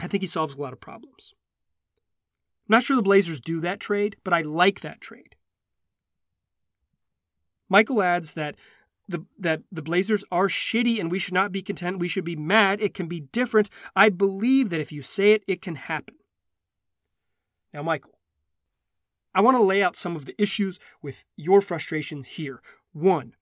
I 0.00 0.06
think 0.06 0.22
he 0.22 0.28
solves 0.28 0.54
a 0.54 0.60
lot 0.60 0.72
of 0.72 0.80
problems. 0.80 1.34
I'm 2.68 2.74
not 2.74 2.82
sure 2.82 2.96
the 2.96 3.02
Blazers 3.02 3.40
do 3.40 3.60
that 3.60 3.80
trade, 3.80 4.16
but 4.24 4.34
I 4.34 4.42
like 4.42 4.80
that 4.80 5.00
trade. 5.00 5.36
Michael 7.68 8.02
adds 8.02 8.34
that 8.34 8.56
the, 9.08 9.24
that 9.38 9.62
the 9.72 9.82
Blazers 9.82 10.24
are 10.30 10.48
shitty 10.48 11.00
and 11.00 11.10
we 11.10 11.18
should 11.18 11.34
not 11.34 11.50
be 11.50 11.62
content. 11.62 11.98
We 11.98 12.08
should 12.08 12.24
be 12.24 12.36
mad. 12.36 12.80
It 12.80 12.94
can 12.94 13.08
be 13.08 13.20
different. 13.20 13.70
I 13.96 14.10
believe 14.10 14.70
that 14.70 14.80
if 14.80 14.92
you 14.92 15.02
say 15.02 15.32
it, 15.32 15.42
it 15.46 15.62
can 15.62 15.76
happen. 15.76 16.16
Now, 17.72 17.82
Michael, 17.82 18.18
I 19.34 19.40
want 19.40 19.56
to 19.56 19.62
lay 19.62 19.82
out 19.82 19.96
some 19.96 20.16
of 20.16 20.26
the 20.26 20.40
issues 20.40 20.78
with 21.02 21.24
your 21.36 21.60
frustrations 21.60 22.26
here. 22.26 22.62
One, 22.92 23.34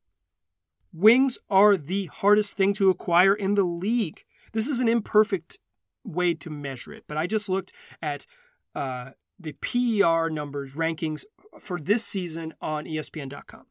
wings 0.92 1.38
are 1.50 1.76
the 1.76 2.06
hardest 2.06 2.56
thing 2.56 2.72
to 2.74 2.90
acquire 2.90 3.34
in 3.34 3.54
the 3.54 3.64
league. 3.64 4.24
This 4.52 4.68
is 4.68 4.80
an 4.80 4.88
imperfect 4.88 5.58
way 6.04 6.34
to 6.34 6.50
measure 6.50 6.92
it, 6.92 7.04
but 7.06 7.16
I 7.16 7.26
just 7.26 7.48
looked 7.48 7.72
at 8.00 8.26
uh, 8.74 9.10
the 9.38 9.52
PER 9.52 10.30
numbers 10.30 10.74
rankings 10.74 11.24
for 11.58 11.78
this 11.78 12.04
season 12.04 12.54
on 12.60 12.84
ESPN.com. 12.84 13.66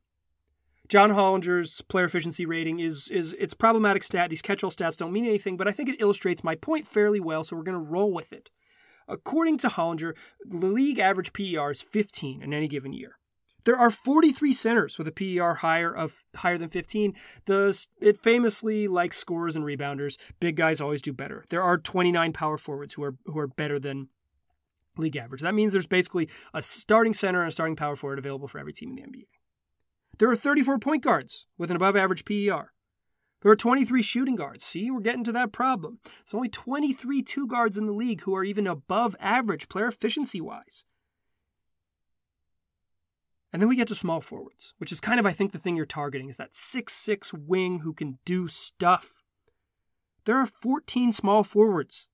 John 0.88 1.12
Hollinger's 1.12 1.82
player 1.82 2.06
efficiency 2.06 2.46
rating 2.46 2.80
is 2.80 3.10
is 3.10 3.36
it's 3.40 3.54
problematic 3.54 4.04
stat. 4.04 4.30
These 4.30 4.42
catch-all 4.42 4.72
stats 4.72 4.98
don't 4.98 5.14
mean 5.14 5.26
anything, 5.26 5.58
but 5.58 5.68
I 5.68 5.72
think 5.72 5.90
it 5.90 6.02
illustrates 6.02 6.44
my 6.44 6.56
point 6.56 6.88
fairly 6.88 7.20
well, 7.20 7.44
so 7.44 7.56
we're 7.56 7.64
going 7.64 7.78
to 7.78 7.92
roll 7.92 8.14
with 8.14 8.32
it. 8.32 8.50
According 9.08 9.60
to 9.60 9.68
Hollinger, 9.68 10.16
the 10.44 10.66
league 10.66 11.00
average 11.00 11.34
PER 11.34 11.72
is 11.72 11.82
15 11.82 12.42
in 12.42 12.54
any 12.54 12.68
given 12.68 12.94
year. 12.94 13.18
There 13.66 13.78
are 13.78 13.90
43 13.90 14.54
centers 14.54 14.98
with 14.98 15.08
a 15.08 15.12
PER 15.12 15.56
higher 15.56 15.96
of 15.96 16.24
higher 16.36 16.58
than 16.58 16.70
15. 16.70 17.16
The 17.46 17.88
it 18.00 18.22
famously 18.22 18.88
likes 18.88 19.18
scorers 19.18 19.56
and 19.56 19.66
rebounders. 19.66 20.18
Big 20.40 20.56
guys 20.56 20.80
always 20.80 21.02
do 21.02 21.14
better. 21.14 21.46
There 21.50 21.64
are 21.64 21.78
29 21.78 22.32
power 22.34 22.58
forwards 22.58 22.94
who 22.94 23.04
are 23.04 23.16
who 23.26 23.40
are 23.40 23.48
better 23.48 23.80
than 23.80 24.10
league 24.98 25.18
average. 25.18 25.42
That 25.42 25.56
means 25.56 25.74
there's 25.74 25.88
basically 25.88 26.30
a 26.54 26.62
starting 26.62 27.14
center 27.14 27.42
and 27.42 27.50
a 27.50 27.52
starting 27.52 27.76
power 27.76 27.96
forward 27.96 28.20
available 28.20 28.48
for 28.48 28.60
every 28.60 28.74
team 28.74 28.90
in 28.90 28.96
the 28.96 29.02
NBA. 29.02 29.35
There 30.18 30.30
are 30.30 30.36
34 30.36 30.80
point 30.80 31.04
guards 31.04 31.46
with 31.58 31.70
an 31.70 31.76
above 31.76 31.96
average 31.96 32.26
PER. 32.26 32.72
There 33.42 33.52
are 33.52 33.56
23 33.56 34.02
shooting 34.02 34.36
guards. 34.36 34.64
See, 34.64 34.90
we're 34.90 35.02
getting 35.02 35.24
to 35.26 35.32
that 35.34 35.52
problem. 35.52 36.00
There's 36.04 36.34
only 36.34 36.50
23 36.50 37.22
two 37.22 37.48
guards 37.48 37.78
in 37.78 37.86
the 37.86 37.94
league 37.94 38.22
who 38.22 38.36
are 38.36 38.44
even 38.44 38.66
above 38.66 39.16
average 39.20 39.70
player 39.70 39.88
efficiency 39.88 40.42
wise. 40.42 40.84
And 43.54 43.62
then 43.62 43.70
we 43.70 43.76
get 43.76 43.88
to 43.90 43.96
small 43.96 44.20
forwards, 44.20 44.74
which 44.80 44.92
is 44.92 45.00
kind 45.00 45.20
of, 45.20 45.26
I 45.26 45.32
think, 45.32 45.52
the 45.52 45.60
thing 45.60 45.76
you're 45.76 45.86
targeting 45.86 46.28
is 46.28 46.38
that 46.38 46.56
six-six 46.56 47.34
wing 47.34 47.80
who 47.80 47.94
can 47.94 48.20
do 48.26 48.48
stuff. 48.48 49.24
There 50.26 50.36
are 50.38 50.48
14 50.48 51.14
small 51.14 51.44
forwards. 51.44 52.10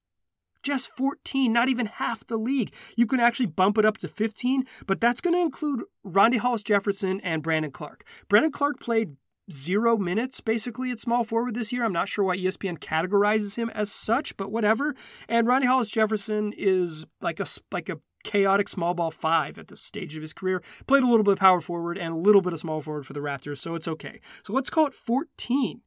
Just 0.64 0.96
14, 0.96 1.52
not 1.52 1.70
even 1.70 1.88
half 1.88 2.26
the 2.26 2.38
league. 2.38 2.74
You 2.96 3.06
can 3.06 3.20
actually 3.20 3.48
bump 3.48 3.78
it 3.78 3.86
up 3.86 3.98
to 4.00 4.08
15, 4.08 4.66
but 4.86 5.02
that's 5.02 5.22
going 5.22 5.34
to 5.34 5.42
include 5.42 5.82
Rondae 6.06 6.38
Hollis 6.38 6.64
Jefferson 6.64 7.20
and 7.22 7.42
Brandon 7.42 7.72
Clarke. 7.72 8.06
Brandon 8.30 8.52
Clarke 8.52 8.80
played 8.80 9.16
zero 9.52 9.98
minutes 9.98 10.40
basically 10.40 10.92
at 10.92 11.00
small 11.00 11.24
forward 11.24 11.56
this 11.56 11.72
year. 11.72 11.84
I'm 11.84 11.94
not 11.94 12.10
sure 12.10 12.26
why 12.26 12.38
ESPN 12.38 12.80
categorizes 12.80 13.58
him 13.58 13.70
as 13.72 13.92
such, 13.92 14.38
but 14.38 14.52
whatever. 14.52 14.96
And 15.28 15.48
Rondae 15.48 15.66
Hollis 15.66 15.90
Jefferson 15.90 16.54
is 16.58 17.06
like 17.22 17.40
a 17.40 17.46
like 17.72 17.90
a 17.90 18.00
chaotic 18.24 18.70
small 18.70 18.94
ball 18.94 19.12
five 19.12 19.58
at 19.58 19.68
this 19.68 19.82
stage 19.82 20.16
of 20.16 20.22
his 20.22 20.34
career. 20.34 20.62
Played 20.88 21.04
a 21.04 21.08
little 21.08 21.24
bit 21.24 21.34
of 21.34 21.40
power 21.40 21.62
forward 21.62 21.98
and 21.98 22.14
a 22.14 22.18
little 22.18 22.42
bit 22.42 22.54
of 22.54 22.60
small 22.60 22.82
forward 22.82 23.06
for 23.06 23.14
the 23.14 23.20
Raptors, 23.20 23.58
so 23.58 23.76
it's 23.76 23.88
okay. 23.88 24.20
So 24.44 24.54
let's 24.54 24.70
call 24.70 24.88
it 24.88 24.94
14 24.94 25.82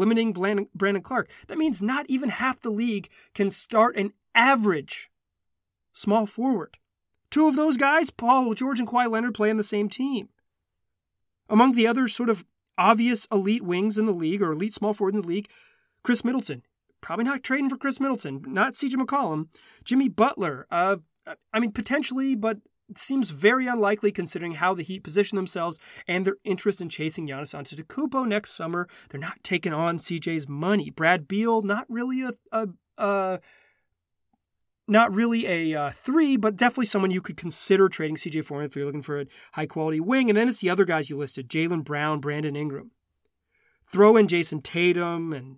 limiting 0.00 0.32
Brandon 0.32 1.02
Clarke. 1.02 1.30
That 1.46 1.58
means 1.58 1.80
not 1.80 2.06
even 2.08 2.30
half 2.30 2.60
the 2.60 2.70
league 2.70 3.08
can 3.34 3.50
start 3.50 3.96
an 3.96 4.12
average 4.34 5.10
small 5.92 6.26
forward. 6.26 6.78
Two 7.30 7.46
of 7.46 7.54
those 7.54 7.76
guys, 7.76 8.10
Paul 8.10 8.52
George 8.54 8.80
and 8.80 8.88
Kawhi 8.88 9.08
Leonard, 9.08 9.34
play 9.34 9.50
on 9.50 9.56
the 9.56 9.62
same 9.62 9.88
team. 9.88 10.30
Among 11.48 11.72
the 11.72 11.86
other 11.86 12.08
sort 12.08 12.28
of 12.28 12.44
obvious 12.76 13.28
elite 13.30 13.62
wings 13.62 13.98
in 13.98 14.06
the 14.06 14.12
league 14.12 14.42
or 14.42 14.52
elite 14.52 14.72
small 14.72 14.94
forward 14.94 15.14
in 15.14 15.20
the 15.20 15.28
league, 15.28 15.48
Khris 16.02 16.24
Middleton. 16.24 16.62
Probably 17.00 17.24
not 17.24 17.42
trading 17.42 17.68
for 17.68 17.76
Khris 17.76 18.00
Middleton, 18.00 18.42
not 18.46 18.74
CJ 18.74 18.94
McCollum. 18.94 19.48
Jimmy 19.84 20.08
Butler. 20.08 20.66
Uh, 20.70 20.96
I 21.52 21.60
mean, 21.60 21.72
potentially, 21.72 22.34
but 22.34 22.58
seems 22.98 23.30
very 23.30 23.66
unlikely 23.66 24.12
considering 24.12 24.52
how 24.52 24.74
the 24.74 24.82
Heat 24.82 25.02
position 25.02 25.36
themselves 25.36 25.78
and 26.06 26.24
their 26.24 26.36
interest 26.44 26.80
in 26.80 26.88
chasing 26.88 27.26
Giannis 27.26 27.54
Antetokounmpo 27.54 28.26
next 28.26 28.52
summer. 28.52 28.88
They're 29.08 29.20
not 29.20 29.42
taking 29.42 29.72
on 29.72 29.98
CJ's 29.98 30.48
money. 30.48 30.90
Brad 30.90 31.28
Beal, 31.28 31.62
not 31.62 31.86
really 31.88 32.22
a, 32.22 32.32
a, 32.52 32.68
a 32.98 33.40
not 34.88 35.14
really 35.14 35.46
a 35.46 35.80
uh, 35.80 35.90
three, 35.90 36.36
but 36.36 36.56
definitely 36.56 36.86
someone 36.86 37.10
you 37.10 37.20
could 37.20 37.36
consider 37.36 37.88
trading 37.88 38.16
CJ 38.16 38.44
for 38.44 38.62
if 38.62 38.74
you're 38.74 38.84
looking 38.84 39.02
for 39.02 39.20
a 39.20 39.26
high 39.52 39.66
quality 39.66 40.00
wing. 40.00 40.28
And 40.28 40.36
then 40.36 40.48
it's 40.48 40.60
the 40.60 40.70
other 40.70 40.84
guys 40.84 41.08
you 41.08 41.16
listed: 41.16 41.48
Jaylen 41.48 41.84
Brown, 41.84 42.20
Brandon 42.20 42.56
Ingram. 42.56 42.90
Throw 43.86 44.16
in 44.16 44.28
Jayson 44.28 44.62
Tatum 44.62 45.32
and 45.32 45.56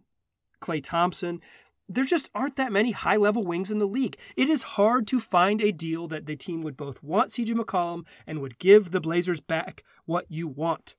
Klay 0.61 0.83
Thompson 0.83 1.41
there 1.89 2.05
just 2.05 2.31
aren't 2.35 2.57
that 2.57 2.73
many 2.73 2.93
high 2.93 3.17
level 3.17 3.45
wings 3.45 3.71
in 3.71 3.79
the 3.79 3.87
league. 3.87 4.17
It 4.37 4.49
is 4.49 4.63
hard 4.63 5.07
to 5.09 5.21
find 5.21 5.61
a 5.61 5.73
deal 5.73 6.09
that 6.09 6.27
the 6.27 6.37
team 6.37 6.63
would 6.63 6.77
both 6.77 7.03
want 7.03 7.31
CJ 7.31 7.55
McCollum 7.55 8.07
and 8.27 8.41
would 8.41 8.59
give 8.59 8.91
the 8.91 9.01
Blazers 9.01 9.41
back 9.41 9.85
what 10.07 10.27
you 10.29 10.49
want. 10.49 10.95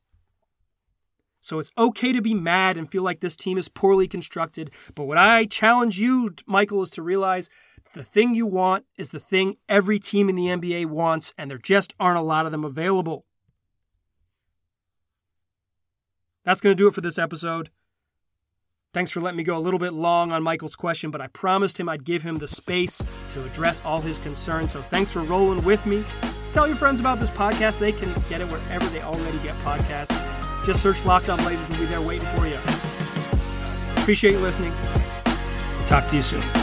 So 1.42 1.60
it's 1.60 1.72
okay 1.78 2.14
to 2.14 2.22
be 2.22 2.34
mad 2.34 2.78
and 2.78 2.90
feel 2.90 3.04
like 3.04 3.20
this 3.20 3.36
team 3.36 3.58
is 3.58 3.68
poorly 3.68 4.08
constructed. 4.08 4.72
But 4.96 5.06
what 5.06 5.18
I 5.18 5.46
challenge 5.46 6.00
you, 6.00 6.34
Michael, 6.48 6.82
is 6.82 6.90
to 6.92 7.02
realize 7.02 7.50
the 7.94 8.04
thing 8.04 8.34
you 8.34 8.46
want 8.48 8.86
is 8.98 9.12
the 9.12 9.20
thing 9.20 9.58
every 9.68 10.00
team 10.00 10.30
in 10.30 10.36
the 10.36 10.48
NBA 10.48 10.86
wants, 10.86 11.34
and 11.38 11.52
there 11.52 11.58
just 11.58 11.94
aren't 12.00 12.18
a 12.18 12.22
lot 12.22 12.46
of 12.46 12.52
them 12.52 12.64
available. 12.64 13.26
That's 16.46 16.62
going 16.62 16.76
to 16.76 16.82
do 16.82 16.88
it 16.88 16.94
for 16.94 17.02
this 17.02 17.20
episode. 17.20 17.70
Thanks 18.94 19.10
for 19.10 19.22
letting 19.22 19.38
me 19.38 19.44
go 19.44 19.58
a 19.58 19.60
little 19.60 19.80
bit 19.80 19.94
long 19.94 20.32
on 20.32 20.44
Michael's 20.44 20.76
question, 20.76 21.10
but 21.10 21.20
I 21.20 21.26
promised 21.28 21.80
him 21.80 21.90
I'd 21.90 22.04
give 22.04 22.22
him 22.22 22.38
the 22.38 22.48
space 22.48 23.04
to 23.32 23.44
address 23.44 23.82
all 23.84 24.00
his 24.00 24.20
concerns. 24.20 24.72
So 24.72 24.84
thanks 24.84 25.12
for 25.12 25.24
rolling 25.24 25.64
with 25.64 25.84
me. 25.88 26.06
Tell 26.52 26.68
your 26.68 26.78
friends 26.78 27.00
about 27.00 27.20
this 27.20 27.32
podcast. 27.32 27.80
They 27.80 27.92
can 27.92 28.14
get 28.30 28.42
it 28.42 28.48
wherever 28.50 28.86
they 28.88 29.02
already 29.02 29.40
get 29.40 29.56
podcasts. 29.64 30.16
Just 30.64 30.84
search 30.84 31.04
Locked 31.06 31.30
On 31.30 31.40
Blazers. 31.40 31.68
And 31.70 31.80
we'll 31.80 31.88
be 31.88 31.90
there 31.90 32.02
waiting 32.02 32.28
for 32.38 32.48
you. 32.48 32.60
Appreciate 34.00 34.34
you 34.34 34.40
listening. 34.40 34.72
talk 35.88 36.08
to 36.10 36.16
you 36.16 36.22
soon. 36.22 36.63